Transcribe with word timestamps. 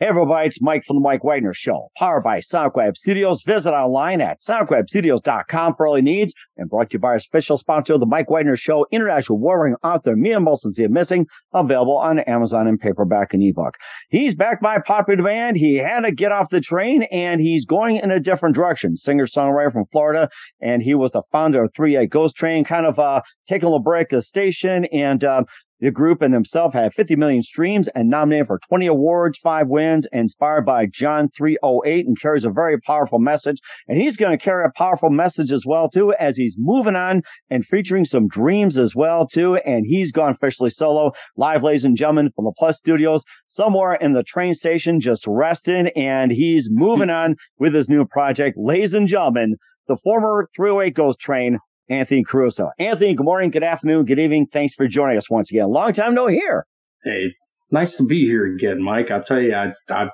Hey 0.00 0.06
everybody, 0.06 0.46
it's 0.46 0.62
Mike 0.62 0.84
from 0.84 0.94
the 0.94 1.00
Mike 1.00 1.24
Wagner 1.24 1.52
Show, 1.52 1.90
powered 1.96 2.22
by 2.22 2.38
Sonic 2.38 2.76
Web 2.76 2.96
Studios. 2.96 3.42
Visit 3.42 3.72
online 3.72 4.20
at 4.20 4.38
sonicwebstudios.com 4.38 5.74
for 5.74 5.88
all 5.88 5.98
your 5.98 6.02
needs 6.04 6.34
and 6.56 6.70
brought 6.70 6.90
to 6.90 6.94
you 6.94 6.98
by 7.00 7.08
our 7.08 7.14
official 7.16 7.58
sponsor 7.58 7.98
the 7.98 8.06
Mike 8.06 8.30
Wagner 8.30 8.56
Show, 8.56 8.86
international 8.92 9.40
warring 9.40 9.74
author 9.82 10.14
Mia 10.14 10.38
Mohsen 10.38 10.70
Zia 10.70 10.88
Missing, 10.88 11.26
available 11.52 11.96
on 11.96 12.20
Amazon 12.20 12.68
in 12.68 12.78
paperback 12.78 13.34
and 13.34 13.42
ebook. 13.42 13.76
He's 14.08 14.36
backed 14.36 14.62
by 14.62 14.78
popular 14.78 15.16
demand. 15.16 15.56
He 15.56 15.74
had 15.74 16.02
to 16.02 16.12
get 16.12 16.30
off 16.30 16.50
the 16.50 16.60
train 16.60 17.02
and 17.10 17.40
he's 17.40 17.66
going 17.66 17.96
in 17.96 18.12
a 18.12 18.20
different 18.20 18.54
direction. 18.54 18.96
Singer-songwriter 18.96 19.72
from 19.72 19.86
Florida, 19.86 20.28
and 20.60 20.80
he 20.80 20.94
was 20.94 21.10
the 21.10 21.22
founder 21.32 21.64
of 21.64 21.72
3-8 21.72 22.08
Ghost 22.08 22.36
Train, 22.36 22.62
kind 22.62 22.86
of 22.86 23.00
uh, 23.00 23.20
taking 23.48 23.64
a 23.64 23.70
little 23.70 23.82
break 23.82 24.12
at 24.12 24.18
the 24.18 24.22
station 24.22 24.84
and 24.92 25.24
uh, 25.24 25.42
the 25.80 25.90
group 25.90 26.22
and 26.22 26.34
himself 26.34 26.74
had 26.74 26.94
50 26.94 27.16
million 27.16 27.42
streams 27.42 27.88
and 27.88 28.08
nominated 28.08 28.46
for 28.46 28.58
20 28.58 28.86
awards, 28.86 29.38
five 29.38 29.68
wins, 29.68 30.06
inspired 30.12 30.66
by 30.66 30.86
John 30.86 31.28
308 31.28 32.06
and 32.06 32.20
carries 32.20 32.44
a 32.44 32.50
very 32.50 32.80
powerful 32.80 33.18
message. 33.18 33.58
And 33.86 34.00
he's 34.00 34.16
going 34.16 34.36
to 34.36 34.42
carry 34.42 34.64
a 34.64 34.72
powerful 34.76 35.10
message 35.10 35.52
as 35.52 35.64
well, 35.64 35.88
too, 35.88 36.12
as 36.18 36.36
he's 36.36 36.56
moving 36.58 36.96
on 36.96 37.22
and 37.50 37.64
featuring 37.64 38.04
some 38.04 38.28
dreams 38.28 38.76
as 38.76 38.96
well, 38.96 39.26
too. 39.26 39.56
And 39.56 39.86
he's 39.86 40.12
gone 40.12 40.30
officially 40.30 40.70
solo 40.70 41.12
live, 41.36 41.62
ladies 41.62 41.84
and 41.84 41.96
gentlemen, 41.96 42.30
from 42.34 42.44
the 42.44 42.54
Plus 42.56 42.76
Studios, 42.76 43.24
somewhere 43.48 43.94
in 43.94 44.12
the 44.12 44.22
train 44.22 44.54
station, 44.54 45.00
just 45.00 45.26
resting. 45.26 45.88
And 45.88 46.32
he's 46.32 46.68
moving 46.70 47.10
on 47.18 47.36
with 47.58 47.74
his 47.74 47.88
new 47.88 48.04
project. 48.04 48.56
Ladies 48.58 48.94
and 48.94 49.06
gentlemen, 49.06 49.56
the 49.86 49.96
former 49.96 50.46
308 50.54 50.94
Ghost 50.94 51.18
Train, 51.18 51.58
Anthony 51.88 52.22
Caruso. 52.22 52.70
Anthony, 52.78 53.14
good 53.14 53.24
morning, 53.24 53.50
good 53.50 53.62
afternoon, 53.62 54.04
good 54.04 54.18
evening. 54.18 54.46
Thanks 54.46 54.74
for 54.74 54.86
joining 54.86 55.16
us 55.16 55.30
once 55.30 55.50
again. 55.50 55.68
Long 55.68 55.92
time 55.92 56.14
no 56.14 56.26
here. 56.26 56.66
Hey, 57.04 57.34
nice 57.70 57.96
to 57.96 58.06
be 58.06 58.26
here 58.26 58.44
again, 58.46 58.82
Mike. 58.82 59.10
I'll 59.10 59.22
tell 59.22 59.40
you, 59.40 59.54
I, 59.54 59.72
I, 59.90 60.08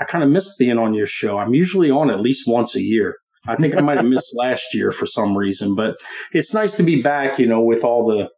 I 0.00 0.04
kind 0.04 0.24
of 0.24 0.30
miss 0.30 0.56
being 0.56 0.78
on 0.78 0.94
your 0.94 1.06
show. 1.06 1.38
I'm 1.38 1.54
usually 1.54 1.90
on 1.90 2.10
at 2.10 2.20
least 2.20 2.44
once 2.46 2.74
a 2.74 2.82
year. 2.82 3.16
I 3.46 3.56
think 3.56 3.74
I 3.74 3.80
might 3.80 3.98
have 3.98 4.06
missed 4.06 4.34
last 4.38 4.74
year 4.74 4.92
for 4.92 5.06
some 5.06 5.36
reason, 5.36 5.74
but 5.74 5.96
it's 6.32 6.54
nice 6.54 6.76
to 6.76 6.82
be 6.82 7.02
back, 7.02 7.38
you 7.38 7.46
know, 7.46 7.60
with 7.60 7.84
all 7.84 8.06
the 8.06 8.30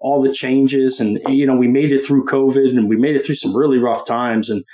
all 0.00 0.22
the 0.22 0.32
changes 0.32 0.98
and 0.98 1.20
you 1.28 1.46
know 1.46 1.54
we 1.54 1.68
made 1.68 1.92
it 1.92 2.02
through 2.02 2.24
covid 2.24 2.70
and 2.70 2.88
we 2.88 2.96
made 2.96 3.14
it 3.14 3.18
through 3.22 3.34
some 3.34 3.54
really 3.54 3.76
rough 3.76 4.06
times 4.06 4.48
and 4.48 4.64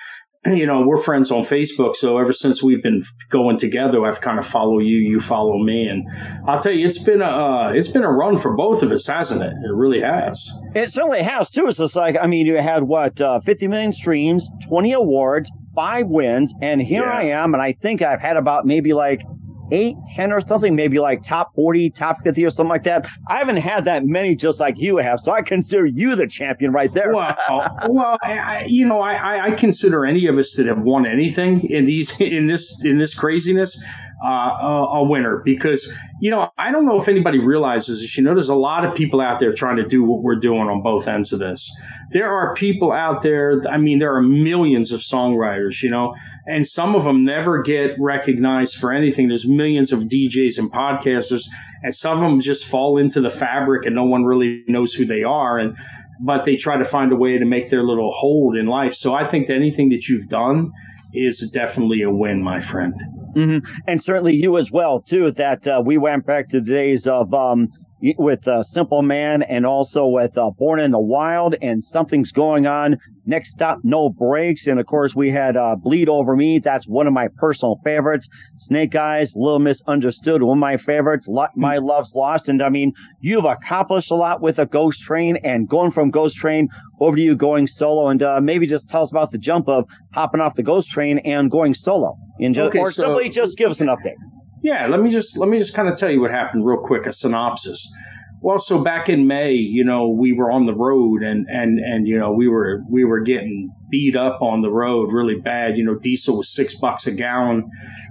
you 0.55 0.67
know, 0.67 0.83
we're 0.87 0.97
friends 0.97 1.31
on 1.31 1.43
Facebook. 1.43 1.97
So 1.97 2.19
ever 2.19 2.33
since 2.33 2.63
we've 2.63 2.83
been 2.83 3.03
going 3.29 3.59
together, 3.59 4.05
I've 4.05 4.21
kind 4.21 4.39
of 4.39 4.47
follow 4.47 4.79
you, 4.79 4.97
you 4.97 5.21
follow 5.21 5.59
me, 5.59 5.89
and 5.89 6.09
I'll 6.47 6.63
tell 6.63 6.73
you, 6.73 6.87
it's 6.87 7.03
been 7.03 7.23
a 7.23 7.27
uh, 7.27 7.73
it's 7.75 7.89
been 7.89 8.05
a 8.05 8.11
run 8.11 8.39
for 8.39 8.55
both 8.55 8.83
of 8.83 8.93
us, 8.93 9.07
hasn't 9.07 9.43
it? 9.43 9.53
It 9.53 9.73
really 9.73 10.01
has. 10.01 10.51
It 10.75 10.91
certainly 10.91 11.23
has 11.23 11.51
too. 11.51 11.67
It's 11.67 11.79
just 11.79 11.97
like 11.97 12.17
I 12.21 12.27
mean, 12.27 12.47
you 12.47 12.57
had 12.57 12.85
what 12.85 13.21
uh, 13.21 13.41
50 13.41 13.69
million 13.69 13.93
streams, 13.93 14.49
20 14.69 14.93
awards, 14.93 15.51
five 15.75 16.07
wins, 16.09 16.53
and 16.61 16.81
here 16.83 17.05
yeah. 17.05 17.13
I 17.13 17.23
am, 17.25 17.55
and 17.55 17.63
I 17.63 17.73
think 17.73 18.03
I've 18.03 18.21
had 18.21 18.37
about 18.37 18.67
maybe 18.67 18.93
like 18.93 19.23
eight, 19.73 19.97
10 20.09 20.33
or 20.33 20.41
something, 20.41 20.75
maybe 20.75 20.99
like 20.99 21.23
top 21.23 21.55
40, 21.55 21.91
top 21.91 22.21
50 22.23 22.45
or 22.45 22.51
something 22.51 22.71
like 22.71 22.85
that. 22.85 23.09
I 23.29 23.39
haven't 23.39 23.57
had 23.57 23.85
that 23.85 24.05
many 24.05 24.35
just 24.35 24.61
like 24.61 24.79
you 24.79 24.99
have. 24.99 25.21
So 25.21 25.33
I 25.33 25.43
consider 25.43 25.87
you 25.87 26.17
the 26.17 26.27
champion 26.27 26.73
right 26.73 26.93
there. 26.93 27.13
Well, 27.13 27.37
well, 27.89 28.19
I, 28.23 28.65
you 28.69 28.87
know, 28.87 29.01
I, 29.01 29.47
I 29.47 29.51
consider 29.53 30.05
any 30.05 30.27
of 30.27 30.39
us 30.39 30.55
that 30.55 30.67
have 30.67 30.83
won 30.83 31.07
anything 31.07 31.69
in 31.71 31.87
these, 31.87 32.19
in 32.21 32.47
this, 32.47 32.85
in 32.85 32.99
this 32.99 33.15
craziness, 33.15 33.83
uh, 34.25 34.87
a, 34.95 35.05
winner 35.05 35.43
because 35.45 35.93
you 36.21 36.31
know 36.31 36.51
I 36.57 36.73
don't 36.73 36.87
know 36.87 36.99
if 36.99 37.07
anybody 37.07 37.39
realizes 37.39 38.01
this. 38.01 38.17
You 38.17 38.25
know, 38.25 38.35
there's 38.35 38.49
a 38.49 38.55
lot 38.55 38.85
of 38.85 38.95
people 38.95 39.21
out 39.21 39.41
there 39.41 39.53
trying 39.53 39.77
to 39.77 39.87
do 39.87 40.03
what 40.03 40.23
we're 40.23 40.37
doing 40.37 40.69
on 40.69 40.83
both 40.83 41.07
ends 41.07 41.33
of 41.33 41.39
this. 41.39 41.71
There 42.11 42.33
are 42.33 42.55
people 42.55 42.93
out 42.93 43.23
there. 43.23 43.61
I 43.69 43.77
mean, 43.77 43.99
there 43.99 44.15
are 44.15 44.23
millions 44.23 44.91
of 44.91 45.01
songwriters. 45.01 45.83
You 45.83 45.91
know, 45.91 46.15
and 46.47 46.67
some 46.67 46.95
of 46.95 47.05
them 47.05 47.25
never 47.25 47.61
get 47.61 47.97
recognized 47.99 48.77
for 48.77 48.91
anything. 48.91 49.29
There's 49.29 49.47
millions 49.47 49.93
of 49.93 50.01
DJs 50.01 50.59
and 50.59 50.73
podcasters, 50.73 51.49
and 51.83 51.95
some 51.95 52.23
of 52.23 52.31
them 52.31 52.41
just 52.41 52.65
fall 52.65 52.97
into 52.97 53.21
the 53.21 53.31
fabric, 53.31 53.85
and 53.85 53.95
no 53.95 54.05
one 54.05 54.25
really 54.25 54.65
knows 54.67 54.95
who 54.95 55.05
they 55.05 55.25
are. 55.25 55.59
And 55.59 55.77
but 56.21 56.47
they 56.47 56.57
try 56.57 56.79
to 56.79 56.85
find 56.85 57.13
a 57.13 57.17
way 57.17 57.37
to 57.37 57.45
make 57.45 57.69
their 57.69 57.83
little 57.83 58.13
hold 58.13 58.57
in 58.57 58.67
life. 58.67 58.95
So 58.95 59.15
I 59.15 59.27
think 59.27 59.49
that 59.49 59.55
anything 59.55 59.91
that 59.91 60.09
you've 60.09 60.29
done 60.29 60.73
is 61.13 61.51
definitely 61.51 62.01
a 62.01 62.11
win, 62.11 62.43
my 62.43 62.61
friend. 62.61 62.95
Mm-hmm. 63.37 63.81
And 63.87 64.03
certainly 64.03 64.35
you 64.35 64.57
as 64.57 64.71
well, 64.71 65.01
too, 65.01 65.31
that 65.33 65.67
uh, 65.67 65.83
we 65.85 65.99
went 65.99 66.25
back 66.27 66.49
to 66.49 66.61
the 66.61 66.71
days 66.71 67.07
of 67.07 67.35
um, 67.35 67.69
with 68.01 68.47
uh, 68.47 68.63
Simple 68.63 69.03
Man 69.03 69.43
and 69.43 69.65
also 69.65 70.07
with 70.07 70.37
uh, 70.37 70.51
Born 70.51 70.81
in 70.81 70.91
the 70.91 71.01
Wild 71.01 71.55
and 71.63 71.85
Something's 71.85 72.33
Going 72.33 72.67
On. 72.67 72.97
Next 73.25 73.51
Stop, 73.51 73.79
No 73.83 74.09
Breaks. 74.09 74.67
And 74.67 74.79
of 74.79 74.87
course, 74.87 75.15
we 75.15 75.31
had 75.31 75.57
uh, 75.57 75.77
Bleed 75.77 76.09
Over 76.09 76.37
Me. 76.37 76.59
That's 76.59 76.87
one 76.87 77.07
of 77.07 77.13
my 77.13 77.29
personal 77.37 77.81
favorites. 77.83 78.29
Snake 78.59 78.95
Eyes, 78.95 79.35
Little 79.35 79.59
Misunderstood, 79.59 80.43
one 80.43 80.59
of 80.59 80.61
my 80.61 80.77
favorites. 80.77 81.27
Lo- 81.29 81.47
hmm. 81.53 81.61
my 81.61 81.79
Love's 81.79 82.15
Lost. 82.15 82.49
And 82.49 82.63
I 82.63 82.69
mean, 82.69 82.93
you've 83.21 83.45
accomplished 83.45 84.11
a 84.11 84.15
lot 84.15 84.41
with 84.41 84.59
a 84.59 84.67
Ghost 84.67 85.01
Train 85.03 85.39
and 85.43 85.69
going 85.69 85.91
from 85.91 86.11
Ghost 86.11 86.37
Train 86.37 86.69
over 87.01 87.17
to 87.17 87.23
you 87.23 87.35
going 87.35 87.67
solo. 87.67 88.09
And 88.09 88.23
uh, 88.23 88.41
maybe 88.41 88.67
just 88.67 88.89
tell 88.89 89.03
us 89.03 89.11
about 89.11 89.31
the 89.31 89.39
jump 89.39 89.69
of 89.69 89.87
hopping 90.13 90.41
off 90.41 90.55
the 90.55 90.63
Ghost 90.63 90.91
Train 90.91 91.19
and 91.19 91.51
going 91.51 91.75
solo. 91.75 92.15
And 92.39 92.55
just, 92.55 92.69
okay, 92.69 92.79
or 92.79 92.93
so- 92.93 93.05
simply 93.05 93.31
just 93.31 93.57
give 93.57 93.71
us 93.71 93.81
an 93.81 93.89
update. 93.89 94.17
Yeah, 94.63 94.87
let 94.87 95.01
me 95.01 95.11
just 95.11 95.37
let 95.37 95.49
me 95.49 95.59
just 95.59 95.75
kind 95.75 95.89
of 95.89 95.97
tell 95.97 96.11
you 96.11 96.21
what 96.21 96.31
happened 96.31 96.67
real 96.67 96.79
quick, 96.79 97.07
a 97.07 97.13
synopsis. 97.13 97.93
Well, 98.41 98.59
so 98.59 98.83
back 98.83 99.09
in 99.09 99.27
May, 99.27 99.53
you 99.53 99.83
know, 99.83 100.09
we 100.09 100.33
were 100.33 100.51
on 100.51 100.67
the 100.67 100.75
road 100.75 101.23
and 101.23 101.47
and 101.49 101.79
and 101.79 102.07
you 102.07 102.19
know, 102.19 102.33
we 102.33 102.49
were 102.49 102.83
we 102.89 103.05
were 103.05 103.21
getting 103.21 103.71
beat 103.89 104.17
up 104.17 104.43
on 104.43 104.63
the 104.63 104.71
road 104.71 105.13
really 105.13 105.37
bad. 105.37 105.79
You 105.79 105.85
know, 105.85 105.95
diesel 105.95 106.39
was 106.39 106.49
6 106.55 106.75
bucks 106.77 107.07
a 107.07 107.13
gallon. 107.13 107.65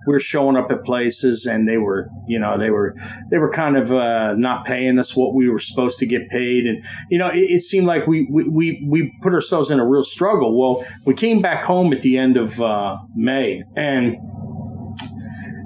We 0.07 0.13
were 0.13 0.19
showing 0.19 0.55
up 0.55 0.71
at 0.71 0.83
places 0.83 1.45
and 1.45 1.67
they 1.67 1.77
were, 1.77 2.09
you 2.27 2.39
know, 2.39 2.57
they 2.57 2.69
were 2.69 2.95
they 3.29 3.37
were 3.37 3.51
kind 3.51 3.77
of 3.77 3.91
uh, 3.91 4.33
not 4.35 4.65
paying 4.65 4.97
us 4.97 5.15
what 5.15 5.33
we 5.33 5.49
were 5.49 5.59
supposed 5.59 5.99
to 5.99 6.05
get 6.05 6.27
paid 6.29 6.65
and 6.65 6.83
you 7.09 7.17
know, 7.17 7.27
it, 7.27 7.51
it 7.51 7.61
seemed 7.61 7.87
like 7.87 8.07
we, 8.07 8.27
we 8.29 8.43
we 8.49 8.87
we 8.89 9.13
put 9.21 9.33
ourselves 9.33 9.69
in 9.69 9.79
a 9.79 9.87
real 9.87 10.03
struggle. 10.03 10.59
Well, 10.59 10.85
we 11.05 11.13
came 11.13 11.41
back 11.41 11.63
home 11.63 11.93
at 11.93 12.01
the 12.01 12.17
end 12.17 12.35
of 12.35 12.59
uh, 12.59 12.97
May 13.15 13.63
and 13.75 14.17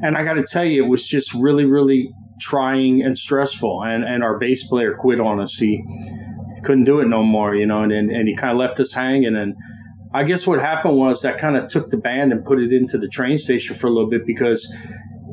and 0.02 0.18
I 0.18 0.24
got 0.24 0.34
to 0.34 0.44
tell 0.44 0.66
you, 0.66 0.86
it 0.86 0.88
was 0.88 1.06
just 1.06 1.34
really, 1.34 1.66
really 1.66 2.12
trying 2.40 3.02
and 3.02 3.18
stressful. 3.18 3.84
And 3.84 4.04
and 4.04 4.24
our 4.24 4.38
bass 4.38 4.68
player 4.68 4.96
quit 4.98 5.20
on 5.20 5.40
us. 5.40 5.56
He 5.56 5.84
couldn't 6.64 6.86
do 6.86 7.00
it 7.00 7.08
no 7.08 7.24
more, 7.24 7.56
you 7.56 7.66
know. 7.66 7.84
And 7.84 7.92
and, 7.92 8.12
and 8.12 8.28
he 8.28 8.36
kind 8.36 8.52
of 8.52 8.58
left 8.58 8.80
us 8.80 8.94
hanging. 8.94 9.36
And 9.36 9.56
I 10.14 10.24
guess 10.24 10.48
what 10.48 10.60
happened 10.60 10.98
was 10.98 11.22
that 11.22 11.38
kind 11.38 11.56
of 11.58 11.68
took 11.68 11.90
the 11.90 11.98
band 11.98 12.32
and 12.32 12.46
put 12.46 12.60
it 12.60 12.72
into 12.72 12.98
the 12.98 13.08
train 13.08 13.38
station 13.38 13.76
for 13.76 13.88
a 13.88 13.90
little 13.92 14.10
bit 14.10 14.26
because 14.26 14.74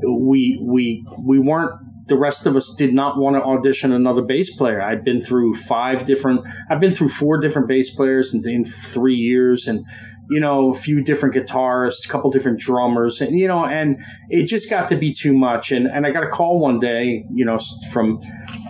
we 0.03 0.59
we 0.63 1.05
we 1.25 1.39
weren't 1.39 1.73
the 2.07 2.17
rest 2.17 2.47
of 2.47 2.57
us 2.57 2.75
did 2.75 2.95
not 2.95 3.19
want 3.19 3.37
to 3.37 3.43
audition 3.43 3.93
another 3.93 4.23
bass 4.23 4.55
player. 4.57 4.81
I'd 4.81 5.05
been 5.05 5.21
through 5.21 5.55
five 5.55 6.05
different, 6.05 6.47
I've 6.71 6.81
been 6.81 6.95
through 6.95 7.09
four 7.09 7.39
different 7.39 7.69
bass 7.69 7.95
players 7.95 8.33
in, 8.33 8.49
in 8.49 8.65
three 8.65 9.17
years, 9.17 9.67
and 9.67 9.85
you 10.29 10.41
know, 10.41 10.73
a 10.73 10.75
few 10.75 11.03
different 11.03 11.35
guitarists, 11.37 12.05
a 12.05 12.09
couple 12.09 12.31
different 12.31 12.59
drummers, 12.59 13.21
and 13.21 13.39
you 13.39 13.47
know, 13.47 13.65
and 13.65 14.03
it 14.29 14.47
just 14.47 14.69
got 14.69 14.89
to 14.89 14.97
be 14.97 15.13
too 15.13 15.33
much. 15.33 15.71
And 15.71 15.87
and 15.87 16.05
I 16.07 16.11
got 16.11 16.25
a 16.25 16.29
call 16.29 16.59
one 16.59 16.81
day, 16.81 17.25
you 17.33 17.45
know, 17.45 17.59
from 17.93 18.19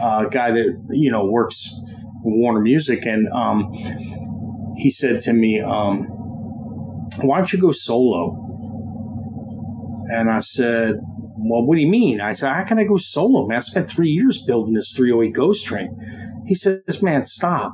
a 0.00 0.26
guy 0.30 0.50
that 0.50 0.86
you 0.90 1.10
know 1.10 1.24
works 1.24 1.74
Warner 2.22 2.60
Music, 2.60 3.06
and 3.06 3.26
um, 3.32 3.72
he 4.76 4.90
said 4.90 5.22
to 5.22 5.32
me, 5.32 5.60
um, 5.60 6.04
"Why 7.22 7.38
don't 7.38 7.52
you 7.52 7.60
go 7.60 7.72
solo?" 7.72 8.42
And 10.08 10.30
I 10.30 10.38
said, 10.38 11.00
well, 11.38 11.64
what 11.64 11.76
do 11.76 11.80
you 11.80 11.88
mean? 11.88 12.20
I 12.20 12.32
said, 12.32 12.52
how 12.52 12.64
can 12.64 12.78
I 12.78 12.84
go 12.84 12.96
solo, 12.96 13.46
man? 13.46 13.58
I 13.58 13.60
spent 13.60 13.90
three 13.90 14.08
years 14.08 14.42
building 14.42 14.74
this 14.74 14.94
308 14.94 15.34
Ghost 15.34 15.66
Train. 15.66 16.44
He 16.46 16.54
says, 16.54 17.02
man, 17.02 17.26
stop. 17.26 17.72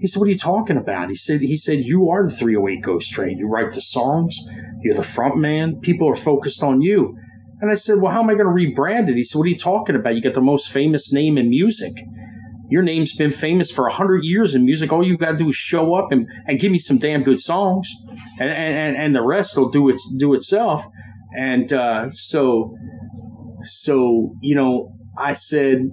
He 0.00 0.06
said, 0.06 0.20
what 0.20 0.26
are 0.26 0.32
you 0.32 0.38
talking 0.38 0.76
about? 0.76 1.08
He 1.08 1.14
said, 1.14 1.40
he 1.40 1.56
said, 1.56 1.80
you 1.80 2.08
are 2.08 2.28
the 2.28 2.34
308 2.34 2.82
Ghost 2.82 3.12
Train. 3.12 3.38
You 3.38 3.48
write 3.48 3.72
the 3.72 3.80
songs. 3.80 4.38
You're 4.82 4.94
the 4.94 5.02
front 5.02 5.36
man. 5.36 5.80
People 5.80 6.08
are 6.08 6.16
focused 6.16 6.62
on 6.62 6.80
you. 6.80 7.16
And 7.60 7.70
I 7.70 7.74
said, 7.74 8.00
well, 8.00 8.12
how 8.12 8.22
am 8.22 8.30
I 8.30 8.34
going 8.34 8.46
to 8.46 8.80
rebrand 8.80 9.10
it? 9.10 9.16
He 9.16 9.22
said, 9.22 9.38
what 9.38 9.44
are 9.44 9.50
you 9.50 9.58
talking 9.58 9.96
about? 9.96 10.14
You 10.14 10.22
got 10.22 10.34
the 10.34 10.40
most 10.40 10.70
famous 10.70 11.12
name 11.12 11.36
in 11.36 11.50
music. 11.50 11.92
Your 12.70 12.82
name's 12.82 13.14
been 13.14 13.32
famous 13.32 13.70
for 13.70 13.84
100 13.84 14.24
years 14.24 14.54
in 14.54 14.64
music. 14.64 14.92
All 14.92 15.04
you 15.04 15.18
got 15.18 15.32
to 15.32 15.36
do 15.36 15.48
is 15.48 15.56
show 15.56 15.94
up 15.94 16.12
and, 16.12 16.26
and 16.46 16.60
give 16.60 16.72
me 16.72 16.78
some 16.78 16.98
damn 16.98 17.24
good 17.24 17.40
songs. 17.40 17.92
And, 18.38 18.48
and, 18.48 18.96
and 18.96 19.14
the 19.14 19.22
rest 19.22 19.56
will 19.56 19.70
do, 19.70 19.88
its, 19.88 20.08
do 20.18 20.32
itself. 20.34 20.86
And 21.36 21.72
uh, 21.72 22.10
so, 22.10 22.76
so 23.64 24.34
you 24.40 24.54
know, 24.54 24.92
I 25.16 25.34
said, 25.34 25.90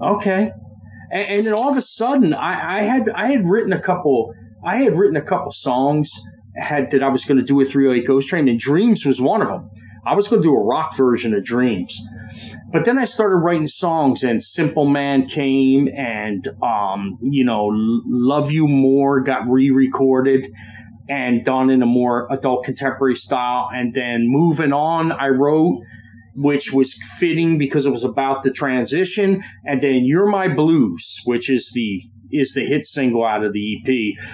okay. 0.00 0.52
And, 1.10 1.28
and, 1.28 1.46
then 1.46 1.54
all 1.54 1.70
of 1.70 1.76
a 1.76 1.82
sudden, 1.82 2.34
I, 2.34 2.78
I 2.78 2.82
had 2.82 3.08
I 3.10 3.30
had 3.30 3.46
written 3.46 3.72
a 3.72 3.80
couple. 3.80 4.34
I 4.64 4.78
had 4.78 4.96
written 4.98 5.16
a 5.16 5.22
couple 5.22 5.52
songs 5.52 6.10
had 6.56 6.90
that 6.92 7.02
I 7.02 7.08
was 7.08 7.24
going 7.24 7.38
to 7.38 7.44
do 7.44 7.60
a 7.60 7.64
308 7.64 8.06
Ghost 8.06 8.28
Train, 8.28 8.48
and 8.48 8.58
Dreams 8.58 9.04
was 9.04 9.20
one 9.20 9.42
of 9.42 9.48
them. 9.48 9.70
I 10.06 10.14
was 10.14 10.28
going 10.28 10.42
to 10.42 10.48
do 10.48 10.54
a 10.54 10.62
rock 10.62 10.96
version 10.96 11.34
of 11.34 11.44
Dreams. 11.44 11.98
But 12.70 12.84
then 12.84 12.98
I 12.98 13.04
started 13.04 13.36
writing 13.36 13.68
songs, 13.68 14.22
and 14.22 14.42
Simple 14.42 14.86
Man 14.86 15.26
came, 15.26 15.88
and 15.88 16.48
um, 16.62 17.18
you 17.22 17.44
know, 17.44 17.70
Love 17.72 18.50
You 18.50 18.66
More 18.66 19.20
got 19.20 19.48
re-recorded, 19.48 20.50
and 21.08 21.44
done 21.44 21.70
in 21.70 21.82
a 21.82 21.86
more 21.86 22.26
adult 22.30 22.64
contemporary 22.64 23.16
style. 23.16 23.68
And 23.72 23.94
then 23.94 24.24
moving 24.26 24.72
on, 24.72 25.12
I 25.12 25.28
wrote, 25.28 25.80
which 26.36 26.72
was 26.72 26.94
fitting 27.18 27.58
because 27.58 27.86
it 27.86 27.90
was 27.90 28.04
about 28.04 28.42
the 28.42 28.50
transition. 28.50 29.42
And 29.64 29.80
then 29.80 30.04
You're 30.04 30.26
My 30.26 30.48
Blues, 30.48 31.20
which 31.24 31.50
is 31.50 31.70
the 31.74 32.02
is 32.32 32.52
the 32.54 32.64
hit 32.64 32.84
single 32.84 33.24
out 33.24 33.44
of 33.44 33.52
the 33.52 33.76
EP, 33.76 34.24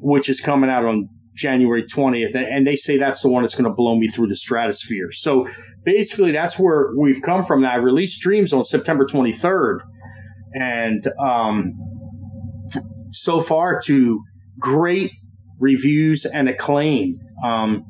which 0.00 0.28
is 0.28 0.40
coming 0.40 0.70
out 0.70 0.84
on 0.84 1.08
January 1.34 1.84
20th. 1.84 2.34
And 2.34 2.66
they 2.66 2.76
say 2.76 2.98
that's 2.98 3.22
the 3.22 3.28
one 3.28 3.42
that's 3.42 3.54
going 3.54 3.64
to 3.64 3.74
blow 3.74 3.96
me 3.96 4.06
through 4.06 4.28
the 4.28 4.36
stratosphere. 4.36 5.10
So 5.12 5.48
basically, 5.84 6.30
that's 6.30 6.58
where 6.58 6.90
we've 6.96 7.22
come 7.22 7.42
from. 7.44 7.62
Now, 7.62 7.72
I 7.72 7.76
released 7.76 8.20
Dreams 8.20 8.52
on 8.52 8.62
September 8.62 9.06
23rd. 9.06 9.78
And 10.52 11.08
um, 11.20 11.74
so 13.10 13.40
far, 13.40 13.80
to 13.86 14.20
great 14.58 15.10
reviews 15.58 16.24
and 16.24 16.48
acclaim. 16.48 17.20
Um, 17.44 17.86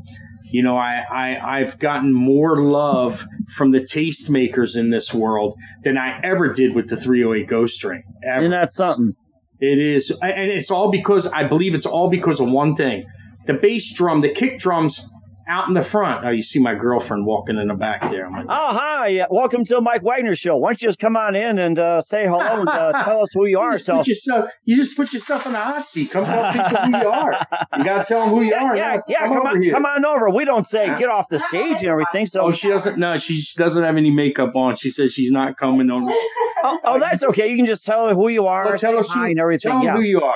you 0.50 0.62
know, 0.62 0.76
I, 0.76 1.02
I 1.10 1.58
I've 1.58 1.78
gotten 1.78 2.12
more 2.12 2.62
love 2.62 3.26
from 3.48 3.70
the 3.70 3.80
tastemakers 3.80 4.76
in 4.76 4.90
this 4.90 5.12
world 5.12 5.56
than 5.82 5.98
I 5.98 6.20
ever 6.22 6.52
did 6.52 6.74
with 6.74 6.88
the 6.88 6.96
308 6.96 7.46
Ghost 7.46 7.80
Train. 7.80 8.02
Ever. 8.24 8.44
And 8.44 8.52
that's 8.52 8.74
something. 8.74 9.14
It 9.60 9.78
is, 9.78 10.10
and 10.22 10.50
it's 10.50 10.70
all 10.70 10.90
because 10.90 11.26
I 11.26 11.44
believe 11.44 11.74
it's 11.74 11.86
all 11.86 12.08
because 12.08 12.40
of 12.40 12.48
one 12.48 12.76
thing: 12.76 13.04
the 13.46 13.54
bass 13.54 13.92
drum, 13.92 14.20
the 14.20 14.30
kick 14.30 14.58
drums 14.58 15.08
out 15.48 15.66
in 15.66 15.74
the 15.74 15.82
front. 15.82 16.24
Oh, 16.24 16.30
you 16.30 16.42
see 16.42 16.58
my 16.58 16.74
girlfriend 16.74 17.24
walking 17.24 17.56
in 17.56 17.68
the 17.68 17.74
back 17.74 18.02
there. 18.10 18.30
Like, 18.30 18.44
oh, 18.48 18.72
hi. 18.72 19.26
Welcome 19.30 19.64
to 19.64 19.74
the 19.76 19.80
Mike 19.80 20.02
Wagner 20.02 20.36
Show. 20.36 20.56
Why 20.58 20.70
don't 20.70 20.82
you 20.82 20.88
just 20.88 20.98
come 20.98 21.16
on 21.16 21.34
in 21.34 21.58
and 21.58 21.78
uh, 21.78 22.02
say 22.02 22.26
hello 22.26 22.60
and 22.60 22.68
uh, 22.68 22.92
tell 23.04 23.22
us 23.22 23.32
who 23.32 23.46
you 23.46 23.58
are? 23.58 23.72
You 23.72 23.78
so 23.78 24.02
yourself, 24.04 24.50
you 24.64 24.76
just 24.76 24.94
put 24.94 25.12
yourself 25.12 25.46
in 25.46 25.54
a 25.54 25.60
hot 25.60 25.86
seat. 25.86 26.10
Come 26.10 26.26
talk 26.26 26.54
to 26.54 26.80
who 26.80 26.98
you 26.98 27.08
are. 27.08 27.32
You 27.78 27.84
got 27.84 28.04
to 28.04 28.04
tell 28.04 28.20
them 28.20 28.28
who 28.30 28.42
you 28.42 28.54
are. 28.54 28.76
Yeah, 28.76 29.00
yeah. 29.08 29.20
Come, 29.20 29.38
come 29.38 29.46
on, 29.46 29.62
here. 29.62 29.72
come 29.72 29.86
on 29.86 30.04
over. 30.04 30.28
We 30.30 30.44
don't 30.44 30.66
say 30.66 30.86
get 30.98 31.08
off 31.08 31.28
the 31.30 31.40
stage 31.40 31.78
and 31.78 31.88
everything. 31.88 32.26
So 32.26 32.42
oh, 32.42 32.52
she 32.52 32.68
doesn't. 32.68 32.98
No, 32.98 33.16
she 33.16 33.42
doesn't 33.56 33.82
have 33.82 33.96
any 33.96 34.10
makeup 34.10 34.54
on. 34.54 34.76
She 34.76 34.90
says 34.90 35.14
she's 35.14 35.30
not 35.30 35.56
coming 35.56 35.90
over. 35.90 36.10
oh, 36.10 36.78
oh, 36.84 37.00
that's 37.00 37.24
okay. 37.24 37.50
You 37.50 37.56
can 37.56 37.66
just 37.66 37.86
tell 37.86 38.08
her 38.08 38.14
who 38.14 38.28
you 38.28 38.46
are. 38.46 38.66
Well, 38.66 38.76
tell 38.76 38.98
us 38.98 39.10
who, 39.10 39.24
and 39.24 39.38
everything. 39.38 39.70
Tell 39.70 39.82
yeah. 39.82 39.94
who 39.96 40.02
you 40.02 40.20
are. 40.20 40.34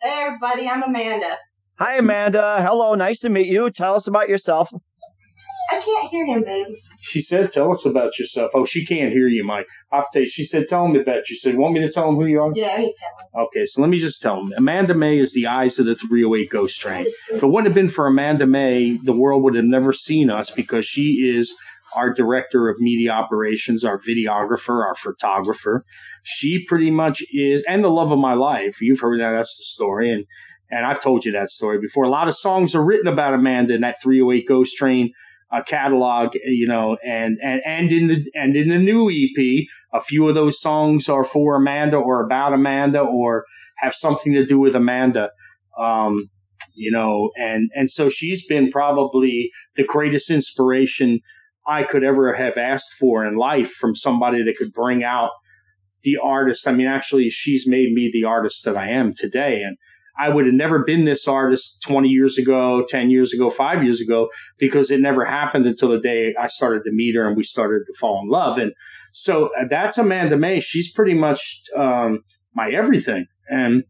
Hey, 0.00 0.24
everybody. 0.26 0.68
I'm 0.68 0.82
Amanda. 0.82 1.38
Hi, 1.78 1.96
Amanda. 1.96 2.62
Hello. 2.62 2.94
Nice 2.94 3.20
to 3.20 3.28
meet 3.28 3.46
you. 3.46 3.70
Tell 3.70 3.94
us 3.94 4.06
about 4.06 4.28
yourself. 4.28 4.70
I 5.70 5.80
can't 5.80 6.10
hear 6.10 6.26
him, 6.26 6.44
babe. 6.44 6.66
She 7.00 7.22
said, 7.22 7.50
"Tell 7.50 7.70
us 7.70 7.86
about 7.86 8.18
yourself." 8.18 8.50
Oh, 8.54 8.66
she 8.66 8.84
can't 8.84 9.10
hear 9.10 9.26
you, 9.26 9.42
Mike. 9.42 9.66
I'll 9.90 10.04
tell 10.12 10.22
you. 10.22 10.28
She 10.28 10.44
said, 10.44 10.68
"Tell 10.68 10.84
him 10.84 10.94
about 10.94 11.16
you." 11.16 11.24
She 11.24 11.36
said, 11.36 11.56
"Want 11.56 11.72
me 11.72 11.80
to 11.80 11.90
tell 11.90 12.08
him 12.08 12.16
who 12.16 12.26
you 12.26 12.40
are?" 12.42 12.52
Yeah, 12.54 12.78
you 12.78 12.92
tell 12.98 13.42
him. 13.42 13.46
Okay, 13.46 13.64
so 13.64 13.80
let 13.80 13.88
me 13.88 13.98
just 13.98 14.20
tell 14.20 14.40
him. 14.40 14.52
Amanda 14.56 14.94
May 14.94 15.18
is 15.18 15.32
the 15.32 15.46
eyes 15.46 15.78
of 15.78 15.86
the 15.86 15.94
308 15.94 16.50
Ghost 16.50 16.78
Train. 16.78 17.06
If 17.06 17.42
it 17.42 17.46
wouldn't 17.46 17.68
have 17.68 17.74
been 17.74 17.88
for 17.88 18.06
Amanda 18.06 18.46
May, 18.46 18.98
the 19.02 19.14
world 19.14 19.42
would 19.44 19.54
have 19.54 19.64
never 19.64 19.94
seen 19.94 20.30
us 20.30 20.50
because 20.50 20.84
she 20.84 21.32
is 21.34 21.54
our 21.94 22.12
director 22.12 22.68
of 22.68 22.78
media 22.78 23.10
operations, 23.10 23.84
our 23.84 23.98
videographer, 23.98 24.84
our 24.84 24.94
photographer. 24.94 25.82
She 26.22 26.64
pretty 26.66 26.90
much 26.90 27.22
is, 27.32 27.64
and 27.66 27.82
the 27.82 27.90
love 27.90 28.12
of 28.12 28.18
my 28.18 28.34
life. 28.34 28.80
You've 28.80 29.00
heard 29.00 29.20
that. 29.20 29.32
That's 29.32 29.56
the 29.56 29.64
story, 29.64 30.10
and 30.10 30.26
and 30.72 30.86
I've 30.86 31.02
told 31.02 31.24
you 31.24 31.32
that 31.32 31.50
story 31.50 31.78
before. 31.78 32.04
A 32.04 32.08
lot 32.08 32.28
of 32.28 32.36
songs 32.36 32.74
are 32.74 32.84
written 32.84 33.06
about 33.06 33.34
Amanda 33.34 33.74
in 33.74 33.82
that 33.82 34.00
308 34.02 34.48
Ghost 34.48 34.74
Train 34.74 35.12
uh, 35.52 35.62
catalog, 35.62 36.34
you 36.46 36.66
know, 36.66 36.96
and, 37.04 37.38
and 37.42 37.60
and 37.66 37.92
in 37.92 38.08
the 38.08 38.30
and 38.34 38.56
in 38.56 38.70
the 38.70 38.78
new 38.78 39.10
EP, 39.10 39.66
a 39.92 40.00
few 40.00 40.26
of 40.26 40.34
those 40.34 40.58
songs 40.58 41.10
are 41.10 41.24
for 41.24 41.56
Amanda 41.56 41.98
or 41.98 42.24
about 42.24 42.54
Amanda 42.54 43.00
or 43.00 43.44
have 43.76 43.94
something 43.94 44.32
to 44.32 44.46
do 44.46 44.58
with 44.58 44.74
Amanda. 44.74 45.30
Um, 45.78 46.30
you 46.74 46.90
know, 46.90 47.30
and 47.36 47.68
and 47.74 47.90
so 47.90 48.08
she's 48.08 48.46
been 48.46 48.70
probably 48.70 49.50
the 49.76 49.84
greatest 49.84 50.30
inspiration 50.30 51.20
I 51.66 51.82
could 51.82 52.02
ever 52.02 52.32
have 52.32 52.56
asked 52.56 52.94
for 52.94 53.26
in 53.26 53.36
life 53.36 53.72
from 53.72 53.94
somebody 53.94 54.42
that 54.42 54.56
could 54.56 54.72
bring 54.72 55.04
out 55.04 55.30
the 56.02 56.16
artist. 56.16 56.66
I 56.66 56.72
mean, 56.72 56.86
actually, 56.86 57.28
she's 57.28 57.66
made 57.66 57.92
me 57.92 58.10
the 58.10 58.24
artist 58.24 58.64
that 58.64 58.76
I 58.76 58.88
am 58.88 59.12
today, 59.12 59.60
and 59.60 59.76
I 60.18 60.28
would 60.28 60.46
have 60.46 60.54
never 60.54 60.84
been 60.84 61.04
this 61.04 61.26
artist 61.26 61.82
20 61.86 62.08
years 62.08 62.38
ago, 62.38 62.84
10 62.86 63.10
years 63.10 63.32
ago, 63.32 63.48
five 63.48 63.82
years 63.82 64.00
ago, 64.00 64.28
because 64.58 64.90
it 64.90 65.00
never 65.00 65.24
happened 65.24 65.66
until 65.66 65.88
the 65.88 66.00
day 66.00 66.34
I 66.38 66.48
started 66.48 66.84
to 66.84 66.92
meet 66.92 67.14
her 67.14 67.26
and 67.26 67.36
we 67.36 67.44
started 67.44 67.84
to 67.86 67.94
fall 67.98 68.20
in 68.22 68.28
love. 68.28 68.58
And 68.58 68.72
so 69.12 69.50
uh, 69.58 69.64
that's 69.68 69.98
Amanda 69.98 70.36
May. 70.36 70.60
She's 70.60 70.92
pretty 70.92 71.14
much 71.14 71.62
um, 71.76 72.24
my 72.54 72.70
everything. 72.70 73.26
And 73.48 73.84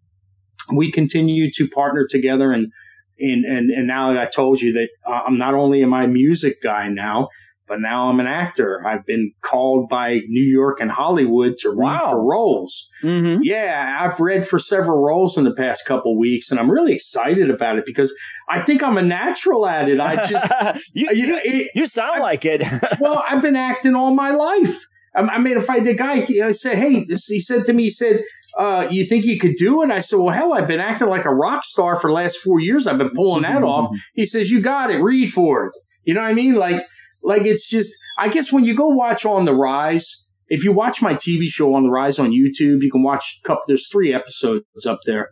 we 0.72 0.92
continue 0.92 1.50
to 1.52 1.68
partner 1.68 2.06
together. 2.08 2.52
And, 2.52 2.72
and, 3.18 3.44
and, 3.44 3.70
and 3.70 3.86
now 3.86 4.12
that 4.12 4.22
I 4.22 4.26
told 4.26 4.60
you 4.60 4.72
that 4.74 4.88
uh, 5.06 5.22
I'm 5.26 5.38
not 5.38 5.54
only 5.54 5.82
am 5.82 5.92
I 5.92 6.04
a 6.04 6.08
music 6.08 6.62
guy 6.62 6.88
now, 6.88 7.28
but 7.72 7.80
now 7.80 8.10
I'm 8.10 8.20
an 8.20 8.26
actor. 8.26 8.86
I've 8.86 9.06
been 9.06 9.32
called 9.40 9.88
by 9.88 10.20
New 10.28 10.44
York 10.44 10.78
and 10.78 10.90
Hollywood 10.90 11.56
to 11.60 11.70
read 11.70 11.78
wow. 12.02 12.10
for 12.10 12.22
roles. 12.22 12.86
Mm-hmm. 13.02 13.40
Yeah, 13.44 13.96
I've 13.98 14.20
read 14.20 14.46
for 14.46 14.58
several 14.58 14.98
roles 14.98 15.38
in 15.38 15.44
the 15.44 15.54
past 15.54 15.86
couple 15.86 16.18
weeks, 16.18 16.50
and 16.50 16.60
I'm 16.60 16.70
really 16.70 16.92
excited 16.92 17.48
about 17.48 17.78
it 17.78 17.86
because 17.86 18.14
I 18.50 18.60
think 18.60 18.82
I'm 18.82 18.98
a 18.98 19.02
natural 19.02 19.66
at 19.66 19.88
it. 19.88 20.00
I 20.00 20.26
just, 20.26 20.52
you, 20.92 21.08
you, 21.12 21.26
know, 21.28 21.38
it, 21.42 21.70
you 21.74 21.86
sound 21.86 22.16
I, 22.16 22.20
like 22.20 22.44
it. 22.44 22.62
well, 23.00 23.24
I've 23.26 23.40
been 23.40 23.56
acting 23.56 23.94
all 23.94 24.12
my 24.12 24.32
life. 24.32 24.84
I, 25.16 25.20
I 25.20 25.38
mean, 25.38 25.56
if 25.56 25.70
I 25.70 25.80
the 25.80 25.94
guy, 25.94 26.20
he, 26.20 26.42
I 26.42 26.52
said, 26.52 26.76
hey, 26.76 27.04
this, 27.04 27.24
he 27.24 27.40
said 27.40 27.64
to 27.64 27.72
me, 27.72 27.84
he 27.84 27.90
said. 27.90 28.20
Uh, 28.58 28.86
you 28.90 29.02
think 29.02 29.24
you 29.24 29.38
could 29.38 29.54
do 29.56 29.82
it? 29.82 29.90
I 29.90 30.00
said, 30.00 30.18
well, 30.18 30.34
hell, 30.34 30.52
I've 30.52 30.68
been 30.68 30.78
acting 30.78 31.08
like 31.08 31.24
a 31.24 31.32
rock 31.32 31.64
star 31.64 31.98
for 31.98 32.10
the 32.10 32.12
last 32.12 32.36
four 32.36 32.60
years. 32.60 32.86
I've 32.86 32.98
been 32.98 33.14
pulling 33.14 33.44
that 33.44 33.62
off. 33.62 33.96
He 34.14 34.26
says, 34.26 34.50
you 34.50 34.60
got 34.60 34.90
it. 34.90 34.98
Read 34.98 35.32
for 35.32 35.68
it. 35.68 35.72
You 36.04 36.12
know 36.12 36.20
what 36.20 36.28
I 36.28 36.34
mean? 36.34 36.56
Like, 36.56 36.82
like 37.24 37.44
it's 37.44 37.68
just, 37.68 37.92
I 38.18 38.28
guess 38.28 38.52
when 38.52 38.64
you 38.64 38.74
go 38.76 38.88
watch 38.88 39.24
On 39.24 39.44
the 39.44 39.54
Rise, 39.54 40.26
if 40.48 40.64
you 40.64 40.72
watch 40.72 41.00
my 41.00 41.14
TV 41.14 41.46
show 41.46 41.74
On 41.74 41.84
the 41.84 41.90
Rise 41.90 42.18
on 42.18 42.30
YouTube, 42.30 42.82
you 42.82 42.90
can 42.90 43.02
watch 43.02 43.40
a 43.42 43.46
couple. 43.46 43.62
There's 43.66 43.88
three 43.88 44.12
episodes 44.12 44.86
up 44.86 45.00
there. 45.06 45.30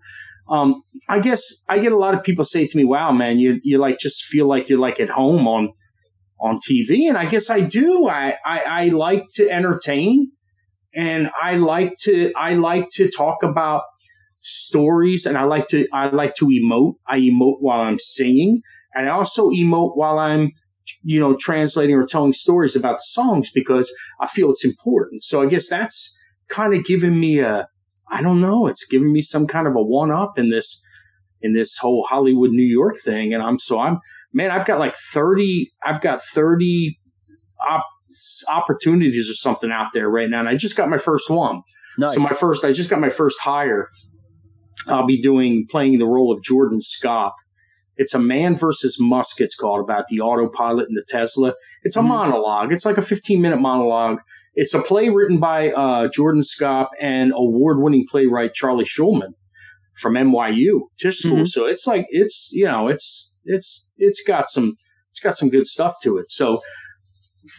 Um, 0.51 0.83
I 1.09 1.21
guess 1.21 1.43
I 1.69 1.79
get 1.79 1.93
a 1.93 1.97
lot 1.97 2.15
of 2.15 2.25
people 2.25 2.45
say 2.45 2.67
to 2.67 2.77
me, 2.77 2.85
"Wow, 2.85 3.13
man, 3.13 3.39
you 3.39 3.61
you 3.63 3.79
like 3.79 3.99
just 3.99 4.25
feel 4.25 4.49
like 4.49 4.69
you're 4.69 4.81
like 4.81 4.99
at 4.99 5.11
home 5.11 5.47
on 5.47 5.73
on 6.41 6.59
TV," 6.69 7.09
and 7.09 7.17
I 7.17 7.27
guess 7.27 7.51
I 7.51 7.61
do. 7.61 8.09
I 8.09 8.37
I, 8.45 8.59
I 8.59 8.85
like 8.87 9.27
to 9.35 9.49
entertain, 9.49 10.33
and 10.95 11.31
I 11.41 11.57
like 11.57 11.97
to 12.05 12.33
I 12.37 12.55
like 12.55 12.89
to 12.95 13.09
talk 13.11 13.43
about 13.43 13.83
stories, 14.43 15.25
and 15.25 15.39
I 15.39 15.45
like 15.45 15.69
to 15.69 15.87
I 15.93 16.09
like 16.09 16.35
to 16.37 16.47
emote. 16.47 16.95
I 17.07 17.21
emote 17.21 17.59
while 17.61 17.83
I'm 17.83 18.01
singing, 18.01 18.63
and 18.95 19.09
I 19.09 19.13
also 19.13 19.51
emote 19.51 19.97
while 19.97 20.19
I'm 20.19 20.51
you 21.03 21.21
know, 21.21 21.37
translating 21.37 21.95
or 21.95 22.05
telling 22.05 22.33
stories 22.33 22.77
about 22.77 22.97
the 22.97 23.05
songs 23.05 23.51
because 23.51 23.93
I 24.21 24.27
feel 24.27 24.51
it's 24.51 24.65
important. 24.65 25.23
So 25.23 25.43
I 25.43 25.47
guess 25.47 25.69
that's 25.69 26.17
kind 26.49 26.75
of 26.75 26.85
given 26.85 27.19
me 27.19 27.41
a, 27.41 27.69
I 28.11 28.23
don't 28.23 28.41
know, 28.41 28.67
it's 28.67 28.85
given 28.87 29.13
me 29.13 29.21
some 29.21 29.47
kind 29.47 29.67
of 29.67 29.75
a 29.75 29.83
one 29.83 30.11
up 30.11 30.39
in 30.39 30.51
this, 30.51 30.83
in 31.41 31.53
this 31.53 31.77
whole 31.79 32.05
Hollywood, 32.09 32.51
New 32.51 32.63
York 32.63 32.97
thing. 33.05 33.33
And 33.33 33.43
I'm, 33.43 33.59
so 33.59 33.79
I'm, 33.79 33.99
man, 34.33 34.51
I've 34.51 34.67
got 34.67 34.79
like 34.79 34.95
30, 34.95 35.71
I've 35.85 36.01
got 36.01 36.23
30 36.23 36.99
op- 37.69 37.85
opportunities 38.51 39.31
or 39.31 39.35
something 39.35 39.71
out 39.71 39.93
there 39.93 40.09
right 40.09 40.29
now. 40.29 40.41
And 40.41 40.49
I 40.49 40.57
just 40.57 40.77
got 40.77 40.89
my 40.89 40.99
first 40.99 41.31
one. 41.31 41.63
Nice. 41.99 42.15
So 42.15 42.21
my 42.21 42.31
first, 42.31 42.65
I 42.65 42.73
just 42.73 42.91
got 42.91 43.01
my 43.01 43.11
first 43.11 43.41
hire. 43.41 43.89
I'll 44.87 45.07
be 45.07 45.21
doing, 45.21 45.67
playing 45.69 45.99
the 45.99 46.07
role 46.07 46.33
of 46.33 46.43
Jordan 46.43 46.81
Scott. 46.81 47.33
It's 48.03 48.15
a 48.15 48.19
man 48.19 48.57
versus 48.57 48.97
musk. 48.99 49.41
It's 49.41 49.55
called 49.55 49.81
about 49.87 50.05
the 50.09 50.21
autopilot 50.21 50.87
and 50.89 50.97
the 50.97 51.05
Tesla. 51.07 51.55
It's 51.83 51.97
a 51.97 52.01
Mhm. 52.01 52.09
monologue. 52.17 52.73
It's 52.73 52.87
like 52.87 52.99
a 52.99 53.03
15 53.03 53.41
minute 53.45 53.61
monologue. 53.61 54.19
It's 54.55 54.75
a 54.75 54.81
play 54.81 55.11
written 55.11 55.39
by 55.39 55.71
uh, 55.71 56.09
Jordan 56.09 56.43
Scott 56.43 56.89
and 57.01 57.33
award 57.35 57.77
winning 57.83 58.07
playwright 58.11 58.53
Charlie 58.55 58.87
Schulman 58.95 59.33
from 60.01 60.15
NYU 60.17 60.89
Tisch 60.99 61.19
School. 61.21 61.43
Mhm. 61.45 61.49
So 61.49 61.67
it's 61.67 61.87
like 61.87 62.07
it's 62.11 62.49
you 62.53 62.65
know 62.65 62.89
it's 62.89 63.35
it's 63.45 63.89
it's 63.99 64.23
got 64.27 64.49
some 64.49 64.75
it's 65.11 65.21
got 65.21 65.37
some 65.37 65.51
good 65.51 65.67
stuff 65.67 65.95
to 66.05 66.17
it. 66.17 66.31
So 66.31 66.61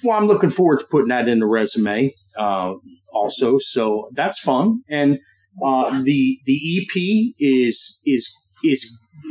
well, 0.04 0.18
I'm 0.18 0.28
looking 0.28 0.50
forward 0.50 0.80
to 0.80 0.86
putting 0.90 1.10
that 1.10 1.28
in 1.28 1.40
the 1.40 1.48
resume 1.48 2.14
uh, 2.38 2.74
also. 3.14 3.58
So 3.60 4.10
that's 4.16 4.40
fun. 4.40 4.82
And 4.90 5.20
uh, 5.66 6.02
the 6.02 6.38
the 6.46 6.58
EP 6.78 7.34
is 7.40 8.00
is 8.06 8.24
is 8.64 8.80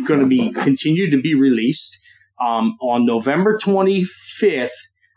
going 0.07 0.21
to 0.21 0.27
be 0.27 0.53
continued 0.53 1.11
to 1.13 1.21
be 1.21 1.35
released 1.35 1.99
um, 2.41 2.77
on 2.81 3.07
November 3.07 3.59
25th. 3.59 4.69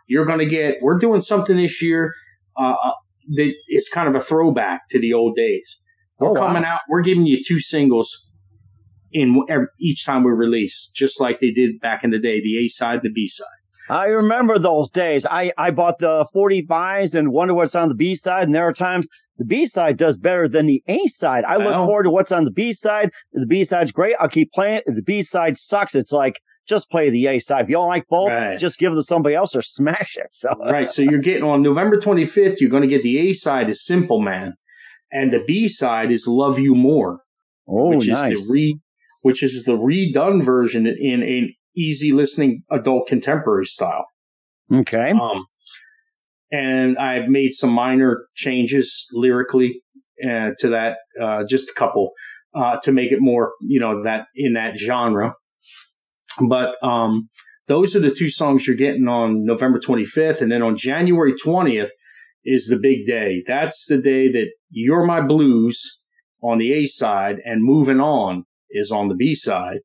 You're 0.07 0.25
going 0.25 0.39
to 0.39 0.45
get. 0.45 0.77
We're 0.81 0.99
doing 0.99 1.21
something 1.21 1.55
this 1.57 1.81
year 1.81 2.13
uh, 2.57 2.75
uh, 2.83 2.91
that 3.35 3.53
is 3.69 3.89
kind 3.89 4.07
of 4.07 4.15
a 4.15 4.19
throwback 4.23 4.89
to 4.89 4.99
the 4.99 5.13
old 5.13 5.35
days. 5.35 5.81
We're 6.19 6.29
Oh, 6.29 6.33
wow. 6.33 6.47
coming 6.47 6.63
out. 6.65 6.81
We're 6.89 7.01
giving 7.01 7.25
you 7.25 7.41
two 7.45 7.59
singles 7.59 8.29
in 9.11 9.41
every, 9.49 9.67
each 9.79 10.05
time 10.05 10.23
we 10.23 10.31
release, 10.31 10.91
just 10.95 11.19
like 11.21 11.39
they 11.39 11.51
did 11.51 11.79
back 11.79 12.03
in 12.03 12.11
the 12.11 12.19
day, 12.19 12.41
the 12.41 12.57
A 12.63 12.67
side, 12.67 12.99
the 13.03 13.09
B 13.11 13.27
side. 13.27 13.45
I 13.89 14.05
remember 14.05 14.57
those 14.57 14.89
days. 14.89 15.25
I, 15.25 15.51
I 15.57 15.71
bought 15.71 15.99
the 15.99 16.25
45s 16.35 17.13
and 17.15 17.31
wonder 17.31 17.53
what's 17.53 17.75
on 17.75 17.89
the 17.89 17.95
B 17.95 18.15
side. 18.15 18.43
And 18.43 18.55
there 18.55 18.67
are 18.67 18.73
times 18.73 19.07
the 19.37 19.45
B 19.45 19.65
side 19.65 19.97
does 19.97 20.17
better 20.17 20.47
than 20.47 20.67
the 20.67 20.81
A 20.87 21.07
side. 21.07 21.43
I 21.43 21.57
look 21.57 21.73
forward 21.73 22.03
to 22.03 22.09
what's 22.11 22.31
on 22.31 22.43
the 22.45 22.51
B 22.51 22.71
side. 22.73 23.09
If 23.33 23.41
the 23.41 23.47
B 23.47 23.63
side's 23.63 23.91
great. 23.91 24.15
I'll 24.19 24.29
keep 24.29 24.51
playing 24.53 24.77
it. 24.77 24.83
If 24.87 24.95
the 24.95 25.01
B 25.03 25.21
side 25.23 25.57
sucks, 25.57 25.95
it's 25.95 26.11
like, 26.11 26.39
just 26.65 26.89
play 26.89 27.09
the 27.09 27.27
A 27.27 27.39
side. 27.39 27.63
If 27.65 27.69
you 27.69 27.75
don't 27.75 27.89
like 27.89 28.05
both, 28.09 28.29
Right. 28.29 28.57
just 28.57 28.79
give 28.79 28.93
it 28.93 28.95
to 28.95 29.03
somebody 29.03 29.35
else 29.35 29.53
or 29.55 29.61
smash 29.61 30.15
it. 30.15 30.27
So, 30.31 30.49
right. 30.59 30.87
So 30.89 31.01
you're 31.01 31.19
getting 31.19 31.43
on 31.43 31.61
November 31.61 31.97
25th, 31.99 32.61
you're 32.61 32.69
going 32.69 32.83
to 32.83 32.87
get 32.87 33.03
the 33.03 33.17
A 33.29 33.33
side 33.33 33.69
is 33.69 33.85
Simple 33.85 34.21
Man, 34.21 34.53
and 35.11 35.33
the 35.33 35.43
B 35.45 35.67
side 35.67 36.09
is 36.09 36.25
Love 36.25 36.57
You 36.59 36.73
More, 36.73 37.19
oh, 37.67 37.89
which 37.97 38.07
nice. 38.07 38.39
is 38.39 38.47
the 38.47 38.53
re, 38.53 38.79
which 39.21 39.43
is 39.43 39.65
the 39.65 39.73
redone 39.75 40.41
version 40.41 40.87
in 40.87 41.21
an 41.21 41.53
easy 41.75 42.11
listening 42.11 42.63
adult 42.71 43.07
contemporary 43.07 43.65
style. 43.65 44.05
okay. 44.71 45.11
Um, 45.11 45.45
and 46.51 46.97
I've 46.97 47.29
made 47.29 47.53
some 47.53 47.71
minor 47.71 48.27
changes 48.35 49.07
lyrically 49.11 49.81
uh, 50.23 50.51
to 50.59 50.69
that, 50.69 50.97
uh, 51.19 51.43
just 51.49 51.71
a 51.71 51.73
couple, 51.73 52.11
uh, 52.55 52.77
to 52.83 52.91
make 52.91 53.11
it 53.11 53.19
more, 53.19 53.53
you 53.61 53.79
know, 53.79 54.03
that 54.03 54.25
in 54.35 54.53
that 54.53 54.77
genre. 54.77 55.33
But 56.47 56.75
um, 56.83 57.27
those 57.67 57.95
are 57.95 57.99
the 57.99 58.13
two 58.13 58.29
songs 58.29 58.67
you're 58.67 58.75
getting 58.75 59.07
on 59.07 59.45
November 59.45 59.79
25th, 59.79 60.41
and 60.41 60.51
then 60.51 60.61
on 60.61 60.77
January 60.77 61.33
20th 61.33 61.89
is 62.45 62.67
the 62.67 62.77
big 62.77 63.07
day. 63.07 63.43
That's 63.47 63.85
the 63.87 63.97
day 63.97 64.31
that 64.31 64.51
"You're 64.69 65.05
My 65.05 65.21
Blues" 65.21 66.01
on 66.41 66.57
the 66.57 66.73
A 66.73 66.85
side 66.85 67.37
and 67.45 67.63
"Moving 67.63 67.99
On" 67.99 68.45
is 68.69 68.91
on 68.91 69.07
the 69.07 69.15
B 69.15 69.33
side. 69.33 69.79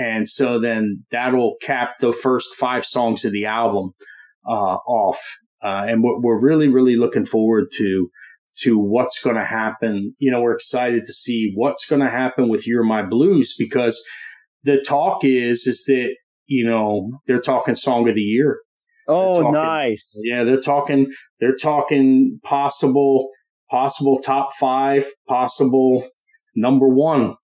And 0.00 0.26
so 0.26 0.58
then 0.58 1.04
that'll 1.12 1.56
cap 1.60 1.96
the 2.00 2.14
first 2.14 2.54
five 2.54 2.86
songs 2.86 3.26
of 3.26 3.32
the 3.32 3.44
album 3.44 3.92
uh, 4.48 4.76
off. 4.86 5.20
Uh, 5.62 5.84
and 5.86 6.02
we're, 6.02 6.18
we're 6.20 6.40
really, 6.40 6.68
really 6.68 6.96
looking 6.96 7.26
forward 7.26 7.66
to 7.76 8.08
to 8.62 8.78
what's 8.78 9.20
going 9.22 9.36
to 9.36 9.44
happen. 9.44 10.14
You 10.18 10.30
know, 10.30 10.40
we're 10.40 10.54
excited 10.54 11.04
to 11.04 11.12
see 11.12 11.52
what's 11.54 11.84
going 11.84 12.00
to 12.00 12.08
happen 12.08 12.48
with 12.48 12.66
"You're 12.66 12.82
My 12.82 13.02
Blues" 13.02 13.54
because 13.58 14.02
the 14.64 14.82
talk 14.86 15.22
is 15.22 15.66
is 15.66 15.84
that 15.86 16.14
you 16.46 16.64
know 16.66 17.10
they're 17.26 17.40
talking 17.40 17.74
song 17.74 18.08
of 18.08 18.14
the 18.14 18.22
year. 18.22 18.60
oh, 19.06 19.42
talking- 19.42 19.52
nice. 19.52 20.18
Yeah, 20.24 20.44
they're 20.44 20.62
talking 20.62 21.12
they're 21.40 21.56
talking 21.56 22.40
possible 22.42 23.28
possible 23.70 24.18
top 24.18 24.54
five, 24.58 25.06
possible 25.28 26.08
number 26.56 26.88
one. 26.88 27.34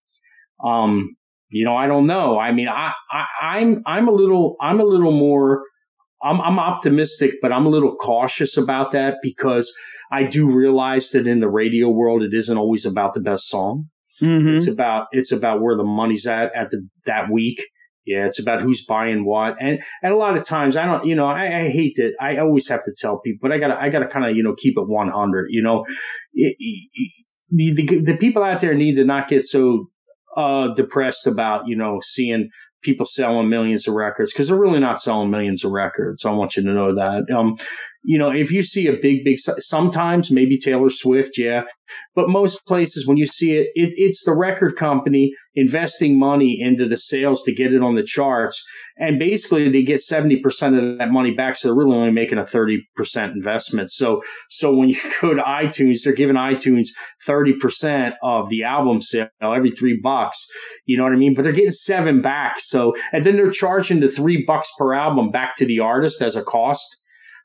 Um, 0.65 1.17
you 1.51 1.65
know, 1.65 1.77
I 1.77 1.87
don't 1.87 2.07
know. 2.07 2.39
I 2.39 2.53
mean, 2.53 2.69
I, 2.69 2.93
I 3.11 3.25
I'm 3.43 3.83
I'm 3.87 4.09
a 4.09 4.13
little 4.13 4.57
I'm 4.61 4.81
a 4.81 4.85
little 4.85 5.13
more 5.13 5.63
I'm 6.23 6.41
I'm 6.41 6.59
optimistic, 6.59 7.33
but 7.43 7.53
I'm 7.53 7.67
a 7.67 7.69
little 7.71 7.95
cautious 7.97 8.57
about 8.57 8.93
that 8.93 9.17
because 9.23 9.73
I 10.11 10.23
do 10.25 10.51
realize 10.51 11.11
that 11.11 11.27
in 11.27 11.41
the 11.41 11.49
radio 11.51 11.89
world 11.91 12.23
it 12.23 12.33
isn't 12.35 12.57
always 12.57 12.85
about 12.87 13.15
the 13.15 13.21
best 13.21 13.49
song. 13.49 13.87
Mhm. 14.23 14.57
It's 14.57 14.67
about 14.69 15.07
it's 15.13 15.31
about 15.33 15.61
where 15.61 15.77
the 15.77 15.85
money's 15.85 16.27
at 16.27 16.55
at 16.55 16.71
the 16.71 16.87
that 17.05 17.31
week. 17.31 17.63
Yeah, 18.07 18.25
it's 18.27 18.39
about 18.39 18.63
who's 18.63 18.85
buying 18.87 19.25
what, 19.27 19.57
and 19.61 19.81
and 20.03 20.13
a 20.13 20.17
lot 20.17 20.39
of 20.39 20.45
times 20.45 20.77
I 20.77 20.87
don't, 20.87 21.05
you 21.05 21.17
know, 21.17 21.27
I, 21.27 21.59
I 21.63 21.69
hate 21.71 21.95
that. 21.97 22.13
I 22.21 22.37
always 22.39 22.69
have 22.69 22.85
to 22.85 22.95
tell 22.97 23.19
people, 23.21 23.41
but 23.43 23.53
I 23.53 23.59
gotta 23.59 23.77
I 23.81 23.89
gotta 23.89 24.07
kind 24.07 24.25
of 24.25 24.37
you 24.37 24.45
know 24.45 24.55
keep 24.57 24.75
it 24.79 24.87
one 24.87 25.09
hundred. 25.09 25.47
You 25.51 25.63
know, 25.63 25.85
It- 26.35 26.57
it- 26.59 27.13
the, 27.51 27.73
the 27.75 28.01
the 28.13 28.17
people 28.17 28.43
out 28.43 28.61
there 28.61 28.75
need 28.75 28.95
to 28.97 29.05
not 29.05 29.29
get 29.29 29.45
so 29.45 29.89
uh, 30.37 30.69
depressed 30.75 31.27
about 31.27 31.67
you 31.67 31.77
know 31.77 32.01
seeing 32.03 32.51
people 32.83 33.07
selling 33.07 33.49
millions 33.49 33.89
of 33.89 33.95
records 33.95 34.33
because 34.33 34.49
they're 34.49 34.57
really 34.57 34.79
not 34.79 35.03
selling 35.03 35.31
millions 35.31 35.65
of 35.65 35.73
records. 35.73 36.25
I 36.25 36.31
want 36.31 36.57
you 36.57 36.63
to 36.63 36.69
know 36.73 36.95
that. 36.95 37.31
Um, 37.35 37.57
you 38.07 38.19
know, 38.19 38.31
if 38.31 38.53
you 38.53 38.63
see 38.63 38.87
a 38.87 38.93
big, 38.93 39.25
big, 39.25 39.39
sometimes 39.41 40.31
maybe 40.31 40.57
Taylor 40.57 40.91
Swift, 40.91 41.37
yeah, 41.37 41.63
but 42.15 42.29
most 42.29 42.65
places 42.65 43.05
when 43.05 43.17
you 43.17 43.27
see 43.27 43.55
it, 43.55 43.67
it, 43.75 43.93
it's 43.97 44.25
the 44.25 44.33
record 44.33 44.77
company 44.77 45.33
investing 45.57 46.17
money 46.17 46.57
into 46.61 46.87
the 46.87 46.97
sales 46.97 47.43
to 47.43 47.53
get 47.53 47.73
it 47.73 47.83
on 47.83 47.97
the 47.97 48.05
charts, 48.05 48.63
and 48.97 49.19
basically 49.19 49.69
they 49.71 49.83
get 49.83 50.01
seventy 50.01 50.37
percent 50.37 50.77
of 50.77 50.99
that 50.99 51.11
money 51.11 51.33
back, 51.33 51.57
so 51.57 51.67
they're 51.67 51.75
really 51.75 51.97
only 51.97 52.13
making 52.13 52.39
a 52.39 52.47
thirty 52.47 52.87
percent 52.95 53.35
investment. 53.35 53.91
So, 53.91 54.23
so 54.51 54.73
when 54.73 54.89
you 54.89 54.99
go 55.21 55.35
to 55.35 55.43
iTunes, 55.43 56.03
they're 56.05 56.13
giving 56.13 56.37
iTunes 56.37 56.89
thirty 57.27 57.55
percent 57.55 58.15
of 58.23 58.51
the 58.51 58.63
album 58.63 59.03
sale 59.03 59.27
every 59.43 59.73
three 59.73 59.99
bucks. 60.01 60.47
You 60.85 60.97
know 60.97 61.03
what 61.03 61.13
I 61.13 61.17
mean? 61.17 61.35
But 61.35 61.43
they're 61.43 61.53
getting 61.53 61.73
seven 61.73 62.23
back. 62.23 62.61
So, 62.61 62.95
and 63.13 63.25
then 63.25 63.35
they're 63.35 63.51
charging 63.51 63.99
the 63.99 64.09
three 64.09 64.45
bucks 64.47 64.71
per 64.79 64.95
album 64.95 65.33
back 65.33 65.57
to 65.57 65.67
the 65.67 65.81
artist 65.81 66.23
as 66.23 66.37
a 66.37 66.45
cost. 66.45 66.87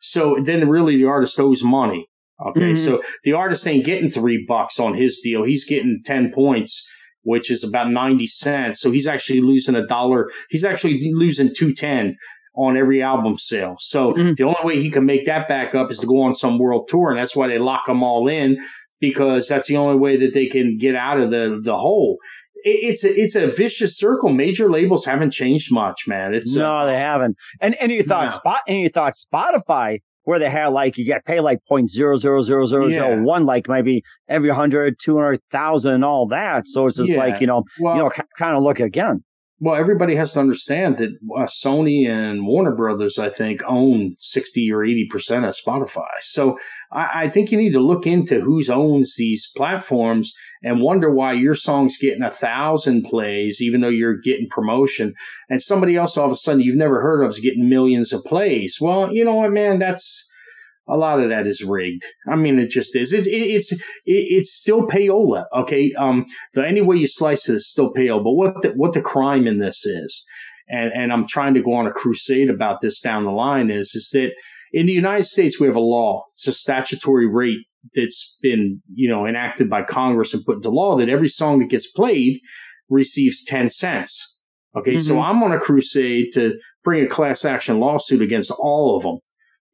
So 0.02 0.38
then 0.44 0.68
really 0.68 0.98
the 0.98 1.06
artist 1.06 1.40
owes 1.40 1.64
money. 1.64 2.08
Okay. 2.46 2.74
Mhm. 2.74 2.78
So 2.78 3.04
the 3.24 3.34
artist 3.34 3.66
ain't 3.68 3.86
getting 3.86 4.10
three 4.10 4.44
bucks 4.48 4.80
on 4.80 4.96
his 4.96 5.20
deal. 5.24 5.44
He's 5.44 5.64
getting 5.64 6.02
10 6.04 6.32
points, 6.34 6.86
which 7.24 7.52
is 7.52 7.64
about 7.64 7.92
90 7.92 8.26
cents. 8.28 8.82
So 8.82 8.90
he's 8.92 9.06
actually 9.08 9.42
losing 9.42 9.76
a 9.76 9.86
dollar. 9.86 10.30
He's 10.50 10.66
actually 10.66 11.00
losing 11.14 11.54
210 11.56 12.16
on 12.56 12.76
every 12.76 13.02
album 13.02 13.38
sale. 13.38 13.76
So 13.80 14.14
Mhm. 14.14 14.36
the 14.36 14.44
only 14.44 14.58
way 14.64 14.82
he 14.82 14.90
can 14.90 15.06
make 15.06 15.26
that 15.28 15.48
back 15.48 15.76
up 15.76 15.92
is 15.92 16.00
to 16.00 16.08
go 16.08 16.20
on 16.22 16.36
some 16.36 16.58
world 16.58 16.88
tour. 16.90 17.12
And 17.12 17.20
that's 17.20 17.36
why 17.36 17.48
they 17.48 17.60
lock 17.60 17.86
them 17.86 18.02
all 18.04 18.28
in 18.28 18.58
because 19.00 19.48
that's 19.48 19.68
the 19.68 19.78
only 19.78 19.98
way 19.98 20.18
that 20.18 20.34
they 20.34 20.48
can 20.48 20.78
get 20.78 20.96
out 20.96 21.20
of 21.20 21.30
the, 21.32 21.60
the 21.64 21.78
hole. 21.78 22.18
It, 22.64 22.80
it's 22.92 23.04
a, 23.04 23.20
it's 23.20 23.36
a 23.36 23.48
vicious 23.48 23.98
circle. 23.98 24.30
Major 24.30 24.70
labels 24.72 25.06
haven't 25.06 25.32
changed 25.32 25.72
much, 25.72 26.08
man. 26.08 26.34
It's 26.34 26.54
no, 26.56 26.78
uh, 26.78 26.86
they 26.86 26.96
haven't. 26.96 27.38
And 27.60 27.76
you 27.92 28.04
thought 28.04 28.26
No. 28.26 28.32
spot 28.32 28.62
and 28.68 28.78
you 28.80 28.90
thought 28.90 29.14
Spotify 29.14 30.00
where 30.24 30.38
they 30.38 30.50
had 30.50 30.68
like 30.68 30.98
you 31.00 31.06
get 31.06 31.26
paid 31.26 31.40
like 31.40 31.60
point 31.68 31.90
zero 31.90 32.16
zero 32.16 32.42
zero 32.44 32.68
zero 32.68 32.90
zero 32.90 33.24
one, 33.24 33.46
like 33.46 33.68
maybe 33.68 34.04
every 34.28 34.50
hundred, 34.50 34.98
two 35.04 35.16
hundred 35.18 35.40
thousand, 35.52 35.96
and 35.96 36.06
all 36.06 36.28
that. 36.28 36.68
So 36.68 36.86
it's 36.86 36.98
just 36.98 37.10
Yeah. 37.12 37.18
like 37.18 37.42
you 37.42 37.48
know 37.48 37.64
well, 37.80 37.96
you 37.96 38.04
know 38.04 38.12
kind 38.38 38.56
of 38.56 38.62
look 38.64 38.80
again. 38.80 39.24
Well, 39.64 39.76
everybody 39.76 40.16
has 40.16 40.34
to 40.34 40.40
understand 40.40 40.98
that 40.98 41.12
uh, 41.38 41.46
Sony 41.46 42.10
and 42.10 42.48
Warner 42.48 42.76
Brothers, 42.76 43.20
I 43.20 43.30
think, 43.30 43.62
own 43.68 44.16
60 44.18 44.72
or 44.72 44.80
80% 44.80 45.48
of 45.48 45.56
Spotify. 45.56 46.10
So 46.22 46.58
I, 46.92 47.26
I 47.26 47.30
think 47.30 47.52
you 47.52 47.60
need 47.60 47.74
to 47.74 47.80
look 47.80 48.08
into 48.08 48.42
who 48.42 48.60
owns 48.72 49.14
these 49.18 49.52
platforms 49.56 50.34
and 50.64 50.82
wonder 50.82 51.14
why 51.14 51.34
your 51.34 51.54
song's 51.54 52.00
getting 52.00 52.24
a 52.24 52.32
thousand 52.32 53.04
plays, 53.04 53.62
even 53.62 53.82
though 53.82 53.90
you're 53.90 54.18
getting 54.18 54.50
promotion, 54.50 55.14
and 55.48 55.62
somebody 55.62 55.96
else 55.96 56.18
all 56.18 56.26
of 56.26 56.32
a 56.32 56.36
sudden 56.38 56.62
you've 56.62 56.76
never 56.76 57.00
heard 57.00 57.22
of 57.24 57.30
is 57.30 57.40
getting 57.40 57.70
millions 57.70 58.12
of 58.12 58.24
plays. 58.24 58.78
Well, 58.82 59.14
you 59.14 59.24
know 59.24 59.36
what, 59.36 59.52
man? 59.52 59.78
That's 59.78 60.28
a 60.88 60.98
lot 60.98 61.20
of 61.20 61.30
that 61.30 61.48
is 61.48 61.64
rigged. 61.64 62.06
I 62.28 62.36
mean, 62.36 62.60
it 62.60 62.70
just 62.70 62.96
is. 62.96 63.14
It's 63.14 63.28
it, 63.28 63.32
it's 63.32 63.72
it, 63.72 63.80
it's 64.06 64.54
still 64.54 64.88
payola. 64.88 65.46
Okay, 65.56 65.92
um, 65.98 66.26
but 66.54 66.66
any 66.66 66.82
way 66.82 66.98
you 66.98 67.08
slice 67.08 67.48
it, 67.48 67.56
it's 67.56 67.68
still 67.68 67.94
payola. 67.94 68.24
But 68.24 68.34
what 68.34 68.62
the, 68.62 68.70
what 68.70 68.94
the 68.94 69.02
crime 69.02 69.48
in 69.48 69.60
this 69.60 69.86
is, 69.86 70.26
and, 70.68 70.92
and 70.94 71.14
I'm 71.14 71.28
trying 71.28 71.54
to 71.54 71.62
go 71.62 71.74
on 71.74 71.88
a 71.88 71.92
crusade 71.92 72.50
about 72.50 72.82
this 72.82 73.00
down 73.00 73.24
the 73.24 73.32
line 73.32 73.70
is, 73.70 73.94
is 73.96 74.10
that 74.14 74.32
in 74.74 74.86
the 74.86 74.94
United 74.94 75.26
States, 75.26 75.60
we 75.60 75.68
have 75.68 75.76
a 75.76 75.82
law. 75.82 76.24
It's 76.36 76.48
a 76.48 76.54
statutory 76.54 77.28
rate 77.28 77.60
that's 77.94 78.38
been, 78.42 78.82
you 78.94 79.10
know, 79.10 79.26
enacted 79.26 79.70
by 79.70 79.84
Congress 79.84 80.34
and 80.34 80.46
put 80.46 80.58
into 80.58 80.70
law 80.70 80.96
that 80.98 81.10
every 81.10 81.28
song 81.28 81.60
that 81.60 81.70
gets 81.70 81.92
played 81.92 82.40
receives 82.90 83.44
10 83.44 83.70
cents. 83.70 84.40
Okay. 84.76 84.94
Mm-hmm. 84.94 85.02
So 85.02 85.20
I'm 85.20 85.44
on 85.44 85.52
a 85.52 85.60
crusade 85.60 86.28
to 86.34 86.54
bring 86.84 87.04
a 87.04 87.10
class 87.10 87.44
action 87.44 87.80
lawsuit 87.80 88.22
against 88.22 88.52
all 88.52 88.96
of 88.96 89.04
them 89.04 89.20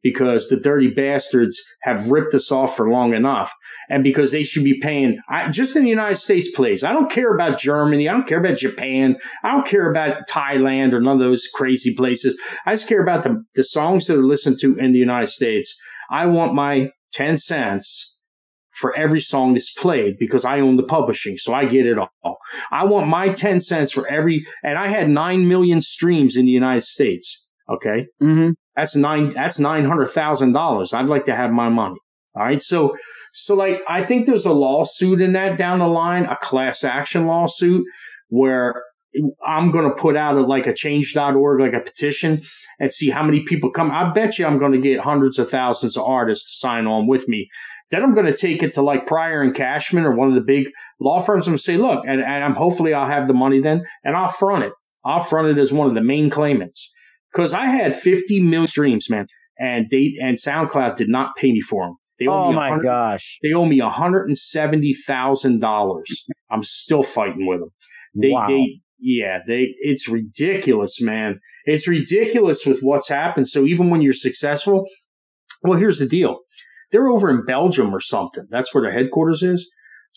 because 0.02 0.48
the 0.48 0.56
dirty 0.56 0.88
bastards 0.88 1.60
have 1.82 2.10
ripped 2.10 2.34
us 2.34 2.52
off 2.52 2.76
for 2.76 2.90
long 2.90 3.14
enough 3.14 3.52
and 3.88 4.04
because 4.04 4.30
they 4.30 4.42
should 4.42 4.64
be 4.64 4.78
paying 4.80 5.18
I, 5.28 5.48
just 5.48 5.76
in 5.76 5.82
the 5.82 5.90
united 5.90 6.16
states 6.16 6.50
please 6.54 6.84
i 6.84 6.92
don't 6.92 7.10
care 7.10 7.34
about 7.34 7.58
germany 7.58 8.08
i 8.08 8.12
don't 8.12 8.28
care 8.28 8.40
about 8.40 8.58
japan 8.58 9.16
i 9.44 9.50
don't 9.50 9.66
care 9.66 9.90
about 9.90 10.28
thailand 10.28 10.92
or 10.92 11.00
none 11.00 11.14
of 11.14 11.20
those 11.20 11.48
crazy 11.54 11.94
places 11.94 12.36
i 12.66 12.74
just 12.74 12.88
care 12.88 13.02
about 13.02 13.22
the, 13.22 13.44
the 13.54 13.64
songs 13.64 14.06
that 14.06 14.18
are 14.18 14.24
listened 14.24 14.58
to 14.60 14.76
in 14.76 14.92
the 14.92 14.98
united 14.98 15.28
states 15.28 15.74
i 16.10 16.26
want 16.26 16.54
my 16.54 16.90
10 17.12 17.38
cents 17.38 18.16
for 18.78 18.96
every 18.96 19.20
song 19.20 19.54
that's 19.54 19.72
played 19.72 20.16
because 20.18 20.44
I 20.44 20.60
own 20.60 20.76
the 20.76 20.84
publishing, 20.84 21.36
so 21.36 21.52
I 21.52 21.64
get 21.64 21.84
it 21.84 21.98
all. 21.98 22.38
I 22.70 22.84
want 22.84 23.08
my 23.08 23.30
10 23.30 23.60
cents 23.60 23.90
for 23.90 24.06
every, 24.06 24.46
and 24.62 24.78
I 24.78 24.88
had 24.88 25.10
9 25.10 25.48
million 25.48 25.80
streams 25.80 26.36
in 26.36 26.46
the 26.46 26.52
United 26.52 26.82
States. 26.82 27.44
Okay. 27.68 28.06
Mm-hmm. 28.22 28.50
That's 28.78 28.94
nine. 28.94 29.32
That's 29.34 29.58
nine 29.58 29.84
hundred 29.84 30.06
thousand 30.06 30.52
dollars. 30.52 30.92
I'd 30.92 31.08
like 31.08 31.24
to 31.24 31.34
have 31.34 31.50
my 31.50 31.68
money. 31.68 31.96
All 32.36 32.44
right. 32.44 32.62
So, 32.62 32.96
so 33.32 33.56
like, 33.56 33.80
I 33.88 34.04
think 34.04 34.26
there's 34.26 34.46
a 34.46 34.52
lawsuit 34.52 35.20
in 35.20 35.32
that 35.32 35.58
down 35.58 35.80
the 35.80 35.88
line, 35.88 36.26
a 36.26 36.36
class 36.36 36.84
action 36.84 37.26
lawsuit 37.26 37.84
where 38.28 38.84
I'm 39.44 39.72
going 39.72 39.88
to 39.88 39.96
put 39.96 40.16
out 40.16 40.36
a, 40.36 40.42
like 40.42 40.68
a 40.68 40.72
change.org, 40.72 41.60
like 41.60 41.72
a 41.72 41.80
petition 41.80 42.42
and 42.78 42.92
see 42.92 43.10
how 43.10 43.24
many 43.24 43.40
people 43.40 43.72
come. 43.72 43.90
I 43.90 44.12
bet 44.12 44.38
you 44.38 44.46
I'm 44.46 44.60
going 44.60 44.72
to 44.72 44.78
get 44.78 45.00
hundreds 45.00 45.40
of 45.40 45.50
thousands 45.50 45.96
of 45.96 46.04
artists 46.04 46.52
to 46.52 46.58
sign 46.58 46.86
on 46.86 47.08
with 47.08 47.26
me. 47.26 47.48
Then 47.90 48.04
I'm 48.04 48.14
going 48.14 48.26
to 48.26 48.36
take 48.36 48.62
it 48.62 48.74
to 48.74 48.82
like 48.82 49.08
Pryor 49.08 49.42
and 49.42 49.56
Cashman 49.56 50.04
or 50.04 50.14
one 50.14 50.28
of 50.28 50.34
the 50.34 50.40
big 50.40 50.68
law 51.00 51.20
firms 51.20 51.48
and 51.48 51.60
say, 51.60 51.78
look, 51.78 52.04
and, 52.06 52.20
and 52.20 52.44
I'm 52.44 52.54
hopefully 52.54 52.94
I'll 52.94 53.08
have 53.08 53.26
the 53.26 53.34
money 53.34 53.60
then 53.60 53.82
and 54.04 54.14
I'll 54.14 54.28
front 54.28 54.62
it. 54.62 54.72
I'll 55.04 55.24
front 55.24 55.48
it 55.48 55.60
as 55.60 55.72
one 55.72 55.88
of 55.88 55.96
the 55.96 56.00
main 56.00 56.30
claimants 56.30 56.94
because 57.32 57.54
I 57.54 57.66
had 57.66 57.96
50 57.96 58.40
million 58.40 58.66
streams, 58.66 59.08
man, 59.10 59.26
and 59.58 59.86
they 59.90 60.14
and 60.20 60.36
SoundCloud 60.36 60.96
did 60.96 61.08
not 61.08 61.36
pay 61.36 61.52
me 61.52 61.60
for 61.60 61.86
them. 61.86 61.96
They 62.18 62.26
owe 62.26 62.46
oh 62.46 62.52
my 62.52 62.78
gosh! 62.78 63.38
They 63.42 63.52
owe 63.52 63.64
me 63.64 63.80
170 63.80 64.94
thousand 65.06 65.60
dollars. 65.60 66.24
I'm 66.50 66.64
still 66.64 67.02
fighting 67.02 67.46
with 67.46 67.60
them. 67.60 67.68
They, 68.14 68.30
wow. 68.30 68.46
they, 68.48 68.80
yeah, 68.98 69.38
they. 69.46 69.74
It's 69.80 70.08
ridiculous, 70.08 71.00
man. 71.00 71.38
It's 71.64 71.86
ridiculous 71.86 72.66
with 72.66 72.80
what's 72.80 73.08
happened. 73.08 73.48
So 73.48 73.64
even 73.64 73.90
when 73.90 74.02
you're 74.02 74.12
successful, 74.12 74.86
well, 75.62 75.78
here's 75.78 75.98
the 75.98 76.06
deal. 76.06 76.38
They're 76.90 77.08
over 77.08 77.30
in 77.30 77.44
Belgium 77.44 77.94
or 77.94 78.00
something. 78.00 78.46
That's 78.50 78.74
where 78.74 78.82
their 78.82 78.92
headquarters 78.92 79.42
is. 79.42 79.70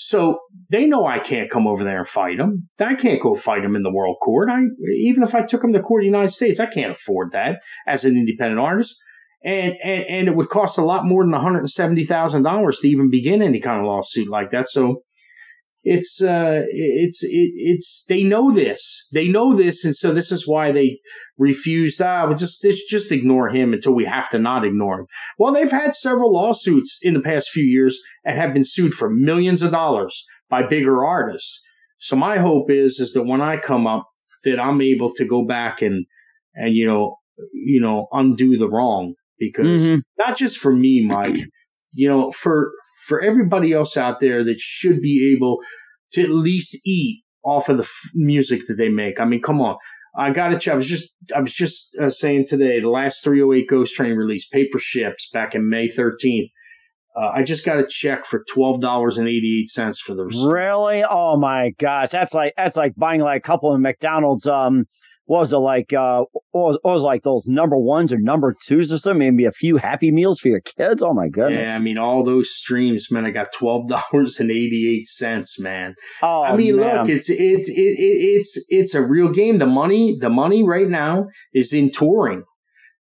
So 0.03 0.39
they 0.71 0.87
know 0.87 1.05
I 1.05 1.19
can't 1.19 1.51
come 1.51 1.67
over 1.67 1.83
there 1.83 1.99
and 1.99 2.07
fight 2.07 2.39
them. 2.39 2.67
I 2.79 2.95
can't 2.95 3.21
go 3.21 3.35
fight 3.35 3.61
them 3.61 3.75
in 3.75 3.83
the 3.83 3.93
world 3.93 4.17
court. 4.19 4.49
I 4.49 4.61
even 4.95 5.21
if 5.21 5.35
I 5.35 5.43
took 5.43 5.61
them 5.61 5.73
to 5.73 5.79
court 5.79 6.03
in 6.03 6.11
the 6.11 6.17
United 6.17 6.33
States, 6.33 6.59
I 6.59 6.65
can't 6.65 6.93
afford 6.93 7.33
that 7.33 7.61
as 7.85 8.03
an 8.03 8.17
independent 8.17 8.59
artist. 8.59 8.95
And 9.43 9.75
and 9.83 10.03
and 10.09 10.27
it 10.27 10.35
would 10.35 10.49
cost 10.49 10.79
a 10.79 10.83
lot 10.83 11.05
more 11.05 11.23
than 11.23 11.31
one 11.31 11.41
hundred 11.41 11.59
and 11.59 11.69
seventy 11.69 12.03
thousand 12.03 12.41
dollars 12.41 12.79
to 12.79 12.89
even 12.89 13.11
begin 13.11 13.43
any 13.43 13.59
kind 13.59 13.79
of 13.79 13.85
lawsuit 13.85 14.27
like 14.27 14.49
that. 14.49 14.69
So 14.69 15.03
it's 15.83 16.21
uh 16.21 16.61
it's 16.69 17.23
it, 17.23 17.51
it's 17.55 18.05
they 18.07 18.23
know 18.23 18.51
this. 18.51 19.07
They 19.13 19.27
know 19.27 19.55
this 19.55 19.83
and 19.83 19.95
so 19.95 20.13
this 20.13 20.31
is 20.31 20.47
why 20.47 20.71
they 20.71 20.97
refused 21.37 22.01
ah 22.01 22.27
well 22.27 22.37
just 22.37 22.65
just 22.87 23.11
ignore 23.11 23.49
him 23.49 23.73
until 23.73 23.93
we 23.93 24.05
have 24.05 24.29
to 24.29 24.39
not 24.39 24.65
ignore 24.65 25.01
him. 25.01 25.05
Well 25.39 25.53
they've 25.53 25.71
had 25.71 25.95
several 25.95 26.33
lawsuits 26.33 26.99
in 27.01 27.13
the 27.13 27.21
past 27.21 27.49
few 27.49 27.63
years 27.63 27.99
and 28.23 28.35
have 28.35 28.53
been 28.53 28.65
sued 28.65 28.93
for 28.93 29.09
millions 29.09 29.61
of 29.61 29.71
dollars 29.71 30.23
by 30.49 30.63
bigger 30.67 31.03
artists. 31.05 31.61
So 31.97 32.15
my 32.15 32.37
hope 32.37 32.69
is 32.69 32.99
is 32.99 33.13
that 33.13 33.23
when 33.23 33.41
i 33.41 33.57
come 33.57 33.87
up 33.87 34.07
that 34.43 34.59
i'm 34.59 34.81
able 34.81 35.13
to 35.13 35.25
go 35.25 35.45
back 35.45 35.81
and 35.81 36.05
and 36.55 36.75
you 36.75 36.85
know 36.85 37.17
you 37.53 37.79
know 37.79 38.07
undo 38.11 38.57
the 38.57 38.69
wrong 38.69 39.13
because 39.39 39.83
mm-hmm. 39.83 39.99
not 40.17 40.37
just 40.37 40.57
for 40.57 40.73
me 40.73 41.05
mike 41.05 41.37
you 41.93 42.07
know 42.07 42.31
for 42.31 42.71
for 43.07 43.21
everybody 43.21 43.73
else 43.73 43.97
out 43.97 44.19
there 44.19 44.43
that 44.43 44.59
should 44.59 45.01
be 45.01 45.33
able 45.35 45.59
to 46.13 46.23
at 46.23 46.29
least 46.29 46.77
eat 46.85 47.23
off 47.43 47.69
of 47.69 47.77
the 47.77 47.83
f- 47.83 48.11
music 48.13 48.67
that 48.67 48.75
they 48.75 48.89
make. 48.89 49.19
I 49.19 49.25
mean, 49.25 49.41
come 49.41 49.61
on. 49.61 49.77
I 50.15 50.31
got 50.31 50.59
to. 50.59 50.71
I 50.71 50.75
was 50.75 50.87
just. 50.87 51.09
I 51.35 51.39
was 51.39 51.53
just 51.53 51.95
uh, 52.01 52.09
saying 52.09 52.45
today. 52.47 52.81
The 52.81 52.89
last 52.89 53.23
308 53.23 53.69
Ghost 53.69 53.95
Train 53.95 54.15
release, 54.15 54.45
Paper 54.45 54.77
Ships, 54.77 55.29
back 55.31 55.55
in 55.55 55.69
May 55.69 55.87
13th. 55.87 56.49
Uh, 57.15 57.29
I 57.35 57.43
just 57.43 57.65
got 57.65 57.77
a 57.77 57.85
check 57.85 58.25
for 58.25 58.45
twelve 58.53 58.79
dollars 58.79 59.17
and 59.17 59.27
eighty 59.27 59.59
eight 59.61 59.67
cents 59.67 59.99
for 59.99 60.13
the. 60.13 60.25
Really? 60.25 61.03
Oh 61.09 61.37
my 61.37 61.71
gosh, 61.77 62.09
that's 62.09 62.33
like 62.33 62.53
that's 62.55 62.77
like 62.77 62.95
buying 62.95 63.19
like 63.19 63.39
a 63.39 63.41
couple 63.41 63.73
of 63.73 63.81
McDonald's 63.81 64.47
um 64.47 64.85
what 65.25 65.39
was 65.39 65.53
it 65.53 65.57
like? 65.57 65.93
Uh, 65.93 66.23
what 66.51 66.65
was, 66.65 66.79
what 66.81 66.93
was 66.93 67.03
like 67.03 67.23
those 67.23 67.47
number 67.47 67.77
ones 67.77 68.11
or 68.11 68.17
number 68.19 68.55
twos 68.67 68.91
or 68.91 68.97
something? 68.97 69.19
Maybe 69.19 69.45
a 69.45 69.51
few 69.51 69.77
Happy 69.77 70.11
Meals 70.11 70.39
for 70.39 70.49
your 70.49 70.61
kids. 70.61 71.01
Oh 71.03 71.13
my 71.13 71.29
goodness! 71.29 71.67
Yeah, 71.67 71.75
I 71.75 71.79
mean 71.79 71.97
all 71.97 72.23
those 72.23 72.49
streams, 72.51 73.07
man. 73.11 73.25
I 73.25 73.31
got 73.31 73.53
twelve 73.53 73.87
dollars 73.87 74.39
and 74.39 74.51
eighty 74.51 74.93
eight 74.93 75.05
cents, 75.05 75.59
man. 75.59 75.95
Oh, 76.21 76.43
I 76.43 76.55
mean, 76.55 76.77
man. 76.77 76.97
look, 76.97 77.09
it's 77.09 77.29
it's 77.29 77.69
it, 77.69 77.73
it, 77.73 78.37
it's 78.37 78.65
it's 78.69 78.93
a 78.93 79.01
real 79.01 79.29
game. 79.29 79.59
The 79.59 79.67
money, 79.67 80.17
the 80.19 80.29
money 80.29 80.63
right 80.63 80.89
now 80.89 81.27
is 81.53 81.73
in 81.73 81.91
touring. 81.91 82.43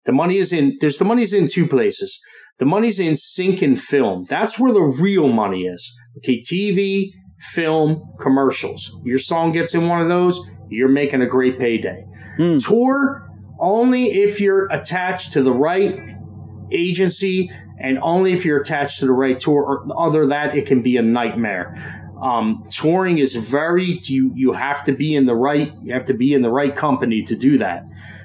The 0.04 0.12
money 0.12 0.38
is 0.38 0.52
in. 0.52 0.76
There's 0.81 0.98
the 0.98 1.04
money's 1.04 1.33
in 1.33 1.48
two 1.48 1.66
places. 1.66 2.18
The 2.59 2.66
money's 2.66 2.98
in 2.98 3.16
sync 3.16 3.62
and 3.62 3.81
film. 3.81 4.24
That's 4.28 4.59
where 4.59 4.72
the 4.72 4.83
real 4.83 5.28
money 5.28 5.62
is. 5.62 5.94
Okay, 6.18 6.42
TV, 6.42 7.11
film, 7.38 8.12
commercials. 8.18 8.96
Your 9.05 9.18
song 9.18 9.53
gets 9.53 9.74
in 9.74 9.88
one 9.88 10.01
of 10.01 10.09
those, 10.09 10.40
you're 10.68 10.88
making 10.88 11.22
a 11.22 11.27
great 11.27 11.59
payday. 11.59 12.07
Mm. 12.38 12.64
Tour 12.64 13.29
only 13.59 14.22
if 14.22 14.40
you're 14.40 14.66
attached 14.66 15.33
to 15.33 15.42
the 15.42 15.53
right 15.53 16.16
agency 16.72 17.51
and 17.81 17.98
only 18.03 18.33
if 18.33 18.44
you're 18.44 18.61
attached 18.61 19.01
to 19.01 19.07
the 19.07 19.12
right 19.12 19.40
tour 19.40 19.62
or 19.62 19.87
other 19.98 20.27
that 20.27 20.55
it 20.55 20.66
can 20.66 20.83
be 20.83 20.96
a 20.96 21.03
nightmare 21.03 21.74
um, 22.22 22.64
touring 22.70 23.18
is 23.18 23.35
very 23.35 23.98
you 24.05 24.33
you 24.35 24.53
have 24.53 24.85
to 24.85 24.92
be 24.92 25.14
in 25.14 25.27
the 25.27 25.35
right 25.35 25.72
you 25.83 25.92
have 25.92 26.05
to 26.05 26.14
be 26.14 26.35
in 26.35 26.42
the 26.42 26.51
right 26.51 26.77
company 26.77 27.22
to 27.22 27.35
do 27.35 27.57
that 27.59 27.85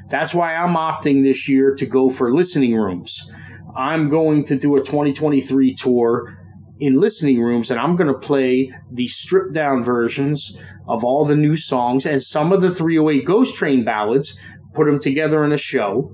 that's 0.10 0.34
why 0.34 0.56
i'm 0.56 0.76
opting 0.76 1.24
this 1.24 1.48
year 1.48 1.74
to 1.74 1.86
go 1.86 2.10
for 2.10 2.34
listening 2.34 2.76
rooms 2.76 3.32
i'm 3.76 4.10
going 4.10 4.44
to 4.44 4.58
do 4.58 4.76
a 4.76 4.80
2023 4.80 5.74
tour 5.76 6.38
in 6.80 7.00
listening 7.00 7.42
rooms 7.42 7.72
and 7.72 7.80
I'm 7.80 7.96
going 7.96 8.08
to 8.08 8.20
play 8.20 8.74
the 8.92 9.08
stripped 9.08 9.54
down 9.54 9.84
versions 9.84 10.58
of 10.88 11.04
all 11.04 11.26
the 11.26 11.36
new 11.36 11.56
songs 11.56 12.06
and 12.06 12.22
some 12.22 12.52
of 12.52 12.62
the 12.62 12.72
308 12.72 13.26
Ghost 13.26 13.56
Train 13.56 13.84
ballads, 13.84 14.38
put 14.74 14.86
them 14.86 15.00
together 15.00 15.44
in 15.44 15.52
a 15.52 15.58
show 15.58 16.12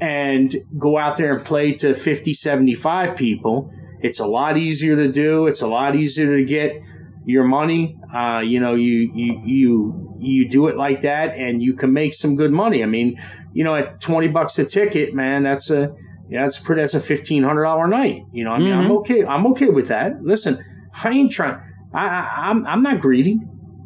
and 0.00 0.54
go 0.78 0.96
out 0.96 1.16
there 1.16 1.34
and 1.34 1.44
play 1.44 1.72
to 1.74 1.94
50, 1.94 2.32
75 2.32 3.16
people. 3.16 3.72
It's 4.00 4.20
a 4.20 4.26
lot 4.26 4.56
easier 4.56 4.94
to 4.96 5.08
do. 5.08 5.48
It's 5.48 5.62
a 5.62 5.66
lot 5.66 5.96
easier 5.96 6.36
to 6.36 6.44
get 6.44 6.80
your 7.26 7.44
money. 7.44 7.98
Uh, 8.14 8.38
you 8.38 8.60
know, 8.60 8.76
you, 8.76 9.10
you, 9.14 9.42
you, 9.44 10.16
you 10.20 10.48
do 10.48 10.68
it 10.68 10.76
like 10.76 11.02
that 11.02 11.34
and 11.34 11.60
you 11.60 11.74
can 11.74 11.92
make 11.92 12.14
some 12.14 12.36
good 12.36 12.52
money. 12.52 12.82
I 12.82 12.86
mean, 12.86 13.20
you 13.52 13.64
know, 13.64 13.74
at 13.74 14.00
20 14.00 14.28
bucks 14.28 14.58
a 14.60 14.64
ticket, 14.64 15.14
man, 15.14 15.42
that's 15.42 15.70
a, 15.70 15.92
yeah, 16.28 16.42
that's 16.42 16.58
pretty. 16.58 16.82
That's 16.82 16.94
a 16.94 17.00
fifteen 17.00 17.42
hundred 17.42 17.64
dollar 17.64 17.88
night. 17.88 18.22
You 18.32 18.44
know, 18.44 18.52
I 18.52 18.58
mean, 18.58 18.68
mm-hmm. 18.68 18.80
I'm 18.80 18.92
okay. 18.98 19.24
I'm 19.24 19.46
okay 19.48 19.68
with 19.68 19.88
that. 19.88 20.22
Listen, 20.22 20.64
I 21.02 21.10
ain't 21.10 21.32
trying. 21.32 21.60
I, 21.94 22.06
I 22.06 22.50
am 22.50 22.58
I'm, 22.58 22.66
I'm 22.66 22.82
not 22.82 23.00
greedy. 23.00 23.40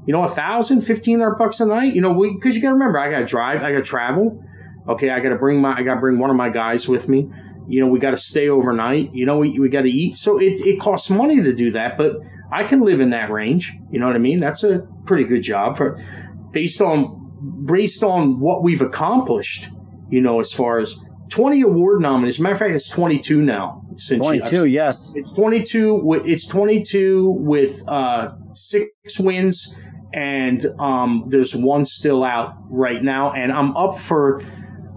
You 0.07 0.12
know, 0.12 0.24
a 0.24 0.28
thousand, 0.28 0.83
fifteen 0.83 1.20
hundred 1.20 1.37
bucks 1.37 1.61
a 1.61 1.66
night. 1.66 1.94
You 1.94 2.00
know, 2.00 2.14
because 2.14 2.57
you 2.57 2.62
got 2.62 2.68
to 2.68 2.74
remember, 2.74 2.98
I 2.98 3.11
got 3.11 3.20
to 3.20 3.26
drive, 3.26 3.62
I 3.62 3.70
got 3.72 3.78
to 3.78 3.85
travel. 3.85 4.42
Okay, 4.88 5.11
I 5.11 5.20
got 5.20 5.28
to 5.28 5.37
bring 5.37 5.61
my, 5.61 5.76
I 5.76 5.83
got 5.85 5.94
to 5.94 6.00
bring 6.00 6.18
one 6.18 6.31
of 6.31 6.37
my 6.37 6.48
guys 6.48 6.88
with 6.88 7.09
me. 7.09 7.31
You 7.68 7.81
know, 7.81 7.87
we 7.87 8.00
got 8.00 8.11
to 8.11 8.16
stay 8.16 8.48
overnight. 8.48 9.14
You 9.14 9.24
know, 9.24 9.38
we, 9.38 9.57
we 9.59 9.68
got 9.68 9.83
to 9.83 9.90
eat. 9.90 10.16
So 10.16 10.40
it 10.40 10.61
it 10.66 10.81
costs 10.81 11.09
money 11.09 11.40
to 11.40 11.52
do 11.52 11.70
that, 11.72 11.96
but 11.96 12.16
I 12.50 12.64
can 12.64 12.81
live 12.81 13.00
in 13.00 13.11
that 13.11 13.31
range. 13.31 13.72
You 13.92 14.00
know 14.00 14.09
what 14.09 14.16
I 14.16 14.18
mean? 14.18 14.40
That's 14.40 14.64
a 14.64 14.87
pretty 15.05 15.24
good 15.24 15.42
job 15.42 15.76
for 15.76 16.02
based 16.50 16.81
on 16.81 17.64
based 17.64 18.02
on 18.02 18.40
what 18.40 18.64
we've 18.64 18.83
accomplished. 18.83 19.68
You 20.11 20.20
know, 20.20 20.40
as 20.40 20.52
far 20.52 20.81
as 20.81 20.96
20 21.33 21.62
award 21.62 22.03
nominees. 22.03 22.38
Matter 22.38 22.53
of 22.53 22.59
fact, 22.59 22.75
it's 22.75 22.90
22 22.90 23.40
now. 23.40 23.83
Since 23.97 24.21
22, 24.21 24.66
yes. 24.66 25.12
It's 25.16 25.31
22 25.33 25.95
with 25.95 26.27
it's 26.27 26.47
22 26.47 27.37
with 27.38 27.83
uh, 27.88 28.35
six 28.53 29.18
wins, 29.18 29.75
and 30.12 30.66
um, 30.79 31.25
there's 31.29 31.57
one 31.57 31.87
still 31.87 32.23
out 32.23 32.55
right 32.68 33.03
now. 33.03 33.33
And 33.33 33.51
I'm 33.51 33.75
up 33.79 33.99
for 33.99 34.42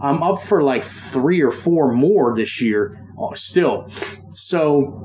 I'm 0.01 0.21
up 0.21 0.41
for 0.41 0.61
like 0.61 0.83
three 0.83 1.41
or 1.41 1.51
four 1.51 1.93
more 1.93 2.35
this 2.35 2.61
year 2.61 3.01
uh, 3.17 3.33
still. 3.33 3.89
So 4.33 5.01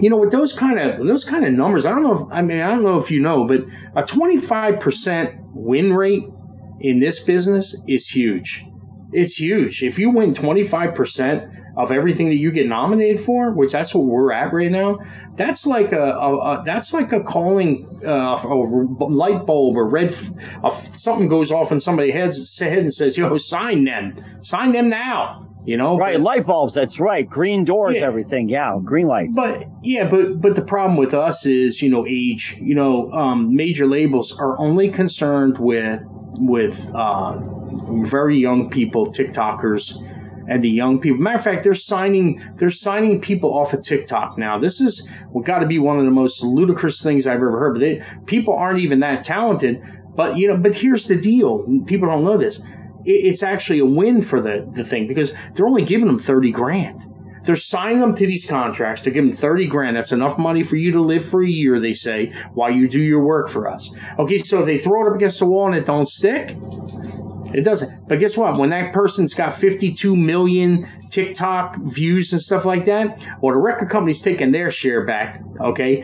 you 0.00 0.10
know, 0.10 0.16
with 0.16 0.32
those 0.32 0.52
kind 0.52 0.80
of 0.80 1.06
those 1.06 1.24
kind 1.24 1.44
of 1.44 1.52
numbers, 1.52 1.86
I 1.86 1.92
don't 1.92 2.02
know. 2.02 2.26
If, 2.26 2.32
I 2.32 2.42
mean, 2.42 2.60
I 2.60 2.70
don't 2.70 2.82
know 2.82 2.98
if 2.98 3.08
you 3.08 3.20
know, 3.20 3.46
but 3.46 3.60
a 3.94 4.02
25% 4.02 5.38
win 5.52 5.92
rate 5.92 6.24
in 6.80 6.98
this 6.98 7.20
business 7.20 7.76
is 7.86 8.08
huge. 8.08 8.64
It's 9.12 9.40
huge. 9.40 9.82
If 9.82 9.98
you 9.98 10.10
win 10.10 10.34
25% 10.34 11.76
of 11.76 11.92
everything 11.92 12.28
that 12.28 12.36
you 12.36 12.50
get 12.50 12.66
nominated 12.66 13.20
for, 13.20 13.52
which 13.52 13.72
that's 13.72 13.94
what 13.94 14.04
we're 14.04 14.32
at 14.32 14.52
right 14.52 14.70
now, 14.70 14.98
that's 15.36 15.64
like 15.64 15.92
a, 15.92 16.02
a, 16.02 16.36
a 16.36 16.62
that's 16.64 16.92
like 16.92 17.12
a 17.12 17.20
calling 17.20 17.86
uh, 18.04 18.40
a 18.42 18.54
light 18.54 19.46
bulb 19.46 19.76
or 19.76 19.88
red 19.88 20.14
uh, 20.64 20.70
something 20.70 21.28
goes 21.28 21.52
off 21.52 21.70
in 21.70 21.78
somebody's 21.80 22.12
head 22.12 22.78
and 22.78 22.92
says, 22.92 23.16
"Yo, 23.16 23.36
sign 23.38 23.84
them, 23.84 24.12
sign 24.42 24.72
them 24.72 24.88
now." 24.88 25.48
You 25.64 25.76
know, 25.76 25.98
right? 25.98 26.16
But, 26.16 26.22
light 26.22 26.46
bulbs. 26.46 26.74
That's 26.74 26.98
right. 26.98 27.28
Green 27.28 27.64
doors. 27.64 27.96
Yeah. 27.96 28.06
Everything. 28.06 28.48
Yeah, 28.48 28.78
green 28.82 29.06
lights. 29.06 29.36
But 29.36 29.64
yeah, 29.82 30.08
but 30.08 30.40
but 30.40 30.54
the 30.54 30.62
problem 30.62 30.96
with 30.96 31.14
us 31.14 31.46
is 31.46 31.80
you 31.80 31.90
know 31.90 32.06
age. 32.06 32.56
You 32.60 32.74
know, 32.74 33.12
um, 33.12 33.54
major 33.54 33.86
labels 33.86 34.36
are 34.38 34.58
only 34.58 34.88
concerned 34.88 35.58
with 35.58 36.02
with 36.38 36.90
uh, 36.94 37.38
very 38.04 38.38
young 38.38 38.70
people, 38.70 39.06
TikTokers 39.06 40.04
and 40.48 40.64
the 40.64 40.70
young 40.70 40.98
people. 40.98 41.20
Matter 41.20 41.36
of 41.36 41.44
fact, 41.44 41.64
they're 41.64 41.74
signing 41.74 42.42
they're 42.56 42.70
signing 42.70 43.20
people 43.20 43.56
off 43.56 43.74
of 43.74 43.82
TikTok 43.82 44.38
now. 44.38 44.58
This 44.58 44.80
is 44.80 45.06
what 45.30 45.44
got 45.44 45.58
to 45.58 45.66
be 45.66 45.78
one 45.78 45.98
of 45.98 46.04
the 46.04 46.10
most 46.10 46.42
ludicrous 46.42 47.02
things 47.02 47.26
I've 47.26 47.36
ever 47.36 47.58
heard. 47.58 47.74
But 47.74 47.80
they, 47.80 48.02
people 48.26 48.54
aren't 48.54 48.80
even 48.80 49.00
that 49.00 49.22
talented. 49.22 49.82
But 50.14 50.36
you 50.38 50.48
know, 50.48 50.56
but 50.56 50.74
here's 50.74 51.06
the 51.06 51.20
deal: 51.20 51.64
people 51.86 52.08
don't 52.08 52.24
know 52.24 52.38
this. 52.38 52.58
It, 53.04 53.26
it's 53.26 53.42
actually 53.42 53.80
a 53.80 53.86
win 53.86 54.22
for 54.22 54.40
the 54.40 54.66
the 54.70 54.84
thing 54.84 55.06
because 55.06 55.32
they're 55.54 55.66
only 55.66 55.84
giving 55.84 56.06
them 56.06 56.18
thirty 56.18 56.50
grand. 56.50 57.04
They're 57.48 57.56
signing 57.56 58.00
them 58.00 58.14
to 58.16 58.26
these 58.26 58.44
contracts. 58.44 59.00
They're 59.00 59.10
giving 59.10 59.32
30 59.32 59.68
grand. 59.68 59.96
That's 59.96 60.12
enough 60.12 60.36
money 60.36 60.62
for 60.62 60.76
you 60.76 60.92
to 60.92 61.00
live 61.00 61.24
for 61.24 61.42
a 61.42 61.48
year, 61.48 61.80
they 61.80 61.94
say, 61.94 62.30
while 62.52 62.70
you 62.70 62.86
do 62.86 63.00
your 63.00 63.24
work 63.24 63.48
for 63.48 63.66
us. 63.66 63.88
Okay, 64.18 64.36
so 64.36 64.60
if 64.60 64.66
they 64.66 64.76
throw 64.76 65.06
it 65.06 65.08
up 65.08 65.16
against 65.16 65.38
the 65.38 65.46
wall 65.46 65.66
and 65.66 65.74
it 65.74 65.86
don't 65.86 66.06
stick, 66.06 66.54
it 67.54 67.62
doesn't. 67.62 68.06
But 68.06 68.18
guess 68.18 68.36
what? 68.36 68.58
When 68.58 68.68
that 68.68 68.92
person's 68.92 69.32
got 69.32 69.54
52 69.54 70.14
million 70.14 70.86
TikTok 71.10 71.78
views 71.84 72.34
and 72.34 72.42
stuff 72.42 72.66
like 72.66 72.84
that, 72.84 73.18
well, 73.40 73.54
the 73.54 73.60
record 73.60 73.88
company's 73.88 74.20
taking 74.20 74.52
their 74.52 74.70
share 74.70 75.06
back, 75.06 75.42
okay? 75.58 76.02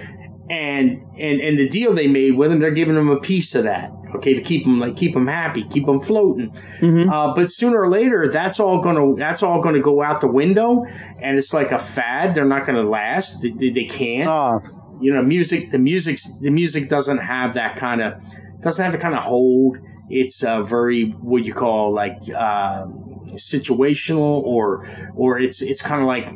And 0.49 1.03
and 1.19 1.43
and 1.43 1.59
the 1.59 1.69
deal 1.69 1.93
they 1.93 2.07
made 2.07 2.39
with 2.39 2.53
them, 2.53 2.59
they're 2.59 2.71
giving 2.71 2.95
them 2.95 3.11
a 3.11 3.21
piece 3.21 3.55
of 3.55 3.65
that, 3.65 3.93
okay, 4.17 4.35
to 4.35 4.41
keep 4.41 4.65
them 4.65 4.79
like 4.79 4.97
keep 4.97 5.15
them 5.15 5.27
happy, 5.27 5.65
keep 5.69 5.87
them 5.87 6.01
floating. 6.01 6.51
Mm-hmm. 6.81 7.11
Uh, 7.11 7.35
but 7.35 7.51
sooner 7.51 7.81
or 7.81 7.91
later, 7.91 8.29
that's 8.31 8.61
all 8.61 8.81
gonna 8.81 9.17
that's 9.17 9.43
all 9.43 9.63
gonna 9.63 9.81
go 9.81 10.03
out 10.03 10.21
the 10.21 10.29
window, 10.29 10.85
and 11.21 11.39
it's 11.39 11.53
like 11.53 11.73
a 11.73 11.79
fad. 11.79 12.35
They're 12.35 12.45
not 12.45 12.67
gonna 12.67 12.83
last. 12.83 13.43
They, 13.43 13.71
they 13.71 13.85
can't. 13.85 14.29
Oh. 14.29 14.61
You 15.01 15.13
know, 15.13 15.23
music. 15.23 15.71
The 15.71 15.79
music. 15.79 16.21
The 16.41 16.51
music 16.51 16.89
doesn't 16.89 17.19
have 17.19 17.55
that 17.55 17.77
kind 17.77 18.01
of 18.01 18.23
doesn't 18.61 18.83
have 18.83 18.93
the 18.93 18.99
kind 18.99 19.15
of 19.15 19.23
hold 19.23 19.79
it's 20.11 20.43
a 20.43 20.63
very 20.63 21.11
what 21.21 21.45
you 21.45 21.55
call 21.55 21.93
like 21.93 22.19
uh, 22.35 22.87
situational 23.35 24.43
or 24.43 24.87
or 25.15 25.39
it's 25.39 25.63
it's 25.63 25.81
kind 25.81 26.01
of 26.01 26.07
like 26.07 26.27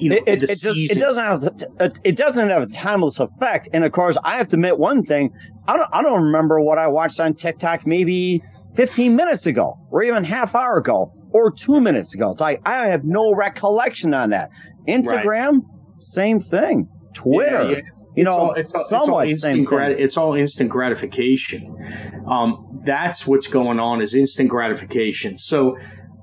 you 0.00 0.10
know, 0.10 0.16
it, 0.16 0.24
it, 0.26 0.42
it, 0.44 0.58
just, 0.58 0.76
it, 0.76 0.98
doesn't 0.98 1.22
have 1.22 1.98
it 2.04 2.16
doesn't 2.16 2.48
have 2.48 2.62
a 2.62 2.66
timeless 2.66 3.18
effect. 3.18 3.68
And 3.72 3.84
of 3.84 3.92
course, 3.92 4.16
I 4.24 4.36
have 4.36 4.48
to 4.48 4.56
admit 4.56 4.78
one 4.78 5.04
thing: 5.04 5.32
I 5.66 5.76
don't 5.76 5.88
I 5.92 6.02
don't 6.02 6.22
remember 6.22 6.60
what 6.60 6.78
I 6.78 6.86
watched 6.86 7.20
on 7.20 7.34
TikTok 7.34 7.86
maybe 7.86 8.42
15 8.74 9.14
minutes 9.14 9.46
ago, 9.46 9.78
or 9.90 10.02
even 10.02 10.24
half 10.24 10.54
hour 10.54 10.78
ago, 10.78 11.12
or 11.32 11.50
two 11.50 11.80
minutes 11.80 12.14
ago. 12.14 12.30
It's 12.32 12.40
like 12.40 12.60
I 12.66 12.88
have 12.88 13.04
no 13.04 13.34
recollection 13.34 14.14
on 14.14 14.30
that. 14.30 14.50
Instagram, 14.88 15.52
right. 15.52 16.02
same 16.02 16.40
thing. 16.40 16.88
Twitter. 17.14 17.62
Yeah, 17.62 17.70
yeah 17.70 17.80
you 18.16 18.24
know, 18.24 18.32
all, 18.32 18.52
it's, 18.54 18.72
all, 18.74 18.84
somewhat 18.84 19.28
it's 19.28 19.44
all 19.44 19.50
instant 19.50 19.66
grat- 19.66 20.00
it's 20.00 20.16
all 20.16 20.34
instant 20.34 20.70
gratification. 20.70 22.24
Um, 22.26 22.82
that's 22.84 23.26
what's 23.26 23.46
going 23.46 23.78
on 23.78 24.02
is 24.02 24.14
instant 24.14 24.48
gratification. 24.50 25.36
So, 25.36 25.78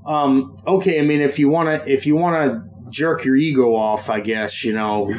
um, 0.06 0.58
okay, 0.68 1.00
I 1.00 1.04
mean, 1.04 1.22
if 1.22 1.40
you 1.40 1.50
want 1.50 1.68
to, 1.70 1.92
if 1.92 2.06
you 2.06 2.16
want 2.16 2.36
to 2.36 2.77
jerk 2.89 3.23
your 3.26 3.36
ego 3.36 3.76
off, 3.76 4.10
I 4.10 4.19
guess 4.19 4.63
you 4.63 4.73
know, 4.73 5.12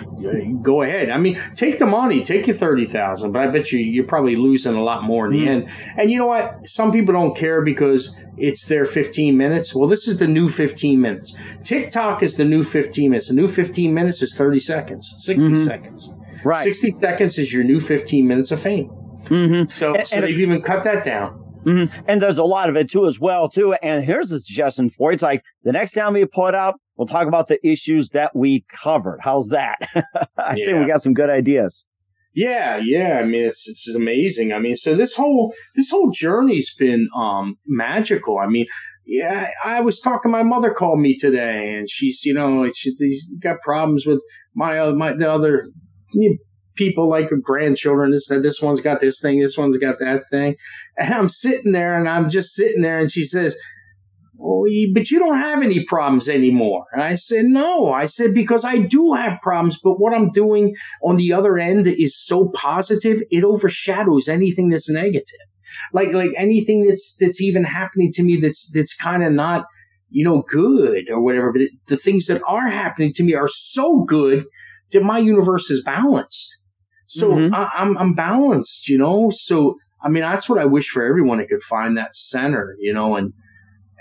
go 0.63 0.83
ahead. 0.83 1.11
I 1.11 1.19
mean, 1.19 1.41
take 1.55 1.79
the 1.79 1.87
money, 1.87 2.23
take 2.23 2.47
your 2.47 2.57
thirty 2.57 2.87
thousand, 2.87 3.33
but 3.33 3.43
I 3.43 3.47
bet 3.49 3.73
you 3.73 3.79
you're 3.79 4.05
probably 4.05 4.37
losing 4.37 4.75
a 4.75 4.83
lot 4.83 5.05
more 5.05 5.27
in 5.27 5.33
the 5.33 5.45
mm. 5.45 5.49
end. 5.49 5.71
And 5.97 6.11
you 6.11 6.19
know 6.19 6.27
what? 6.27 6.69
Some 6.69 6.93
people 6.93 7.13
don't 7.13 7.37
care 7.37 7.63
because 7.63 8.15
it's 8.37 8.67
their 8.67 8.85
fifteen 8.85 9.37
minutes. 9.37 9.75
Well, 9.75 9.89
this 9.89 10.09
is 10.09 10.19
the 10.19 10.29
new 10.29 10.49
fifteen 10.49 11.01
minutes. 11.01 11.35
TikTok 11.65 12.23
is 12.23 12.37
the 12.37 12.45
new 12.45 12.63
fifteen 12.63 13.11
minutes. 13.11 13.29
The 13.29 13.35
new 13.35 13.49
fifteen 13.49 13.95
minutes 13.95 14.23
is 14.23 14.35
thirty 14.35 14.61
seconds, 14.61 15.15
60 15.25 15.43
mm-hmm. 15.43 15.65
seconds. 15.65 16.11
Right. 16.45 16.65
60 16.65 16.97
seconds 17.01 17.39
is 17.39 17.53
your 17.53 17.65
new 17.65 17.81
15 17.81 18.27
minutes 18.27 18.53
of 18.53 18.61
fame. 18.61 18.91
Mm-hmm. 19.25 19.71
So, 19.71 19.95
and, 19.95 20.07
so 20.07 20.17
and 20.17 20.25
they've 20.25 20.39
it, 20.39 20.43
even 20.43 20.63
cut 20.63 20.85
that 20.85 21.05
down. 21.05 21.45
Mm-hmm. 21.69 22.01
And 22.07 22.23
there's 22.23 22.39
a 22.39 22.45
lot 22.45 22.69
of 22.69 22.77
it 22.77 22.91
too, 22.91 23.07
as 23.07 23.21
well, 23.21 23.49
too. 23.49 23.75
And 23.75 24.05
here's 24.05 24.33
a 24.33 24.41
suggestion 24.41 24.89
for 24.89 25.11
you. 25.11 25.15
It's 25.15 25.23
like 25.23 25.43
the 25.65 25.73
next 25.73 25.93
time 25.93 26.15
we 26.15 26.25
put 26.25 26.55
out, 26.55 26.81
we'll 26.97 27.07
talk 27.07 27.29
about 27.29 27.49
the 27.49 27.65
issues 27.67 28.11
that 28.11 28.35
we 28.35 28.65
covered. 28.69 29.19
How's 29.23 29.49
that? 29.49 29.77
I 30.39 30.55
yeah. 30.57 30.65
think 30.65 30.79
we 30.79 30.87
got 30.87 31.03
some 31.03 31.15
good 31.15 31.31
ideas. 31.31 31.87
Yeah, 32.35 32.81
yeah. 32.83 33.19
I 33.19 33.25
mean, 33.25 33.45
it's 33.45 33.67
it's 33.67 33.89
amazing. 33.95 34.53
I 34.53 34.61
mean, 34.61 34.77
so 34.77 34.95
this 34.95 35.15
whole 35.15 35.55
this 35.75 35.91
whole 35.91 36.11
journey's 36.11 36.73
been 36.75 37.09
um 37.17 37.57
magical. 37.67 38.39
I 38.39 38.47
mean, 38.47 38.67
yeah, 39.05 39.51
I 39.65 39.81
was 39.81 40.01
talking. 40.01 40.31
My 40.31 40.43
mother 40.43 40.71
called 40.71 41.01
me 41.01 41.17
today, 41.17 41.75
and 41.75 41.91
she's 41.91 42.25
you 42.25 42.35
know 42.35 42.71
she's 42.73 43.29
got 43.43 43.61
problems 43.63 44.07
with 44.07 44.21
my 44.55 44.79
uh, 44.79 44.93
my 44.93 45.15
the 45.15 45.31
other 45.31 45.69
people 46.79 47.11
like 47.11 47.29
grandchildren 47.43 48.13
that 48.13 48.21
said 48.21 48.43
this 48.43 48.63
one's 48.63 48.81
got 48.81 49.01
this 49.01 49.21
thing, 49.21 49.41
this 49.41 49.59
one's 49.59 49.77
got 49.77 49.99
that 49.99 50.31
thing. 50.31 50.57
And 50.97 51.13
I'm 51.13 51.29
sitting 51.29 51.73
there 51.73 51.95
and 51.95 52.09
I'm 52.09 52.31
just 52.31 52.55
sitting 52.55 52.81
there 52.81 52.99
and 52.99 53.13
she 53.13 53.25
says, 53.25 53.57
Oh, 54.41 54.67
but 54.95 55.11
you 55.11 55.19
don't 55.19 55.41
have 55.41 55.63
any 55.63 55.85
problems 55.85 56.29
anymore. 56.29 56.85
And 56.93 57.03
I 57.03 57.17
said, 57.17 57.47
No. 57.47 57.93
I 57.93 58.07
said, 58.07 58.35
because 58.35 58.65
I 58.65 58.79
do 58.79 59.15
have 59.15 59.41
problems, 59.43 59.79
but 59.83 60.01
what 60.01 60.15
I'm 60.15 60.31
doing 60.31 60.77
on 61.03 61.17
the 61.17 61.33
other 61.33 61.59
end 61.59 61.89
is 61.89 62.17
so 62.17 62.51
positive, 62.55 63.21
it 63.31 63.43
overshadows 63.43 64.29
anything 64.29 64.71
that's 64.71 64.89
negative. 64.89 65.41
Like 65.93 66.13
like 66.13 66.31
anything 66.37 66.87
that's 66.87 67.17
that's 67.19 67.41
even 67.41 67.65
happening 67.65 68.13
to 68.13 68.23
me 68.23 68.39
that's 68.41 68.71
that's 68.73 68.95
kind 68.95 69.25
of 69.25 69.33
not, 69.33 69.65
you 70.09 70.25
know, 70.25 70.45
good 70.49 71.11
or 71.11 71.21
whatever. 71.21 71.53
But 71.53 71.63
the 71.89 71.97
things 71.97 72.27
that 72.27 72.41
are 72.47 72.69
happening 72.69 73.13
to 73.15 73.23
me 73.25 73.35
are 73.35 73.49
so 73.49 74.05
good 74.05 74.45
that 74.93 75.03
my 75.03 75.19
universe 75.19 75.71
is 75.71 75.83
balanced. 75.83 76.57
So 77.09 77.31
mm-hmm. 77.31 77.55
I, 77.55 77.71
I'm 77.75 77.97
I'm 77.99 78.15
balanced, 78.15 78.89
you 78.89 78.99
know. 78.99 79.31
So 79.31 79.77
I 80.03 80.09
mean, 80.09 80.23
that's 80.23 80.49
what 80.49 80.59
I 80.59 80.67
wish 80.67 80.89
for 80.89 81.03
everyone. 81.03 81.41
It 81.41 81.49
could 81.49 81.63
find 81.63 81.97
that 81.97 82.15
center, 82.15 82.77
you 82.79 82.93
know, 82.93 83.17
and 83.17 83.33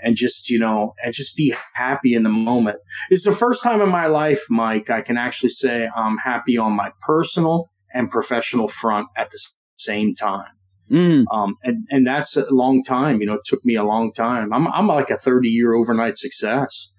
and 0.02 0.14
just 0.14 0.50
you 0.50 0.58
know 0.58 0.94
and 1.02 1.14
just 1.14 1.34
be 1.34 1.54
happy 1.74 2.14
in 2.14 2.22
the 2.22 2.28
moment. 2.28 2.76
It's 3.10 3.24
the 3.24 3.34
first 3.34 3.62
time 3.62 3.80
in 3.80 3.88
my 3.88 4.06
life, 4.06 4.44
Mike, 4.50 4.90
I 4.90 5.00
can 5.00 5.16
actually 5.16 5.50
say 5.50 5.88
I'm 5.96 6.18
happy 6.18 6.58
on 6.58 6.74
my 6.74 6.92
personal 7.00 7.70
and 7.94 8.10
professional 8.10 8.68
front 8.68 9.08
at 9.16 9.30
the 9.30 9.40
same 9.78 10.14
time. 10.14 10.52
Mm. 10.90 11.24
Um, 11.30 11.56
and, 11.62 11.86
and 11.90 12.06
that's 12.06 12.36
a 12.36 12.50
long 12.50 12.82
time, 12.82 13.20
you 13.20 13.26
know, 13.26 13.34
it 13.34 13.44
took 13.44 13.62
me 13.64 13.74
a 13.74 13.84
long 13.84 14.10
time. 14.12 14.54
I'm, 14.54 14.66
I'm 14.68 14.86
like 14.86 15.10
a 15.10 15.18
30 15.18 15.48
year 15.48 15.74
overnight 15.74 16.16
success. 16.16 16.92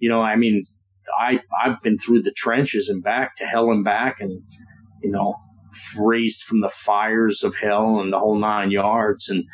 You 0.00 0.08
know, 0.08 0.20
I 0.20 0.34
mean, 0.34 0.64
I 1.18 1.40
I've 1.64 1.80
been 1.82 1.98
through 1.98 2.22
the 2.22 2.32
trenches 2.32 2.88
and 2.88 3.02
back 3.02 3.34
to 3.36 3.46
hell 3.46 3.70
and 3.70 3.84
back, 3.84 4.20
and 4.20 4.42
you 5.02 5.10
know, 5.10 5.36
raised 5.96 6.42
from 6.42 6.60
the 6.60 6.68
fires 6.68 7.42
of 7.42 7.56
hell 7.56 8.00
and 8.00 8.12
the 8.12 8.18
whole 8.18 8.36
nine 8.36 8.70
yards. 8.70 9.28
And 9.28 9.44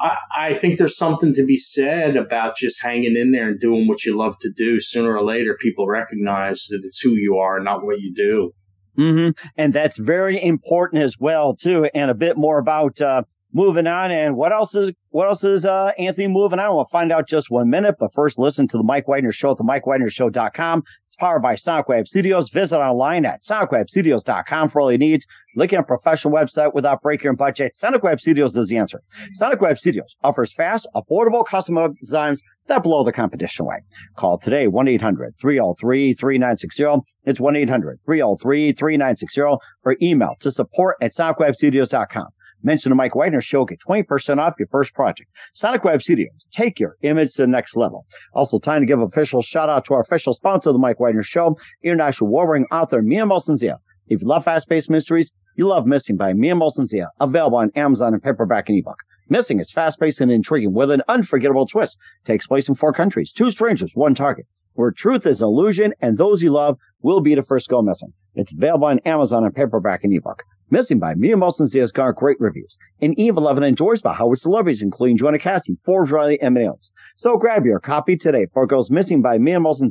I, 0.00 0.18
I 0.36 0.54
think 0.54 0.78
there's 0.78 0.96
something 0.96 1.34
to 1.34 1.44
be 1.44 1.56
said 1.56 2.16
about 2.16 2.56
just 2.56 2.82
hanging 2.82 3.16
in 3.16 3.32
there 3.32 3.48
and 3.48 3.60
doing 3.60 3.86
what 3.86 4.04
you 4.04 4.16
love 4.16 4.38
to 4.40 4.50
do. 4.50 4.80
Sooner 4.80 5.16
or 5.16 5.24
later, 5.24 5.56
people 5.60 5.86
recognize 5.86 6.66
that 6.68 6.80
it's 6.84 7.00
who 7.00 7.10
you 7.10 7.36
are, 7.36 7.60
not 7.60 7.84
what 7.84 8.00
you 8.00 8.12
do. 8.14 8.52
Mm-hmm. 8.98 9.30
And 9.56 9.72
that's 9.72 9.98
very 9.98 10.42
important 10.42 11.02
as 11.02 11.18
well, 11.18 11.54
too. 11.54 11.88
And 11.94 12.10
a 12.10 12.14
bit 12.14 12.36
more 12.36 12.58
about 12.58 13.00
uh, 13.00 13.22
moving 13.54 13.86
on. 13.86 14.10
And 14.10 14.36
what 14.36 14.52
else 14.52 14.74
is 14.74 14.92
what 15.10 15.28
else 15.28 15.44
is 15.44 15.64
uh, 15.64 15.92
Anthony 15.98 16.28
moving 16.28 16.58
on? 16.58 16.74
We'll 16.74 16.84
find 16.86 17.12
out 17.12 17.28
just 17.28 17.50
one 17.50 17.70
minute. 17.70 17.96
But 17.98 18.12
first, 18.12 18.38
listen 18.38 18.68
to 18.68 18.76
the 18.76 18.82
Mike 18.82 19.08
Wagner 19.08 19.32
Show 19.32 19.52
at 19.52 19.56
the 19.56 19.64
MikeWagnerShow.com. 19.64 20.82
It's 21.14 21.20
powered 21.20 21.42
by 21.42 21.54
SonicWeb 21.54 22.08
Studios. 22.08 22.50
Visit 22.50 22.80
online 22.80 23.24
at 23.24 23.42
SonicWebStudios.com 23.42 24.68
for 24.68 24.80
all 24.80 24.90
your 24.90 24.98
needs. 24.98 25.24
Looking 25.54 25.78
at 25.78 25.82
a 25.82 25.86
professional 25.86 26.34
website 26.34 26.74
without 26.74 27.02
breaking 27.02 27.26
your 27.26 27.34
budget. 27.34 27.76
SonicWeb 27.80 28.18
Studios 28.18 28.56
is 28.56 28.66
the 28.66 28.78
answer. 28.78 29.00
SonicWeb 29.40 29.78
Studios 29.78 30.16
offers 30.24 30.52
fast, 30.52 30.88
affordable 30.92 31.46
custom 31.46 31.78
designs 32.00 32.42
that 32.66 32.82
blow 32.82 33.04
the 33.04 33.12
competition 33.12 33.64
away. 33.64 33.76
Call 34.16 34.38
today 34.38 34.66
1-800-303-3960. 34.66 37.02
It's 37.26 37.38
1-800-303-3960 37.38 39.58
or 39.84 39.96
email 40.02 40.34
to 40.40 40.50
support 40.50 40.96
at 41.00 41.12
SonicWebStudios.com. 41.12 42.26
Mention 42.64 42.88
the 42.88 42.96
Mike 42.96 43.14
Wagner 43.14 43.42
Show, 43.42 43.66
get 43.66 43.78
20% 43.86 44.38
off 44.38 44.54
your 44.58 44.68
first 44.68 44.94
project. 44.94 45.30
Sonic 45.52 45.84
Web 45.84 46.00
Studios, 46.00 46.46
take 46.50 46.80
your 46.80 46.96
image 47.02 47.34
to 47.34 47.42
the 47.42 47.46
next 47.46 47.76
level. 47.76 48.06
Also, 48.32 48.58
time 48.58 48.80
to 48.80 48.86
give 48.86 49.00
official 49.00 49.42
shout 49.42 49.68
out 49.68 49.84
to 49.84 49.94
our 49.94 50.00
official 50.00 50.32
sponsor 50.32 50.70
of 50.70 50.74
the 50.74 50.78
Mike 50.78 50.98
Wagner 50.98 51.22
Show, 51.22 51.58
international 51.82 52.30
warring 52.30 52.64
author 52.72 53.02
Mia 53.02 53.24
Molson-Zia. 53.24 53.78
If 54.08 54.22
you 54.22 54.26
love 54.26 54.44
fast-paced 54.44 54.88
mysteries, 54.88 55.30
you 55.56 55.68
love 55.68 55.86
Missing 55.86 56.16
by 56.16 56.32
Mia 56.32 56.54
Molson-Zia, 56.54 57.10
available 57.20 57.58
on 57.58 57.70
Amazon 57.76 58.14
and 58.14 58.22
paperback 58.22 58.70
and 58.70 58.78
ebook. 58.78 59.02
Missing 59.28 59.60
is 59.60 59.70
fast 59.70 60.00
paced 60.00 60.22
and 60.22 60.32
intriguing 60.32 60.72
with 60.72 60.90
an 60.90 61.02
unforgettable 61.06 61.66
twist. 61.66 61.98
Takes 62.24 62.46
place 62.46 62.68
in 62.68 62.74
four 62.74 62.94
countries, 62.94 63.30
two 63.30 63.50
strangers, 63.50 63.92
one 63.94 64.14
target, 64.14 64.46
where 64.72 64.90
truth 64.90 65.26
is 65.26 65.42
illusion 65.42 65.92
and 66.00 66.16
those 66.16 66.42
you 66.42 66.50
love 66.50 66.78
will 67.02 67.20
be 67.20 67.34
the 67.34 67.42
first 67.42 67.68
go 67.68 67.82
missing. 67.82 68.12
It's 68.34 68.52
available 68.52 68.86
on 68.86 69.00
Amazon 69.00 69.44
and 69.44 69.54
paperback 69.54 70.02
and 70.02 70.12
ebook. 70.12 70.44
Missing 70.74 70.98
by 70.98 71.14
Mia 71.14 71.36
Molson 71.36 71.72
has 71.78 71.92
got 71.92 72.16
great 72.16 72.36
reviews. 72.40 72.76
And 73.00 73.16
Eve 73.16 73.36
11 73.36 73.62
enjoys 73.62 74.02
by 74.02 74.12
Howard 74.12 74.40
celebrities, 74.40 74.82
including 74.82 75.16
Joanna 75.16 75.38
Cassie, 75.38 75.78
Forbes 75.84 76.10
Riley, 76.10 76.36
and 76.42 76.52
many 76.52 76.66
others. 76.66 76.90
So 77.14 77.36
grab 77.36 77.64
your 77.64 77.78
copy 77.78 78.16
today 78.16 78.48
for 78.52 78.66
goes 78.66 78.90
missing 78.90 79.22
by 79.22 79.38
Mia 79.38 79.60
Molson 79.60 79.88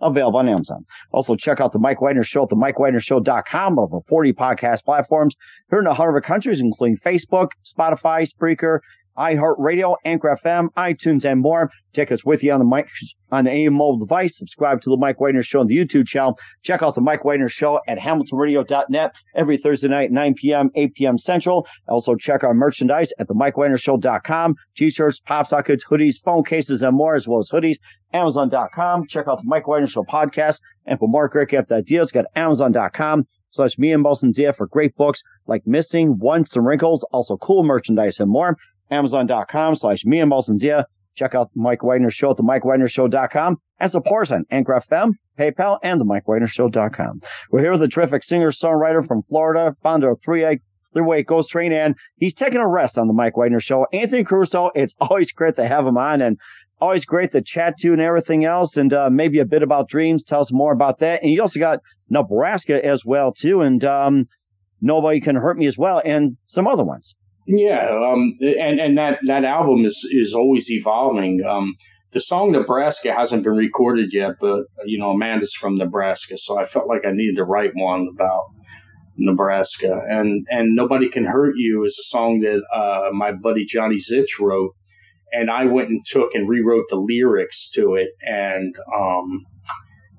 available 0.00 0.38
on 0.38 0.48
Amazon. 0.48 0.86
Also, 1.12 1.36
check 1.36 1.60
out 1.60 1.72
the 1.72 1.78
Mike 1.78 2.00
Wagner 2.00 2.24
Show 2.24 2.44
at 2.44 2.48
the 2.48 2.56
MikeWagnerShow.com, 2.56 3.78
over 3.78 3.98
40 4.08 4.32
podcast 4.32 4.84
platforms 4.84 5.36
here 5.68 5.80
in 5.80 5.84
100 5.84 6.22
countries, 6.22 6.62
including 6.62 6.96
Facebook, 6.96 7.48
Spotify, 7.66 8.26
Spreaker, 8.26 8.78
iHeartRadio, 9.18 9.96
Anchor 10.04 10.36
FM, 10.42 10.68
iTunes, 10.76 11.24
and 11.24 11.40
more. 11.40 11.70
Take 11.92 12.10
us 12.10 12.24
with 12.24 12.42
you 12.42 12.52
on 12.52 12.58
the 12.58 12.64
mic 12.64 12.88
on 13.30 13.46
any 13.46 13.68
mobile 13.68 13.98
device. 13.98 14.36
Subscribe 14.36 14.80
to 14.82 14.90
the 14.90 14.96
Mike 14.96 15.20
Wagner 15.20 15.42
Show 15.42 15.60
on 15.60 15.66
the 15.66 15.76
YouTube 15.76 16.06
channel. 16.06 16.38
Check 16.62 16.82
out 16.82 16.94
the 16.94 17.00
Mike 17.00 17.24
Wagner 17.24 17.48
Show 17.48 17.80
at 17.86 17.98
HamiltonRadio.net 17.98 19.14
every 19.34 19.56
Thursday 19.56 19.88
night, 19.88 20.10
9 20.10 20.34
p.m., 20.34 20.70
8 20.74 20.94
p.m. 20.94 21.18
Central. 21.18 21.66
Also 21.88 22.14
check 22.14 22.44
our 22.44 22.54
merchandise 22.54 23.12
at 23.18 23.28
the 23.28 23.34
MikeWagnerShow.com. 23.34 24.54
T-shirts, 24.76 25.20
pop 25.20 25.46
sockets, 25.46 25.84
hoodies, 25.84 26.16
phone 26.22 26.44
cases, 26.44 26.82
and 26.82 26.96
more, 26.96 27.14
as 27.14 27.28
well 27.28 27.40
as 27.40 27.50
hoodies. 27.50 27.76
Amazon.com. 28.12 29.06
Check 29.06 29.26
out 29.28 29.38
the 29.38 29.44
Mike 29.46 29.66
Wagner 29.66 29.86
Show 29.86 30.04
podcast. 30.04 30.60
And 30.86 30.98
for 30.98 31.08
more 31.08 31.28
great 31.28 31.48
gift 31.48 31.72
ideas, 31.72 32.12
go 32.12 32.22
to 32.22 32.38
Amazon.com 32.38 33.26
slash 33.50 33.78
Mia 33.78 33.96
Molson 33.96 34.34
Zia 34.34 34.52
for 34.52 34.66
great 34.66 34.96
books 34.96 35.22
like 35.46 35.66
Missing, 35.66 36.18
Once, 36.18 36.56
and 36.56 36.66
Wrinkles, 36.66 37.04
also 37.12 37.36
cool 37.36 37.62
merchandise 37.62 38.18
and 38.18 38.30
more. 38.30 38.56
Amazon.com 38.92 39.74
slash 39.74 40.04
Mia 40.04 40.24
Molson 40.24 40.58
Zia. 40.58 40.86
Check 41.14 41.34
out 41.34 41.50
the 41.54 41.60
Mike 41.60 41.82
Wagner 41.82 42.10
Show 42.10 42.30
at 42.30 42.36
the 42.36 42.42
MikeWagnerShow.com 42.42 43.56
and 43.78 43.90
support 43.90 44.22
us 44.22 44.32
on 44.32 44.44
Anchor 44.50 44.80
FM, 44.88 45.12
PayPal, 45.38 45.78
and 45.82 46.00
the 46.00 46.04
MikeWagnerShow.com. 46.04 47.20
We're 47.50 47.60
here 47.60 47.72
with 47.72 47.82
a 47.82 47.88
terrific 47.88 48.24
singer-songwriter 48.24 49.06
from 49.06 49.22
Florida, 49.22 49.74
founder 49.82 50.10
of 50.10 50.22
Three 50.22 50.44
Eight 50.44 50.60
Three-Way 50.92 51.22
Ghost 51.24 51.50
Train, 51.50 51.72
and 51.72 51.96
he's 52.16 52.34
taking 52.34 52.60
a 52.60 52.68
rest 52.68 52.98
on 52.98 53.08
the 53.08 53.12
Mike 53.12 53.36
Wagner 53.36 53.60
Show. 53.60 53.86
Anthony 53.92 54.24
Caruso, 54.24 54.70
it's 54.74 54.94
always 55.00 55.32
great 55.32 55.54
to 55.56 55.66
have 55.66 55.86
him 55.86 55.98
on 55.98 56.20
and 56.20 56.38
always 56.80 57.04
great 57.04 57.30
to 57.30 57.42
chat 57.42 57.78
to 57.78 57.92
and 57.92 58.00
everything 58.00 58.44
else, 58.44 58.76
and 58.76 58.92
uh, 58.92 59.08
maybe 59.10 59.38
a 59.38 59.44
bit 59.44 59.62
about 59.62 59.88
dreams. 59.88 60.24
Tell 60.24 60.40
us 60.40 60.52
more 60.52 60.72
about 60.72 60.98
that. 60.98 61.22
And 61.22 61.30
you 61.30 61.40
also 61.40 61.60
got 61.60 61.80
Nebraska 62.10 62.84
as 62.84 63.04
well, 63.04 63.32
too, 63.32 63.60
and 63.60 63.84
um, 63.84 64.26
Nobody 64.80 65.20
Can 65.20 65.36
Hurt 65.36 65.58
Me 65.58 65.66
as 65.66 65.78
well, 65.78 66.02
and 66.04 66.36
some 66.46 66.66
other 66.66 66.84
ones. 66.84 67.14
Yeah, 67.46 67.88
um, 67.90 68.36
and 68.40 68.78
and 68.78 68.98
that 68.98 69.18
that 69.26 69.44
album 69.44 69.84
is 69.84 70.08
is 70.10 70.32
always 70.32 70.70
evolving. 70.70 71.44
Um, 71.44 71.74
the 72.12 72.20
song 72.20 72.52
Nebraska 72.52 73.12
hasn't 73.12 73.42
been 73.42 73.56
recorded 73.56 74.12
yet, 74.12 74.32
but 74.40 74.64
you 74.84 74.98
know 74.98 75.10
Amanda's 75.10 75.52
from 75.52 75.76
Nebraska, 75.76 76.38
so 76.38 76.58
I 76.60 76.66
felt 76.66 76.86
like 76.86 77.04
I 77.04 77.10
needed 77.10 77.36
to 77.36 77.44
write 77.44 77.72
one 77.74 78.08
about 78.12 78.44
Nebraska. 79.16 80.02
And 80.08 80.46
and 80.50 80.74
nobody 80.74 81.08
can 81.08 81.24
hurt 81.24 81.54
you 81.56 81.84
is 81.84 81.98
a 81.98 82.08
song 82.08 82.40
that 82.40 82.62
uh, 82.72 83.10
my 83.12 83.32
buddy 83.32 83.64
Johnny 83.64 83.96
Zitch 83.96 84.38
wrote, 84.40 84.74
and 85.32 85.50
I 85.50 85.64
went 85.64 85.88
and 85.88 86.04
took 86.04 86.34
and 86.34 86.48
rewrote 86.48 86.84
the 86.88 86.96
lyrics 86.96 87.70
to 87.70 87.94
it, 87.94 88.10
and 88.22 88.74
um, 88.96 89.44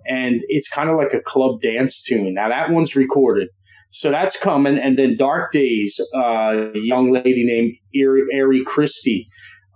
and 0.05 0.41
it's 0.49 0.69
kind 0.69 0.89
of 0.89 0.97
like 0.97 1.13
a 1.13 1.21
club 1.21 1.62
dance 1.62 2.01
tune. 2.01 2.33
Now 2.33 2.49
that 2.49 2.71
one's 2.71 2.95
recorded. 2.95 3.49
So 3.93 4.10
that's 4.10 4.36
coming. 4.36 4.79
And 4.79 4.97
then 4.97 5.17
Dark 5.17 5.51
Days, 5.51 6.01
uh, 6.15 6.71
a 6.73 6.79
young 6.79 7.12
lady 7.12 7.45
named 7.45 7.73
Eri, 7.93 8.23
Eri 8.34 8.63
Christie, 8.65 9.27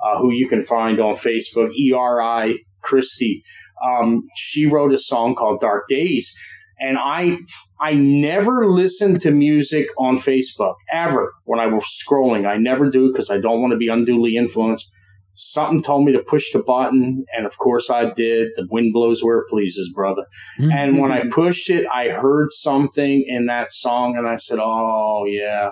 uh, 0.03 0.17
who 0.17 0.33
you 0.33 0.47
can 0.47 0.63
find 0.63 0.99
on 0.99 1.15
Facebook, 1.15 1.71
E 1.75 1.93
R 1.95 2.19
I 2.19 2.55
Christie. 2.81 3.43
Um, 3.85 4.23
she 4.35 4.65
wrote 4.65 4.91
a 4.91 4.97
song 4.97 5.35
called 5.35 5.59
Dark 5.59 5.83
Days. 5.87 6.35
And 6.79 6.97
I 6.97 7.37
I 7.79 7.93
never 7.93 8.67
listen 8.67 9.19
to 9.19 9.29
music 9.29 9.85
on 9.99 10.17
Facebook 10.17 10.73
ever 10.91 11.31
when 11.45 11.59
I 11.59 11.67
was 11.67 11.83
scrolling. 12.03 12.47
I 12.47 12.57
never 12.57 12.89
do 12.89 13.11
because 13.11 13.29
I 13.29 13.39
don't 13.39 13.61
want 13.61 13.71
to 13.71 13.77
be 13.77 13.87
unduly 13.87 14.35
influenced 14.35 14.91
something 15.37 15.83
told 15.83 16.03
me 16.03 16.11
to 16.11 16.19
push 16.19 16.51
the 16.51 16.59
button 16.59 17.23
and 17.35 17.45
of 17.45 17.57
course 17.57 17.89
i 17.89 18.11
did. 18.11 18.49
The 18.55 18.67
wind 18.69 18.93
blows 18.93 19.23
where 19.23 19.39
it 19.39 19.47
pleases 19.49 19.91
brother. 19.93 20.25
Mm-hmm. 20.59 20.71
and 20.77 20.97
when 20.99 21.11
i 21.11 21.23
pushed 21.29 21.69
it 21.69 21.85
i 21.93 22.09
heard 22.09 22.47
something 22.51 23.23
in 23.27 23.45
that 23.45 23.71
song 23.71 24.17
and 24.17 24.27
i 24.27 24.37
said 24.37 24.59
oh 24.61 25.25
yeah. 25.27 25.71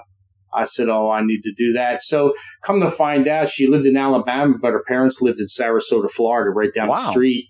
I 0.54 0.66
said 0.66 0.88
oh 0.88 1.10
i 1.10 1.22
need 1.22 1.42
to 1.42 1.54
do 1.54 1.74
that. 1.74 2.02
So 2.02 2.34
come 2.64 2.80
to 2.82 2.92
find 2.92 3.28
out 3.28 3.50
she 3.50 3.68
lived 3.68 3.86
in 3.86 3.98
alabama 3.98 4.56
but 4.62 4.72
her 4.72 4.84
parents 4.88 5.22
lived 5.22 5.40
in 5.40 5.48
sarasota 5.48 6.10
florida 6.10 6.52
right 6.52 6.74
down 6.74 6.88
wow. 6.88 6.96
the 6.96 7.12
street. 7.12 7.48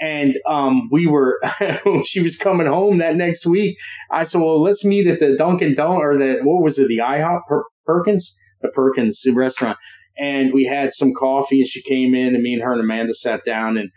And 0.00 0.34
um, 0.48 0.88
we 0.90 1.06
were 1.06 1.40
she 2.04 2.20
was 2.20 2.36
coming 2.36 2.66
home 2.66 2.98
that 2.98 3.14
next 3.14 3.46
week 3.46 3.78
i 4.10 4.24
said 4.24 4.40
well 4.40 4.60
let's 4.60 4.84
meet 4.84 5.06
at 5.06 5.20
the 5.20 5.36
dunkin' 5.36 5.76
donut 5.76 6.00
or 6.00 6.18
the 6.18 6.40
what 6.42 6.62
was 6.62 6.80
it 6.80 6.88
the 6.88 6.98
ihop 6.98 7.42
per- 7.46 7.64
perkins? 7.86 8.36
The 8.62 8.70
perkins 8.70 9.24
restaurant 9.32 9.78
and 10.18 10.52
we 10.52 10.64
had 10.64 10.92
some 10.92 11.12
coffee 11.12 11.60
and 11.60 11.68
she 11.68 11.82
came 11.82 12.14
in 12.14 12.34
and 12.34 12.42
me 12.42 12.54
and 12.54 12.62
her 12.62 12.72
and 12.72 12.80
Amanda 12.80 13.14
sat 13.14 13.44
down 13.44 13.76
and 13.76 13.90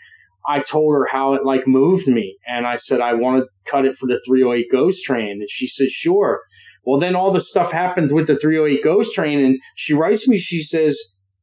I 0.47 0.61
told 0.61 0.95
her 0.95 1.07
how 1.11 1.33
it 1.33 1.45
like 1.45 1.67
moved 1.67 2.07
me. 2.07 2.37
And 2.47 2.65
I 2.65 2.77
said, 2.77 3.01
I 3.01 3.13
want 3.13 3.43
to 3.43 3.49
cut 3.69 3.85
it 3.85 3.97
for 3.97 4.07
the 4.07 4.21
308 4.25 4.67
Ghost 4.71 5.03
Train. 5.03 5.39
And 5.41 5.49
she 5.49 5.67
said, 5.67 5.89
sure. 5.89 6.41
Well, 6.85 6.99
then 6.99 7.15
all 7.15 7.31
the 7.31 7.41
stuff 7.41 7.71
happens 7.71 8.13
with 8.13 8.27
the 8.27 8.39
308 8.39 8.81
Ghost 8.81 9.13
Train. 9.13 9.43
And 9.43 9.59
she 9.75 9.93
writes 9.93 10.27
me, 10.27 10.37
she 10.37 10.61
says, 10.61 10.97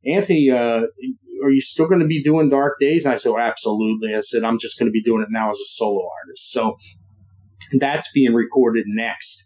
Anthony, 0.07 0.51
uh, 0.51 0.87
are 1.45 1.51
you 1.51 1.61
still 1.61 1.87
going 1.87 2.01
to 2.01 2.07
be 2.07 2.23
doing 2.23 2.49
Dark 2.49 2.81
Days? 2.81 3.05
And 3.05 3.13
I 3.13 3.17
said, 3.17 3.33
well, 3.33 3.43
absolutely. 3.43 4.15
I 4.15 4.21
said, 4.21 4.43
I'm 4.43 4.59
just 4.59 4.79
going 4.79 4.89
to 4.89 4.93
be 4.93 5.03
doing 5.03 5.23
it 5.23 5.29
now 5.31 5.51
as 5.51 5.59
a 5.59 5.69
solo 5.69 6.09
artist. 6.23 6.51
So 6.51 6.77
that's 7.79 8.11
being 8.13 8.33
recorded 8.33 8.87
next. 8.89 9.45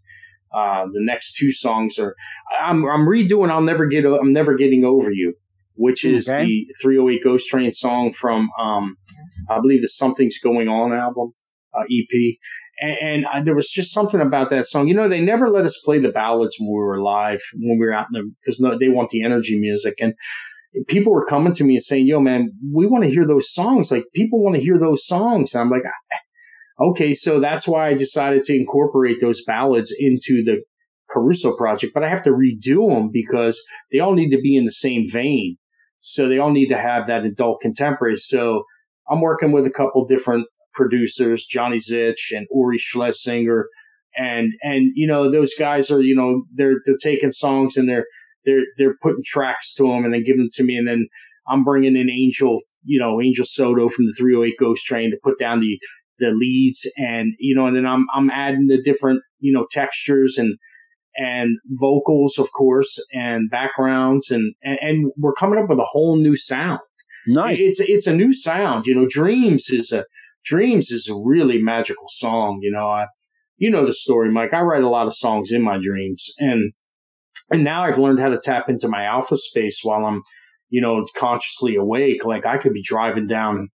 Uh, 0.54 0.84
the 0.86 1.00
next 1.00 1.36
two 1.36 1.52
songs 1.52 1.98
are 1.98 2.14
I'm 2.60 2.84
I'm 2.86 3.06
redoing. 3.06 3.50
I'll 3.50 3.62
never 3.62 3.86
get. 3.86 4.04
I'm 4.04 4.32
never 4.32 4.54
getting 4.54 4.84
over 4.84 5.10
you, 5.10 5.34
which 5.74 6.04
is 6.04 6.28
okay. 6.28 6.44
the 6.44 6.66
308 6.80 7.22
Ghost 7.22 7.48
Train 7.48 7.70
song 7.70 8.12
from 8.12 8.48
um, 8.58 8.96
I 9.50 9.60
believe 9.60 9.82
the 9.82 9.88
Something's 9.88 10.38
Going 10.38 10.68
On 10.68 10.92
album 10.92 11.32
uh, 11.74 11.82
EP. 11.82 12.36
And, 12.80 12.96
and 13.00 13.26
I, 13.26 13.42
there 13.42 13.56
was 13.56 13.70
just 13.70 13.92
something 13.92 14.20
about 14.20 14.50
that 14.50 14.66
song. 14.66 14.86
You 14.86 14.94
know, 14.94 15.08
they 15.08 15.20
never 15.20 15.50
let 15.50 15.64
us 15.64 15.80
play 15.84 15.98
the 15.98 16.10
ballads 16.10 16.56
when 16.58 16.68
we 16.68 16.78
were 16.78 17.02
live, 17.02 17.40
when 17.54 17.78
we 17.78 17.84
were 17.84 17.92
out 17.92 18.06
in 18.12 18.20
the 18.20 18.32
because 18.40 18.60
no, 18.60 18.78
they 18.78 18.88
want 18.88 19.10
the 19.10 19.24
energy 19.24 19.58
music 19.58 19.94
and 20.00 20.14
people 20.86 21.12
were 21.12 21.26
coming 21.26 21.52
to 21.54 21.64
me 21.64 21.74
and 21.74 21.82
saying, 21.82 22.06
"Yo, 22.06 22.20
man, 22.20 22.50
we 22.72 22.86
want 22.86 23.04
to 23.04 23.10
hear 23.10 23.26
those 23.26 23.52
songs. 23.52 23.90
Like 23.90 24.04
people 24.14 24.42
want 24.42 24.56
to 24.56 24.62
hear 24.62 24.78
those 24.78 25.06
songs." 25.06 25.54
And 25.54 25.62
I'm 25.62 25.70
like, 25.70 25.82
Okay, 26.80 27.12
so 27.12 27.40
that's 27.40 27.66
why 27.66 27.88
I 27.88 27.94
decided 27.94 28.44
to 28.44 28.56
incorporate 28.56 29.16
those 29.20 29.42
ballads 29.44 29.92
into 29.98 30.42
the 30.44 30.62
Caruso 31.10 31.56
project, 31.56 31.92
but 31.94 32.04
I 32.04 32.08
have 32.08 32.22
to 32.22 32.30
redo 32.30 32.94
them 32.94 33.10
because 33.12 33.60
they 33.90 33.98
all 33.98 34.14
need 34.14 34.30
to 34.30 34.40
be 34.40 34.56
in 34.56 34.64
the 34.64 34.70
same 34.70 35.06
vein. 35.10 35.56
So 36.00 36.28
they 36.28 36.38
all 36.38 36.52
need 36.52 36.68
to 36.68 36.78
have 36.78 37.06
that 37.06 37.24
adult 37.24 37.60
contemporary. 37.60 38.16
So 38.16 38.62
I'm 39.10 39.20
working 39.20 39.50
with 39.50 39.66
a 39.66 39.70
couple 39.70 40.04
different 40.06 40.46
producers, 40.74 41.44
Johnny 41.44 41.78
Zitch 41.78 42.30
and 42.30 42.46
Uri 42.54 42.78
Schlesinger. 42.78 43.66
And, 44.16 44.52
and, 44.62 44.92
you 44.94 45.06
know, 45.06 45.30
those 45.30 45.54
guys 45.58 45.90
are, 45.90 46.00
you 46.00 46.14
know, 46.14 46.44
they're, 46.54 46.76
they're 46.84 46.96
taking 46.96 47.30
songs 47.30 47.76
and 47.76 47.88
they're, 47.88 48.06
they're, 48.44 48.64
they're 48.76 48.96
putting 49.02 49.22
tracks 49.26 49.74
to 49.74 49.84
them 49.84 50.04
and 50.04 50.14
then 50.14 50.22
giving 50.24 50.42
them 50.42 50.48
to 50.52 50.64
me. 50.64 50.76
And 50.76 50.86
then 50.86 51.08
I'm 51.48 51.64
bringing 51.64 51.96
in 51.96 52.10
Angel, 52.10 52.60
you 52.84 53.00
know, 53.00 53.20
Angel 53.20 53.44
Soto 53.44 53.88
from 53.88 54.06
the 54.06 54.14
308 54.16 54.54
Ghost 54.58 54.84
Train 54.84 55.10
to 55.10 55.18
put 55.22 55.38
down 55.38 55.60
the 55.60 55.78
the 56.18 56.30
leads 56.30 56.86
and 56.96 57.34
you 57.38 57.54
know 57.54 57.66
and 57.66 57.76
then 57.76 57.86
I'm 57.86 58.06
I'm 58.14 58.30
adding 58.30 58.66
the 58.66 58.80
different 58.82 59.22
you 59.38 59.52
know 59.52 59.66
textures 59.70 60.36
and 60.38 60.56
and 61.16 61.58
vocals 61.66 62.38
of 62.38 62.52
course 62.52 62.98
and 63.12 63.50
backgrounds 63.50 64.30
and 64.30 64.54
and, 64.62 64.78
and 64.80 65.12
we're 65.16 65.34
coming 65.34 65.58
up 65.58 65.68
with 65.68 65.78
a 65.78 65.84
whole 65.84 66.16
new 66.16 66.36
sound. 66.36 66.80
Nice. 67.26 67.58
It's 67.60 67.80
it's 67.80 68.06
a 68.06 68.14
new 68.14 68.32
sound. 68.32 68.86
You 68.86 68.94
know, 68.94 69.06
Dreams 69.08 69.66
is 69.68 69.92
a 69.92 70.04
Dreams 70.44 70.90
is 70.90 71.08
a 71.08 71.14
really 71.14 71.60
magical 71.60 72.06
song. 72.08 72.60
You 72.62 72.70
know, 72.70 72.88
I 72.88 73.06
you 73.56 73.70
know 73.70 73.84
the 73.84 73.92
story, 73.92 74.30
Mike. 74.30 74.54
I 74.54 74.60
write 74.60 74.84
a 74.84 74.88
lot 74.88 75.06
of 75.06 75.16
songs 75.16 75.52
in 75.52 75.62
my 75.62 75.78
dreams 75.78 76.24
and 76.38 76.72
and 77.50 77.64
now 77.64 77.84
I've 77.84 77.98
learned 77.98 78.20
how 78.20 78.28
to 78.28 78.40
tap 78.42 78.68
into 78.68 78.88
my 78.88 79.04
alpha 79.04 79.36
space 79.36 79.80
while 79.82 80.04
I'm 80.04 80.22
you 80.70 80.80
know 80.80 81.04
consciously 81.16 81.76
awake. 81.76 82.24
Like 82.24 82.46
I 82.46 82.58
could 82.58 82.72
be 82.72 82.82
driving 82.82 83.26
down 83.26 83.68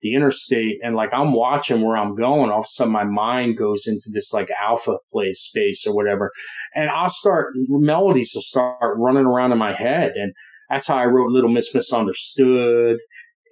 the 0.00 0.14
interstate 0.14 0.78
and 0.82 0.94
like 0.94 1.10
I'm 1.12 1.32
watching 1.32 1.82
where 1.82 1.96
I'm 1.96 2.14
going, 2.14 2.50
all 2.50 2.60
of 2.60 2.64
a 2.64 2.68
sudden 2.68 2.92
my 2.92 3.04
mind 3.04 3.58
goes 3.58 3.86
into 3.86 4.10
this 4.12 4.32
like 4.32 4.50
alpha 4.60 4.98
place 5.10 5.40
space 5.40 5.86
or 5.86 5.94
whatever. 5.94 6.30
And 6.74 6.90
I'll 6.90 7.08
start 7.08 7.52
melodies 7.68 8.32
will 8.34 8.42
start 8.42 8.96
running 8.96 9.26
around 9.26 9.52
in 9.52 9.58
my 9.58 9.72
head. 9.72 10.12
And 10.14 10.32
that's 10.70 10.86
how 10.86 10.96
I 10.96 11.06
wrote 11.06 11.30
Little 11.30 11.50
Miss 11.50 11.74
Misunderstood. 11.74 12.98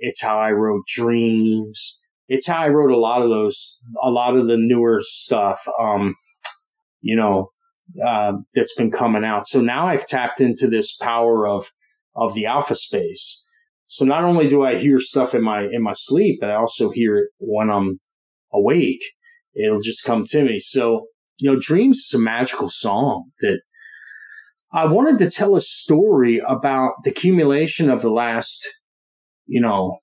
It's 0.01 0.21
how 0.21 0.39
I 0.39 0.51
wrote 0.51 0.83
Dreams. 0.87 1.99
It's 2.29 2.47
how 2.47 2.59
I 2.59 2.69
wrote 2.69 2.91
a 2.91 2.99
lot 2.99 3.23
of 3.23 3.31
those, 3.31 3.81
a 4.03 4.11
lot 4.11 4.37
of 4.37 4.47
the 4.47 4.57
newer 4.57 5.01
stuff, 5.03 5.67
um, 5.81 6.15
you 7.01 7.17
know, 7.17 7.51
uh, 8.05 8.33
that's 8.55 8.75
been 8.75 8.91
coming 8.91 9.25
out. 9.25 9.47
So 9.47 9.61
now 9.61 9.87
I've 9.87 10.07
tapped 10.07 10.41
into 10.41 10.69
this 10.69 10.97
power 10.97 11.47
of, 11.47 11.71
of 12.17 12.35
the 12.35 12.47
alpha 12.47 12.75
space. 12.75 13.46
So 13.87 14.05
not 14.05 14.25
only 14.25 14.49
do 14.49 14.65
I 14.65 14.77
hear 14.79 14.99
stuff 14.99 15.35
in 15.35 15.43
my 15.43 15.67
in 15.71 15.83
my 15.83 15.93
sleep, 15.95 16.39
but 16.41 16.51
I 16.51 16.55
also 16.55 16.91
hear 16.91 17.17
it 17.19 17.29
when 17.39 17.71
I'm 17.71 18.01
awake. 18.53 19.03
It'll 19.55 19.81
just 19.81 20.05
come 20.05 20.25
to 20.27 20.45
me. 20.45 20.59
So, 20.59 21.07
you 21.39 21.51
know, 21.51 21.59
Dreams 21.59 21.99
is 21.99 22.15
a 22.15 22.19
magical 22.19 22.69
song 22.69 23.31
that 23.41 23.61
I 24.73 24.85
wanted 24.87 25.19
to 25.19 25.31
tell 25.31 25.57
a 25.57 25.61
story 25.61 26.43
about 26.47 26.95
the 27.05 27.11
accumulation 27.11 27.89
of 27.89 28.03
the 28.03 28.11
last, 28.11 28.67
you 29.47 29.61
know, 29.61 29.99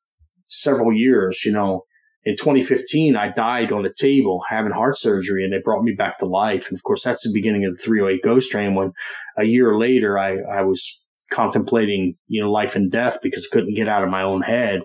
several 0.48 0.93
years, 0.93 1.41
you 1.46 1.52
know, 1.52 1.84
in 2.26 2.38
2015, 2.38 3.17
I 3.17 3.32
died 3.32 3.74
on 3.74 3.86
a 3.86 3.93
table 3.93 4.41
having 4.50 4.72
heart 4.72 4.98
surgery 4.98 5.43
and 5.43 5.52
they 5.52 5.60
brought 5.63 5.84
me 5.84 5.91
back 5.91 6.17
to 6.19 6.26
life. 6.26 6.69
And 6.69 6.78
of 6.78 6.84
course, 6.84 7.04
that's 7.04 7.24
the 7.24 7.34
beginning 7.34 7.65
of 7.65 7.76
the 7.76 7.84
308 7.84 8.24
Ghost 8.24 8.50
Train 8.50 8.76
when 8.76 8.93
a 9.38 9.43
year 9.43 9.78
later 9.78 10.17
I, 10.17 10.38
I 10.38 10.62
was 10.62 11.03
contemplating, 11.34 12.15
you 12.28 12.41
know, 12.41 12.52
life 12.52 12.76
and 12.76 12.91
death 12.91 13.17
because 13.22 13.48
I 13.50 13.54
couldn't 13.54 13.76
get 13.76 13.89
out 13.89 14.04
of 14.04 14.10
my 14.10 14.24
own 14.24 14.41
head. 14.41 14.82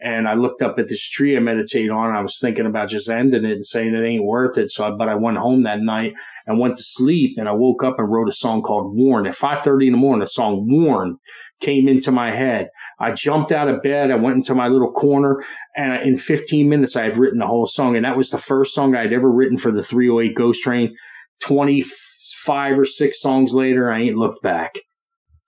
And 0.00 0.28
I 0.28 0.34
looked 0.34 0.62
up 0.62 0.78
at 0.78 0.88
this 0.88 1.02
tree 1.02 1.36
I 1.36 1.40
meditate 1.40 1.90
on. 1.90 2.14
I 2.14 2.20
was 2.20 2.38
thinking 2.38 2.66
about 2.66 2.88
just 2.88 3.08
ending 3.08 3.44
it 3.44 3.52
and 3.52 3.66
saying 3.66 3.94
it 3.94 4.04
ain't 4.04 4.24
worth 4.24 4.56
it. 4.56 4.70
So, 4.70 4.86
I, 4.86 4.90
but 4.90 5.08
I 5.08 5.16
went 5.16 5.38
home 5.38 5.64
that 5.64 5.80
night 5.80 6.14
and 6.46 6.60
went 6.60 6.76
to 6.76 6.84
sleep 6.84 7.36
and 7.36 7.48
I 7.48 7.52
woke 7.52 7.82
up 7.82 7.98
and 7.98 8.08
wrote 8.08 8.28
a 8.28 8.32
song 8.32 8.62
called 8.62 8.94
Warn 8.94 9.26
at 9.26 9.34
5.30 9.34 9.86
in 9.86 9.92
the 9.92 9.98
morning, 9.98 10.22
a 10.22 10.28
song 10.28 10.66
Warn 10.68 11.18
came 11.60 11.88
into 11.88 12.12
my 12.12 12.30
head. 12.30 12.68
I 13.00 13.12
jumped 13.12 13.50
out 13.50 13.68
of 13.68 13.82
bed. 13.82 14.12
I 14.12 14.14
went 14.14 14.36
into 14.36 14.54
my 14.54 14.68
little 14.68 14.92
corner 14.92 15.42
and 15.76 16.00
in 16.02 16.16
15 16.16 16.68
minutes 16.68 16.94
I 16.94 17.04
had 17.04 17.16
written 17.16 17.40
the 17.40 17.46
whole 17.46 17.66
song. 17.66 17.96
And 17.96 18.04
that 18.04 18.16
was 18.16 18.30
the 18.30 18.38
first 18.38 18.74
song 18.74 18.94
I 18.94 19.02
had 19.02 19.12
ever 19.12 19.30
written 19.30 19.58
for 19.58 19.72
the 19.72 19.82
308 19.82 20.36
Ghost 20.36 20.62
Train. 20.62 20.94
25 21.40 22.78
or 22.78 22.84
six 22.84 23.20
songs 23.20 23.52
later, 23.52 23.90
I 23.90 24.00
ain't 24.00 24.16
looked 24.16 24.42
back. 24.42 24.78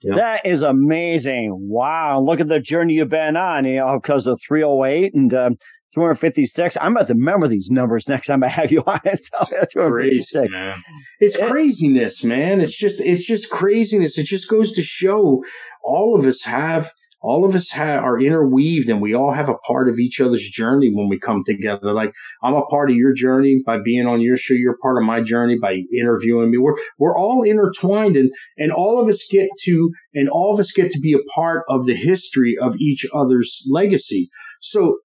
Yep. 0.02 0.16
That 0.16 0.46
is 0.46 0.62
amazing. 0.62 1.56
Wow. 1.68 2.20
Look 2.20 2.40
at 2.40 2.48
the 2.48 2.60
journey 2.60 2.94
you've 2.94 3.10
been 3.10 3.36
on, 3.36 3.64
you 3.64 3.76
know, 3.76 3.98
because 4.00 4.26
of 4.26 4.40
308 4.46 5.14
and 5.14 5.34
um, 5.34 5.56
256. 5.94 6.76
I'm 6.80 6.96
about 6.96 7.08
to 7.08 7.14
remember 7.14 7.48
these 7.48 7.68
numbers 7.70 8.08
next 8.08 8.28
time 8.28 8.42
I 8.42 8.48
have 8.48 8.72
you 8.72 8.80
on. 8.86 9.00
So 9.04 9.44
that's 9.50 9.74
crazy, 9.74 10.48
man. 10.48 10.82
It's 11.18 11.36
it, 11.36 11.50
craziness, 11.50 12.24
man. 12.24 12.60
It's 12.60 12.76
just, 12.76 13.00
it's 13.00 13.26
just 13.26 13.50
craziness. 13.50 14.16
It 14.16 14.24
just 14.24 14.48
goes 14.48 14.72
to 14.72 14.82
show 14.82 15.44
all 15.82 16.18
of 16.18 16.26
us 16.26 16.44
have 16.44 16.92
all 17.20 17.44
of 17.44 17.54
us 17.54 17.74
are 17.76 18.20
interweaved 18.20 18.88
and 18.88 19.00
we 19.00 19.14
all 19.14 19.32
have 19.32 19.48
a 19.48 19.58
part 19.58 19.88
of 19.88 19.98
each 19.98 20.20
other's 20.20 20.48
journey 20.48 20.90
when 20.92 21.08
we 21.08 21.18
come 21.18 21.44
together. 21.44 21.92
Like 21.92 22.12
I'm 22.42 22.54
a 22.54 22.64
part 22.66 22.90
of 22.90 22.96
your 22.96 23.12
journey 23.12 23.62
by 23.64 23.78
being 23.84 24.06
on 24.06 24.20
your 24.20 24.36
show. 24.36 24.54
You're 24.54 24.78
part 24.80 24.96
of 24.96 25.04
my 25.04 25.20
journey 25.20 25.58
by 25.60 25.82
interviewing 25.96 26.50
me. 26.50 26.58
We're, 26.58 26.76
we're 26.98 27.16
all 27.16 27.42
intertwined 27.42 28.16
and, 28.16 28.30
and 28.56 28.72
all 28.72 28.98
of 28.98 29.08
us 29.08 29.26
get 29.30 29.48
to, 29.64 29.90
and 30.14 30.28
all 30.28 30.52
of 30.52 30.60
us 30.60 30.72
get 30.72 30.90
to 30.90 31.00
be 31.00 31.12
a 31.12 31.30
part 31.34 31.64
of 31.68 31.84
the 31.84 31.94
history 31.94 32.56
of 32.60 32.76
each 32.76 33.06
other's 33.14 33.66
legacy. 33.70 34.30
So 34.60 34.98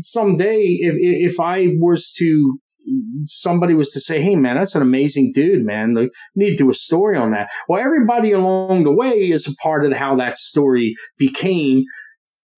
someday, 0.00 0.78
if, 0.80 0.96
if 0.98 1.40
I 1.40 1.68
was 1.78 2.12
to 2.18 2.58
somebody 3.26 3.74
was 3.74 3.90
to 3.90 4.00
say, 4.00 4.20
"Hey, 4.20 4.36
man, 4.36 4.56
that's 4.56 4.74
an 4.74 4.82
amazing 4.82 5.32
dude, 5.34 5.64
man. 5.64 5.94
Like, 5.94 6.10
need 6.34 6.50
to 6.50 6.64
do 6.64 6.70
a 6.70 6.74
story 6.74 7.16
on 7.16 7.30
that." 7.32 7.48
Well, 7.68 7.82
everybody 7.82 8.32
along 8.32 8.84
the 8.84 8.92
way 8.92 9.30
is 9.30 9.46
a 9.46 9.54
part 9.62 9.84
of 9.84 9.92
how 9.92 10.16
that 10.16 10.36
story 10.36 10.94
became 11.18 11.84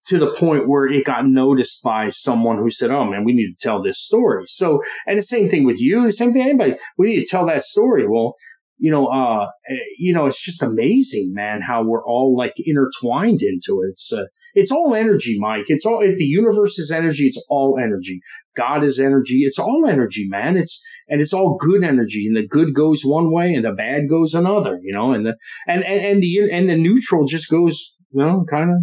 to 0.09 0.19
the 0.19 0.33
point 0.33 0.69
where 0.69 0.87
it 0.87 1.05
got 1.05 1.27
noticed 1.27 1.83
by 1.83 2.09
someone 2.09 2.59
who 2.59 2.71
said, 2.71 2.91
"Oh, 2.91 3.05
man, 3.05 3.25
we 3.25 3.35
need 3.35 3.51
to 3.51 3.59
tell 3.61 3.83
this 3.83 4.01
story." 4.01 4.45
So, 4.47 4.83
and 5.07 5.19
the 5.19 5.23
same 5.23 5.49
thing 5.49 5.65
with 5.65 5.81
you, 5.81 6.05
the 6.05 6.13
same 6.13 6.33
thing 6.33 6.43
anybody. 6.43 6.77
We 6.97 7.09
need 7.09 7.25
to 7.25 7.31
tell 7.31 7.47
that 7.47 7.63
story. 7.63 8.07
Well, 8.07 8.35
you 8.79 8.91
know, 8.91 9.07
uh, 9.07 9.47
eh, 9.69 9.77
you 9.99 10.13
know, 10.13 10.27
it's 10.27 10.43
just 10.43 10.63
amazing, 10.63 11.33
man, 11.35 11.61
how 11.61 11.85
we're 11.85 12.05
all 12.05 12.37
like 12.37 12.55
intertwined 12.59 13.43
into 13.43 13.83
it. 13.83 13.91
It's, 13.91 14.13
uh, 14.13 14.25
it's 14.55 14.71
all 14.71 14.95
energy, 14.95 15.37
Mike. 15.39 15.65
It's 15.67 15.85
all, 15.85 16.01
if 16.01 16.17
the 16.17 16.25
universe 16.25 16.79
is 16.79 16.91
energy, 16.91 17.27
it's 17.27 17.45
all 17.49 17.79
energy. 17.81 18.21
God 18.57 18.83
is 18.85 18.99
energy. 18.99 19.43
It's 19.43 19.59
all 19.59 19.87
energy, 19.87 20.27
man. 20.29 20.57
It's, 20.57 20.83
and 21.09 21.21
it's 21.21 21.33
all 21.33 21.57
good 21.61 21.85
energy 21.85 22.27
and 22.27 22.37
the 22.37 22.47
good 22.47 22.75
goes 22.75 23.03
one 23.05 23.33
way 23.33 23.55
and 23.55 23.65
the 23.65 23.73
bad 23.73 24.09
goes 24.09 24.35
another, 24.35 24.79
you 24.83 24.93
know, 24.93 25.13
and 25.13 25.27
the, 25.27 25.37
and, 25.67 25.85
and, 25.85 26.01
and 26.01 26.23
the, 26.23 26.51
and 26.51 26.71
the 26.71 26.77
neutral 26.77 27.27
just 27.27 27.51
goes, 27.51 27.97
you 28.11 28.25
know, 28.25 28.45
kind 28.49 28.71
of 28.71 28.77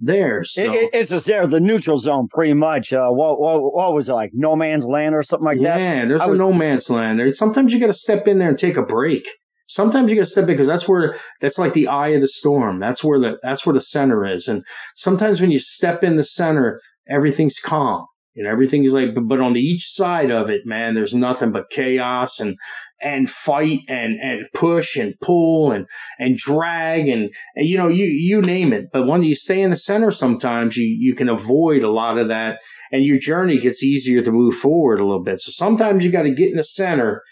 there. 0.00 0.44
So. 0.44 0.62
It, 0.62 0.90
it's 0.92 1.10
just 1.10 1.26
there, 1.26 1.46
the 1.46 1.60
neutral 1.60 1.98
zone, 1.98 2.28
pretty 2.28 2.54
much. 2.54 2.92
Uh, 2.92 3.08
what, 3.10 3.40
what, 3.40 3.60
what 3.60 3.94
was 3.94 4.08
it 4.08 4.12
like? 4.12 4.30
No 4.32 4.56
man's 4.56 4.86
land 4.86 5.14
or 5.14 5.22
something 5.22 5.44
like 5.44 5.58
yeah, 5.60 5.76
that? 5.76 5.80
Yeah, 5.80 6.04
there's 6.06 6.20
I 6.20 6.26
a 6.26 6.30
was, 6.30 6.38
no 6.38 6.52
man's 6.52 6.90
land 6.90 7.18
there. 7.18 7.32
Sometimes 7.32 7.72
you 7.72 7.80
got 7.80 7.86
to 7.86 7.92
step 7.92 8.28
in 8.28 8.38
there 8.38 8.48
and 8.48 8.58
take 8.58 8.76
a 8.76 8.82
break. 8.82 9.26
Sometimes 9.66 10.10
you 10.10 10.16
got 10.16 10.24
to 10.24 10.30
step 10.30 10.42
in 10.42 10.48
because 10.48 10.66
that's 10.66 10.86
where 10.86 11.16
that's 11.40 11.58
like 11.58 11.72
the 11.72 11.88
eye 11.88 12.08
of 12.08 12.20
the 12.20 12.28
storm. 12.28 12.80
That's 12.80 13.02
where 13.02 13.18
the 13.18 13.38
that's 13.42 13.64
where 13.64 13.72
the 13.72 13.80
center 13.80 14.24
is. 14.26 14.46
And 14.46 14.62
sometimes 14.94 15.40
when 15.40 15.50
you 15.50 15.58
step 15.58 16.04
in 16.04 16.16
the 16.16 16.24
center, 16.24 16.80
everything's 17.08 17.58
calm 17.58 18.06
and 18.36 18.46
everything's 18.46 18.92
like. 18.92 19.14
But, 19.14 19.26
but 19.26 19.40
on 19.40 19.54
the 19.54 19.62
each 19.62 19.90
side 19.90 20.30
of 20.30 20.50
it, 20.50 20.66
man, 20.66 20.94
there's 20.94 21.14
nothing 21.14 21.50
but 21.50 21.70
chaos 21.70 22.40
and 22.40 22.58
and 23.04 23.30
fight 23.30 23.80
and 23.88 24.18
and 24.20 24.46
push 24.54 24.96
and 24.96 25.14
pull 25.20 25.70
and 25.70 25.86
and 26.18 26.36
drag 26.36 27.06
and, 27.08 27.30
and 27.54 27.68
you 27.68 27.76
know 27.76 27.88
you 27.88 28.06
you 28.06 28.40
name 28.40 28.72
it. 28.72 28.86
But 28.92 29.06
when 29.06 29.22
you 29.22 29.34
stay 29.34 29.60
in 29.60 29.70
the 29.70 29.76
center 29.76 30.10
sometimes 30.10 30.76
you 30.76 30.86
you 30.86 31.14
can 31.14 31.28
avoid 31.28 31.82
a 31.82 31.90
lot 31.90 32.18
of 32.18 32.28
that 32.28 32.60
and 32.90 33.04
your 33.04 33.18
journey 33.18 33.58
gets 33.58 33.82
easier 33.82 34.22
to 34.22 34.32
move 34.32 34.54
forward 34.54 35.00
a 35.00 35.04
little 35.04 35.22
bit. 35.22 35.40
So 35.40 35.52
sometimes 35.52 36.04
you 36.04 36.10
got 36.10 36.22
to 36.22 36.34
get 36.34 36.50
in 36.50 36.56
the 36.56 36.64
center 36.64 37.22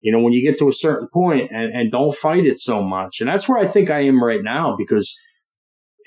you 0.00 0.12
know 0.12 0.20
when 0.20 0.32
you 0.32 0.42
get 0.48 0.58
to 0.58 0.68
a 0.68 0.72
certain 0.72 1.08
point 1.08 1.50
and, 1.50 1.72
and 1.72 1.92
don't 1.92 2.14
fight 2.14 2.44
it 2.44 2.58
so 2.58 2.82
much. 2.82 3.20
And 3.20 3.28
that's 3.28 3.48
where 3.48 3.58
i 3.58 3.66
think 3.66 3.90
i 3.90 4.00
am 4.00 4.22
right 4.22 4.42
now 4.42 4.74
because 4.76 5.18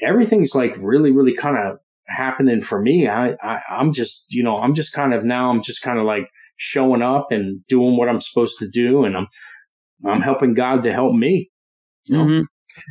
everything's 0.01 0.55
like 0.55 0.75
really 0.79 1.11
really 1.11 1.35
kind 1.35 1.57
of 1.57 1.77
happening 2.07 2.61
for 2.61 2.81
me. 2.81 3.07
I, 3.07 3.37
I 3.41 3.61
i'm 3.69 3.93
just 3.93 4.25
you 4.29 4.43
know 4.43 4.57
i'm 4.57 4.73
just 4.73 4.91
kind 4.91 5.13
of 5.13 5.23
now 5.23 5.49
i'm 5.49 5.61
just 5.61 5.81
kind 5.81 5.97
of 5.97 6.05
like 6.05 6.29
showing 6.61 7.01
up 7.01 7.31
and 7.31 7.65
doing 7.67 7.97
what 7.97 8.07
I'm 8.07 8.21
supposed 8.21 8.59
to 8.59 8.69
do, 8.69 9.03
and 9.03 9.17
I'm 9.17 9.27
I'm 10.05 10.21
helping 10.21 10.53
God 10.53 10.83
to 10.83 10.93
help 10.93 11.15
me. 11.15 11.49
You 12.05 12.17
know? 12.17 12.23
mm-hmm. 12.25 12.41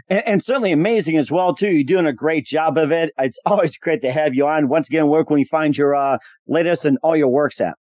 and, 0.08 0.22
and, 0.26 0.42
certainly 0.42 0.72
amazing 0.72 1.16
as 1.16 1.30
well 1.30 1.54
too. 1.54 1.70
You're 1.70 1.84
doing 1.84 2.06
a 2.06 2.12
great 2.12 2.46
job 2.46 2.78
of 2.78 2.92
it. 2.92 3.12
It's 3.18 3.38
always 3.46 3.76
great 3.78 4.02
to 4.02 4.12
have 4.12 4.34
you 4.34 4.46
on. 4.46 4.68
Once 4.68 4.88
again, 4.88 5.08
where 5.08 5.24
can 5.24 5.34
we 5.34 5.44
find 5.44 5.76
your 5.76 5.94
uh, 5.94 6.18
latest 6.46 6.84
and 6.84 6.98
all 7.02 7.16
your 7.16 7.28
works 7.28 7.60
at? 7.60 7.76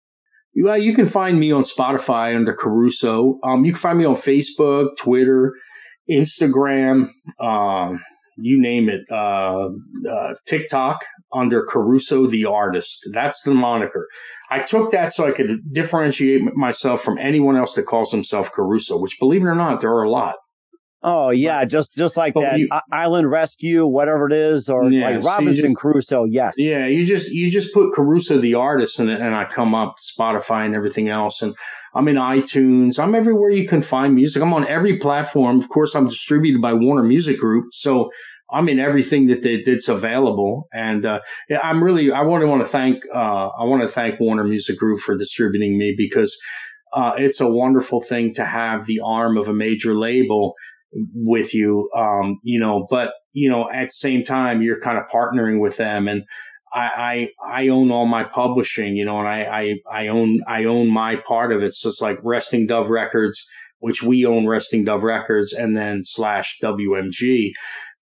Well, 0.57 0.79
you 0.79 0.95
can 0.95 1.07
find 1.07 1.39
me 1.39 1.53
on 1.53 1.65
Spotify 1.65 2.35
under 2.35 2.55
Caruso. 2.55 3.39
Um, 3.43 3.65
you 3.65 3.73
can 3.73 3.81
find 3.81 3.99
me 3.99 4.05
on 4.05 4.15
Facebook, 4.15 4.97
Twitter, 4.99 5.53
Instagram. 6.11 7.11
Um, 7.41 8.01
you 8.37 8.61
name 8.61 8.89
it, 8.89 9.03
uh, 9.11 9.69
uh, 10.09 10.35
TikTok 10.47 11.05
under 11.33 11.65
Caruso 11.65 12.27
the 12.27 12.45
artist. 12.45 13.09
That's 13.13 13.43
the 13.43 13.55
moniker. 13.55 14.09
I 14.51 14.61
took 14.61 14.91
that 14.91 15.13
so 15.13 15.27
I 15.27 15.33
could 15.33 15.61
differentiate 15.73 16.43
myself 16.55 17.03
from 17.03 17.19
anyone 17.19 17.57
else 17.57 17.75
that 17.75 17.87
calls 17.87 18.11
himself 18.11 18.53
Caruso, 18.53 18.99
which, 18.99 19.19
believe 19.19 19.43
it 19.43 19.47
or 19.47 19.55
not, 19.55 19.81
there 19.81 19.93
are 19.93 20.05
a 20.05 20.11
lot. 20.11 20.37
Oh 21.07 21.29
yeah, 21.29 21.67
just 21.67 21.95
just 21.95 22.17
like 22.17 22.33
but 22.33 22.41
that 22.41 22.59
you, 22.59 22.69
Island 22.91 23.31
Rescue, 23.31 23.87
whatever 23.87 24.27
it 24.27 24.33
is, 24.33 24.71
or 24.71 24.91
yeah, 24.91 25.11
like 25.11 25.23
Robinson 25.23 25.73
so 25.73 25.79
Crusoe. 25.79 26.25
Yes. 26.25 26.55
Yeah, 26.57 26.87
you 26.87 27.05
just 27.05 27.31
you 27.31 27.51
just 27.51 27.75
put 27.75 27.93
Caruso 27.93 28.39
the 28.39 28.55
artist, 28.55 28.99
and 28.99 29.11
and 29.11 29.35
I 29.35 29.45
come 29.45 29.75
up 29.75 29.97
Spotify 29.99 30.65
and 30.65 30.75
everything 30.75 31.11
else, 31.11 31.43
and 31.43 31.55
I'm 31.95 32.09
in 32.09 32.17
iTunes. 32.17 32.99
I'm 32.99 33.15
everywhere 33.15 33.51
you 33.51 33.69
can 33.69 33.83
find 33.83 34.15
music. 34.15 34.43
I'm 34.43 34.55
on 34.55 34.67
every 34.67 34.99
platform. 34.99 35.61
Of 35.61 35.69
course, 35.69 35.95
I'm 35.95 36.09
distributed 36.09 36.63
by 36.63 36.73
Warner 36.73 37.03
Music 37.03 37.39
Group, 37.39 37.67
so 37.75 38.11
I'm 38.51 38.71
in 38.71 38.79
everything 38.79 39.27
that 39.27 39.43
they, 39.43 39.63
that's 39.63 39.89
available, 39.89 40.69
and 40.73 41.05
uh, 41.05 41.21
I'm 41.63 41.85
really 41.85 42.13
I 42.13 42.23
want 42.23 42.41
to 42.41 42.47
want 42.47 42.63
to 42.63 42.69
thank 42.69 43.05
uh, 43.15 43.49
I 43.49 43.65
want 43.65 43.83
to 43.83 43.89
thank 43.89 44.21
Warner 44.21 44.45
Music 44.45 44.79
Group 44.79 45.01
for 45.01 45.19
distributing 45.19 45.77
me 45.77 45.95
because 45.95 46.35
uh, 46.95 47.13
it's 47.19 47.43
a 47.43 47.47
wonderful 47.47 48.01
thing 48.01 48.33
to 48.35 48.47
have 48.47 48.87
the 48.87 49.01
arm 49.05 49.37
of 49.37 49.49
a 49.49 49.53
major 49.53 49.95
label 49.95 50.55
with 51.15 51.55
you, 51.55 51.91
um, 51.97 52.39
you 52.43 52.59
know. 52.59 52.87
But 52.91 53.11
you 53.33 53.51
know, 53.51 53.71
at 53.71 53.87
the 53.87 53.93
same 53.93 54.25
time, 54.25 54.63
you're 54.63 54.81
kind 54.81 54.99
of 54.99 55.05
partnering 55.13 55.61
with 55.61 55.77
them, 55.77 56.09
and 56.09 56.25
I, 56.73 57.29
I, 57.47 57.63
I 57.63 57.69
own 57.69 57.91
all 57.93 58.07
my 58.07 58.25
publishing, 58.25 58.97
you 58.97 59.05
know, 59.05 59.19
and 59.19 59.29
I, 59.29 59.45
I 59.45 60.05
I 60.05 60.09
own 60.09 60.41
I 60.49 60.65
own 60.65 60.91
my 60.91 61.17
part 61.17 61.53
of 61.53 61.63
it. 61.63 61.73
So 61.73 61.89
it's 61.89 62.01
like 62.01 62.19
Resting 62.23 62.67
Dove 62.67 62.91
Records, 62.91 63.45
which 63.79 64.03
we 64.03 64.27
own 64.27 64.47
Resting 64.47 64.85
Dove 64.85 65.05
Records, 65.05 65.53
and 65.53 65.77
then 65.77 66.03
slash 66.03 66.59
WMG. 66.63 67.53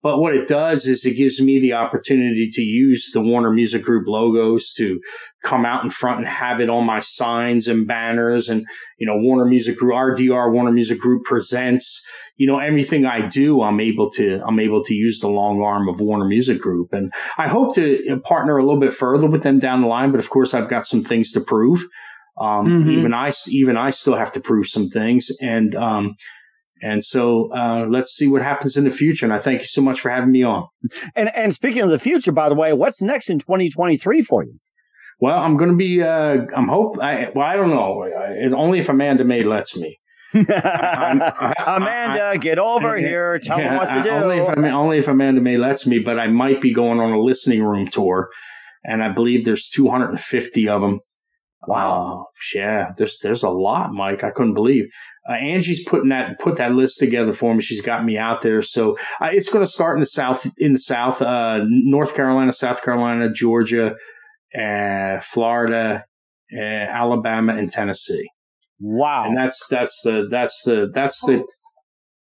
But 0.02 0.18
what 0.18 0.34
it 0.34 0.48
does 0.48 0.86
is 0.86 1.04
it 1.04 1.16
gives 1.16 1.40
me 1.40 1.60
the 1.60 1.74
opportunity 1.74 2.50
to 2.52 2.62
use 2.62 3.10
the 3.12 3.20
Warner 3.20 3.52
Music 3.52 3.84
Group 3.84 4.08
logos 4.08 4.72
to 4.76 4.98
come 5.44 5.64
out 5.64 5.84
in 5.84 5.90
front 5.90 6.18
and 6.18 6.26
have 6.26 6.60
it 6.60 6.68
on 6.68 6.84
my 6.84 6.98
signs 6.98 7.68
and 7.68 7.86
banners 7.86 8.48
and, 8.48 8.66
you 8.98 9.06
know, 9.06 9.16
Warner 9.16 9.44
Music 9.44 9.76
Group, 9.76 9.94
RDR 9.94 10.52
Warner 10.52 10.72
Music 10.72 10.98
Group 10.98 11.22
presents, 11.24 12.04
you 12.42 12.48
know, 12.48 12.58
everything 12.58 13.06
I 13.06 13.28
do, 13.28 13.62
I'm 13.62 13.78
able 13.78 14.10
to, 14.18 14.42
I'm 14.44 14.58
able 14.58 14.82
to 14.82 14.94
use 14.94 15.20
the 15.20 15.28
long 15.28 15.62
arm 15.62 15.88
of 15.88 16.00
Warner 16.00 16.24
Music 16.24 16.60
Group. 16.60 16.92
And 16.92 17.12
I 17.38 17.46
hope 17.46 17.76
to 17.76 18.20
partner 18.24 18.58
a 18.58 18.64
little 18.64 18.80
bit 18.80 18.92
further 18.92 19.28
with 19.28 19.44
them 19.44 19.60
down 19.60 19.82
the 19.82 19.86
line. 19.86 20.10
But 20.10 20.18
of 20.18 20.28
course, 20.28 20.52
I've 20.52 20.68
got 20.68 20.84
some 20.84 21.04
things 21.04 21.30
to 21.34 21.40
prove. 21.40 21.84
Um, 22.40 22.66
mm-hmm. 22.66 22.90
even 22.90 23.14
I, 23.14 23.32
even 23.46 23.76
I 23.76 23.90
still 23.90 24.16
have 24.16 24.32
to 24.32 24.40
prove 24.40 24.66
some 24.66 24.88
things. 24.88 25.30
And, 25.40 25.76
um, 25.76 26.16
And 26.82 27.04
so 27.04 27.52
uh, 27.54 27.86
let's 27.88 28.10
see 28.10 28.26
what 28.26 28.42
happens 28.42 28.76
in 28.76 28.82
the 28.82 28.90
future. 28.90 29.24
And 29.24 29.32
I 29.32 29.38
thank 29.38 29.60
you 29.60 29.68
so 29.68 29.80
much 29.80 30.00
for 30.00 30.10
having 30.10 30.32
me 30.32 30.42
on. 30.42 30.66
And 31.14 31.30
and 31.36 31.54
speaking 31.54 31.82
of 31.82 31.90
the 31.90 31.98
future, 32.00 32.32
by 32.32 32.48
the 32.48 32.56
way, 32.56 32.72
what's 32.72 33.00
next 33.00 33.30
in 33.30 33.38
2023 33.38 34.22
for 34.22 34.42
you? 34.42 34.58
Well, 35.20 35.38
I'm 35.38 35.56
going 35.56 35.70
to 35.70 35.76
be. 35.76 36.02
Uh, 36.02 36.46
I'm 36.56 36.66
hope. 36.66 36.98
I, 37.00 37.30
well, 37.34 37.46
I 37.46 37.54
don't 37.54 37.70
know. 37.70 38.02
It, 38.02 38.52
only 38.52 38.80
if 38.80 38.88
Amanda 38.88 39.24
May 39.24 39.44
lets 39.44 39.76
me. 39.76 40.00
I, 40.34 41.54
Amanda, 41.66 42.24
I, 42.24 42.36
get 42.36 42.58
over 42.58 42.96
here. 42.96 43.38
Tell 43.38 43.58
yeah, 43.58 43.70
them 43.70 43.78
what 43.78 43.94
to 43.94 44.02
do. 44.02 44.10
Only 44.10 44.38
if, 44.38 44.48
only 44.48 44.98
if 44.98 45.08
Amanda 45.08 45.40
May 45.40 45.56
lets 45.56 45.86
me. 45.86 45.98
But 45.98 46.18
I 46.18 46.28
might 46.28 46.60
be 46.60 46.72
going 46.72 47.00
on 47.00 47.12
a 47.12 47.20
listening 47.20 47.62
room 47.62 47.88
tour, 47.88 48.30
and 48.84 49.02
I 49.02 49.10
believe 49.10 49.44
there's 49.44 49.68
250 49.68 50.68
of 50.68 50.80
them. 50.80 51.00
Wow. 51.66 52.22
Uh, 52.22 52.24
yeah, 52.54 52.92
there's 52.96 53.18
there's 53.22 53.42
a 53.42 53.50
lot, 53.50 53.92
Mike. 53.92 54.24
I 54.24 54.30
couldn't 54.30 54.54
believe. 54.54 54.86
Uh, 55.28 55.34
Angie's 55.34 55.84
putting 55.84 56.08
that 56.08 56.40
put 56.40 56.56
that 56.56 56.72
list 56.72 56.98
together 56.98 57.32
for 57.32 57.54
me. 57.54 57.62
She's 57.62 57.80
got 57.80 58.04
me 58.04 58.18
out 58.18 58.42
there, 58.42 58.62
so 58.62 58.96
uh, 59.20 59.28
it's 59.30 59.48
going 59.48 59.64
to 59.64 59.70
start 59.70 59.96
in 59.96 60.00
the 60.00 60.06
south, 60.06 60.50
in 60.58 60.72
the 60.72 60.78
south, 60.80 61.22
uh, 61.22 61.60
North 61.68 62.16
Carolina, 62.16 62.52
South 62.52 62.82
Carolina, 62.82 63.32
Georgia, 63.32 63.94
uh, 64.58 65.20
Florida, 65.20 66.04
uh, 66.52 66.60
Alabama, 66.60 67.54
and 67.54 67.70
Tennessee. 67.70 68.28
Wow! 68.82 69.26
And 69.26 69.36
that's 69.36 69.64
that's 69.70 70.00
the 70.02 70.26
that's 70.28 70.60
the 70.64 70.90
that's 70.92 71.20
the 71.20 71.44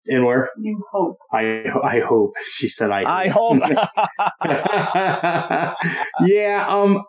and 0.07 0.25
where? 0.25 0.49
You 0.59 0.83
hope. 0.91 1.19
I 1.33 1.65
I 1.83 2.01
hope. 2.01 2.33
She 2.55 2.69
said 2.69 2.91
I. 2.91 3.25
I 3.25 3.29
hope. 3.29 3.61
yeah. 6.27 6.67
Um. 6.69 7.05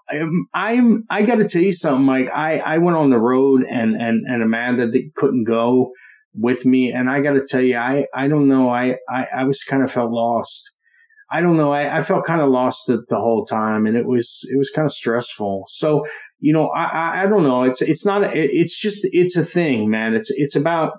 I'm. 0.54 1.06
I 1.10 1.24
got 1.24 1.36
to 1.36 1.48
tell 1.48 1.62
you 1.62 1.72
something, 1.72 2.06
Mike. 2.06 2.30
I 2.34 2.60
I 2.60 2.78
went 2.80 2.98
on 2.98 3.10
the 3.10 3.20
road 3.20 3.64
and 3.64 3.96
and 3.96 4.26
and 4.28 4.44
Amanda 4.44 4.92
couldn't 5.16 5.46
go 5.46 5.92
with 6.34 6.66
me, 6.66 6.92
and 6.92 7.10
I 7.10 7.22
got 7.22 7.34
to 7.34 7.46
tell 7.48 7.62
you, 7.62 7.78
I 7.78 8.08
I 8.14 8.28
don't 8.28 8.48
know. 8.48 8.70
I 8.70 8.98
I 9.10 9.28
I 9.38 9.44
was 9.46 9.64
kind 9.64 9.84
of 9.84 9.92
felt 9.92 10.12
lost. 10.12 10.72
I 11.34 11.42
don't 11.42 11.56
know. 11.56 11.72
I, 11.72 12.00
I 12.00 12.02
felt 12.02 12.26
kind 12.26 12.42
of 12.42 12.50
lost 12.50 12.88
the, 12.88 13.06
the 13.08 13.16
whole 13.16 13.46
time, 13.46 13.86
and 13.86 13.96
it 13.96 14.06
was 14.06 14.42
it 14.54 14.58
was 14.58 14.70
kind 14.70 14.86
of 14.86 14.92
stressful. 14.92 15.64
So 15.68 16.06
you 16.42 16.52
know, 16.52 16.68
I, 16.70 16.84
I 16.84 17.24
I 17.24 17.28
don't 17.28 17.44
know. 17.44 17.64
It's 17.64 17.82
it's 17.82 18.06
not. 18.06 18.24
It's 18.36 18.76
just 18.76 19.00
it's 19.04 19.38
a 19.38 19.46
thing, 19.46 19.90
man. 19.90 20.14
It's 20.16 20.32
it's 20.32 20.56
about 20.56 20.94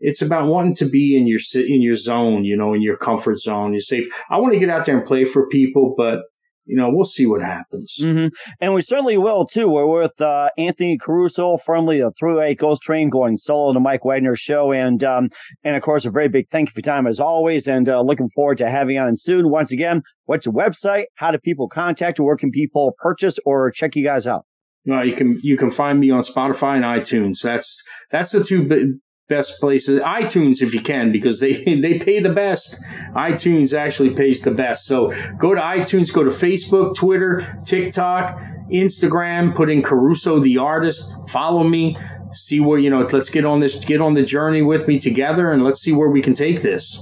it's 0.00 0.20
about 0.20 0.46
wanting 0.46 0.74
to 0.76 0.86
be 0.86 1.16
in 1.16 1.26
your 1.26 1.40
in 1.54 1.80
your 1.80 1.94
zone, 1.94 2.44
you 2.44 2.56
know, 2.56 2.74
in 2.74 2.82
your 2.82 2.96
comfort 2.96 3.38
zone. 3.38 3.72
You're 3.72 3.80
safe. 3.80 4.06
I 4.28 4.38
want 4.38 4.54
to 4.54 4.58
get 4.58 4.68
out 4.68 4.84
there 4.84 4.96
and 4.96 5.06
play 5.06 5.24
for 5.24 5.48
people, 5.48 5.94
but 5.96 6.20
you 6.68 6.76
know, 6.76 6.90
we'll 6.92 7.04
see 7.04 7.24
what 7.26 7.40
happens. 7.40 7.96
Mm-hmm. 8.00 8.26
And 8.60 8.74
we 8.74 8.82
certainly 8.82 9.16
will 9.16 9.46
too. 9.46 9.70
We're 9.70 9.86
with 9.86 10.20
uh, 10.20 10.50
Anthony 10.58 10.98
Caruso, 10.98 11.56
formerly 11.56 12.00
the 12.00 12.12
308 12.18 12.58
Ghost 12.58 12.82
Train, 12.82 13.08
going 13.08 13.38
solo 13.38 13.72
to 13.72 13.80
Mike 13.80 14.04
Wagner 14.04 14.36
show, 14.36 14.72
and 14.72 15.02
um, 15.02 15.30
and 15.64 15.76
of 15.76 15.82
course, 15.82 16.04
a 16.04 16.10
very 16.10 16.28
big 16.28 16.48
thank 16.50 16.68
you 16.68 16.72
for 16.72 16.80
your 16.80 16.94
time 16.94 17.06
as 17.06 17.20
always, 17.20 17.66
and 17.66 17.88
uh, 17.88 18.00
looking 18.02 18.28
forward 18.28 18.58
to 18.58 18.68
having 18.68 18.96
you 18.96 19.00
on 19.02 19.16
soon. 19.16 19.48
Once 19.48 19.72
again, 19.72 20.02
what's 20.26 20.44
your 20.44 20.54
website? 20.54 21.04
How 21.14 21.30
do 21.30 21.38
people 21.38 21.68
contact 21.68 22.18
you? 22.18 22.24
Where 22.24 22.36
can 22.36 22.50
people 22.50 22.94
purchase 22.98 23.38
or 23.46 23.70
check 23.70 23.96
you 23.96 24.04
guys 24.04 24.26
out? 24.26 24.44
Well, 24.88 25.04
you 25.04 25.14
can 25.14 25.38
you 25.42 25.58
can 25.58 25.70
find 25.70 26.00
me 26.00 26.10
on 26.10 26.22
Spotify 26.22 26.76
and 26.76 26.84
iTunes. 26.84 27.42
That's 27.42 27.82
that's 28.10 28.32
the 28.32 28.42
two 28.42 28.98
best 29.28 29.60
places. 29.60 30.00
iTunes, 30.00 30.62
if 30.62 30.72
you 30.72 30.80
can, 30.80 31.12
because 31.12 31.40
they 31.40 31.62
they 31.82 31.98
pay 31.98 32.20
the 32.20 32.32
best. 32.32 32.74
iTunes 33.14 33.76
actually 33.76 34.14
pays 34.14 34.40
the 34.40 34.50
best. 34.50 34.86
So 34.86 35.12
go 35.36 35.54
to 35.54 35.60
iTunes, 35.60 36.10
go 36.10 36.24
to 36.24 36.30
Facebook, 36.30 36.94
Twitter, 36.96 37.60
TikTok, 37.66 38.40
Instagram. 38.72 39.54
Put 39.54 39.68
in 39.68 39.82
Caruso 39.82 40.40
the 40.40 40.56
artist. 40.56 41.14
Follow 41.28 41.64
me. 41.64 41.94
See 42.32 42.60
where 42.60 42.78
you 42.78 42.88
know. 42.88 43.02
Let's 43.02 43.28
get 43.28 43.44
on 43.44 43.60
this. 43.60 43.74
Get 43.74 44.00
on 44.00 44.14
the 44.14 44.22
journey 44.22 44.62
with 44.62 44.88
me 44.88 44.98
together, 44.98 45.52
and 45.52 45.62
let's 45.62 45.82
see 45.82 45.92
where 45.92 46.08
we 46.08 46.22
can 46.22 46.32
take 46.32 46.62
this. 46.62 46.98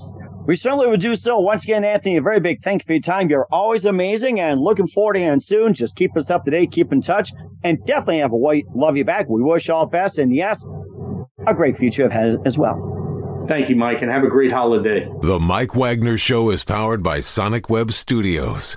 We 0.47 0.55
certainly 0.55 0.87
would 0.87 1.01
do 1.01 1.17
so. 1.17 1.41
Once 1.41 1.65
again, 1.65 1.83
Anthony, 1.83 2.19
a 2.19 2.23
very 2.23 2.39
big 2.39 2.63
thank 2.63 2.83
you 2.83 2.87
for 2.87 2.93
your 2.93 3.01
time. 3.01 3.29
You're 3.29 3.49
always 3.51 3.85
amazing 3.85 4.39
and 4.39 4.61
looking 4.61 4.87
forward 4.87 5.15
to 5.15 5.21
you 5.21 5.41
soon. 5.41 5.75
Just 5.75 5.97
keep 5.97 6.17
us 6.17 6.31
up 6.31 6.45
to 6.45 6.53
date, 6.53 6.71
keep 6.71 6.93
in 6.93 7.03
touch, 7.03 7.33
and 7.67 7.85
definitely 7.85 8.19
have 8.19 8.33
a 8.33 8.37
white 8.37 8.65
love 8.75 8.97
you 8.97 9.05
back. 9.05 9.29
We 9.29 9.43
wish 9.43 9.67
you 9.67 9.75
all 9.75 9.87
best. 9.87 10.19
And 10.19 10.35
yes, 10.35 10.65
a 11.47 11.53
great 11.53 11.77
future 11.77 12.07
ahead 12.07 12.39
as 12.47 12.57
well. 12.57 13.45
Thank 13.49 13.69
you, 13.69 13.77
Mike, 13.77 14.03
and 14.03 14.11
have 14.11 14.25
a 14.25 14.29
great 14.29 14.53
holiday. 14.53 15.11
The 15.23 15.39
Mike 15.41 15.75
Wagner 15.75 16.17
Show 16.17 16.51
is 16.51 16.65
powered 16.65 17.03
by 17.03 17.21
Sonic 17.21 17.69
Web 17.69 17.93
Studios. 17.93 18.77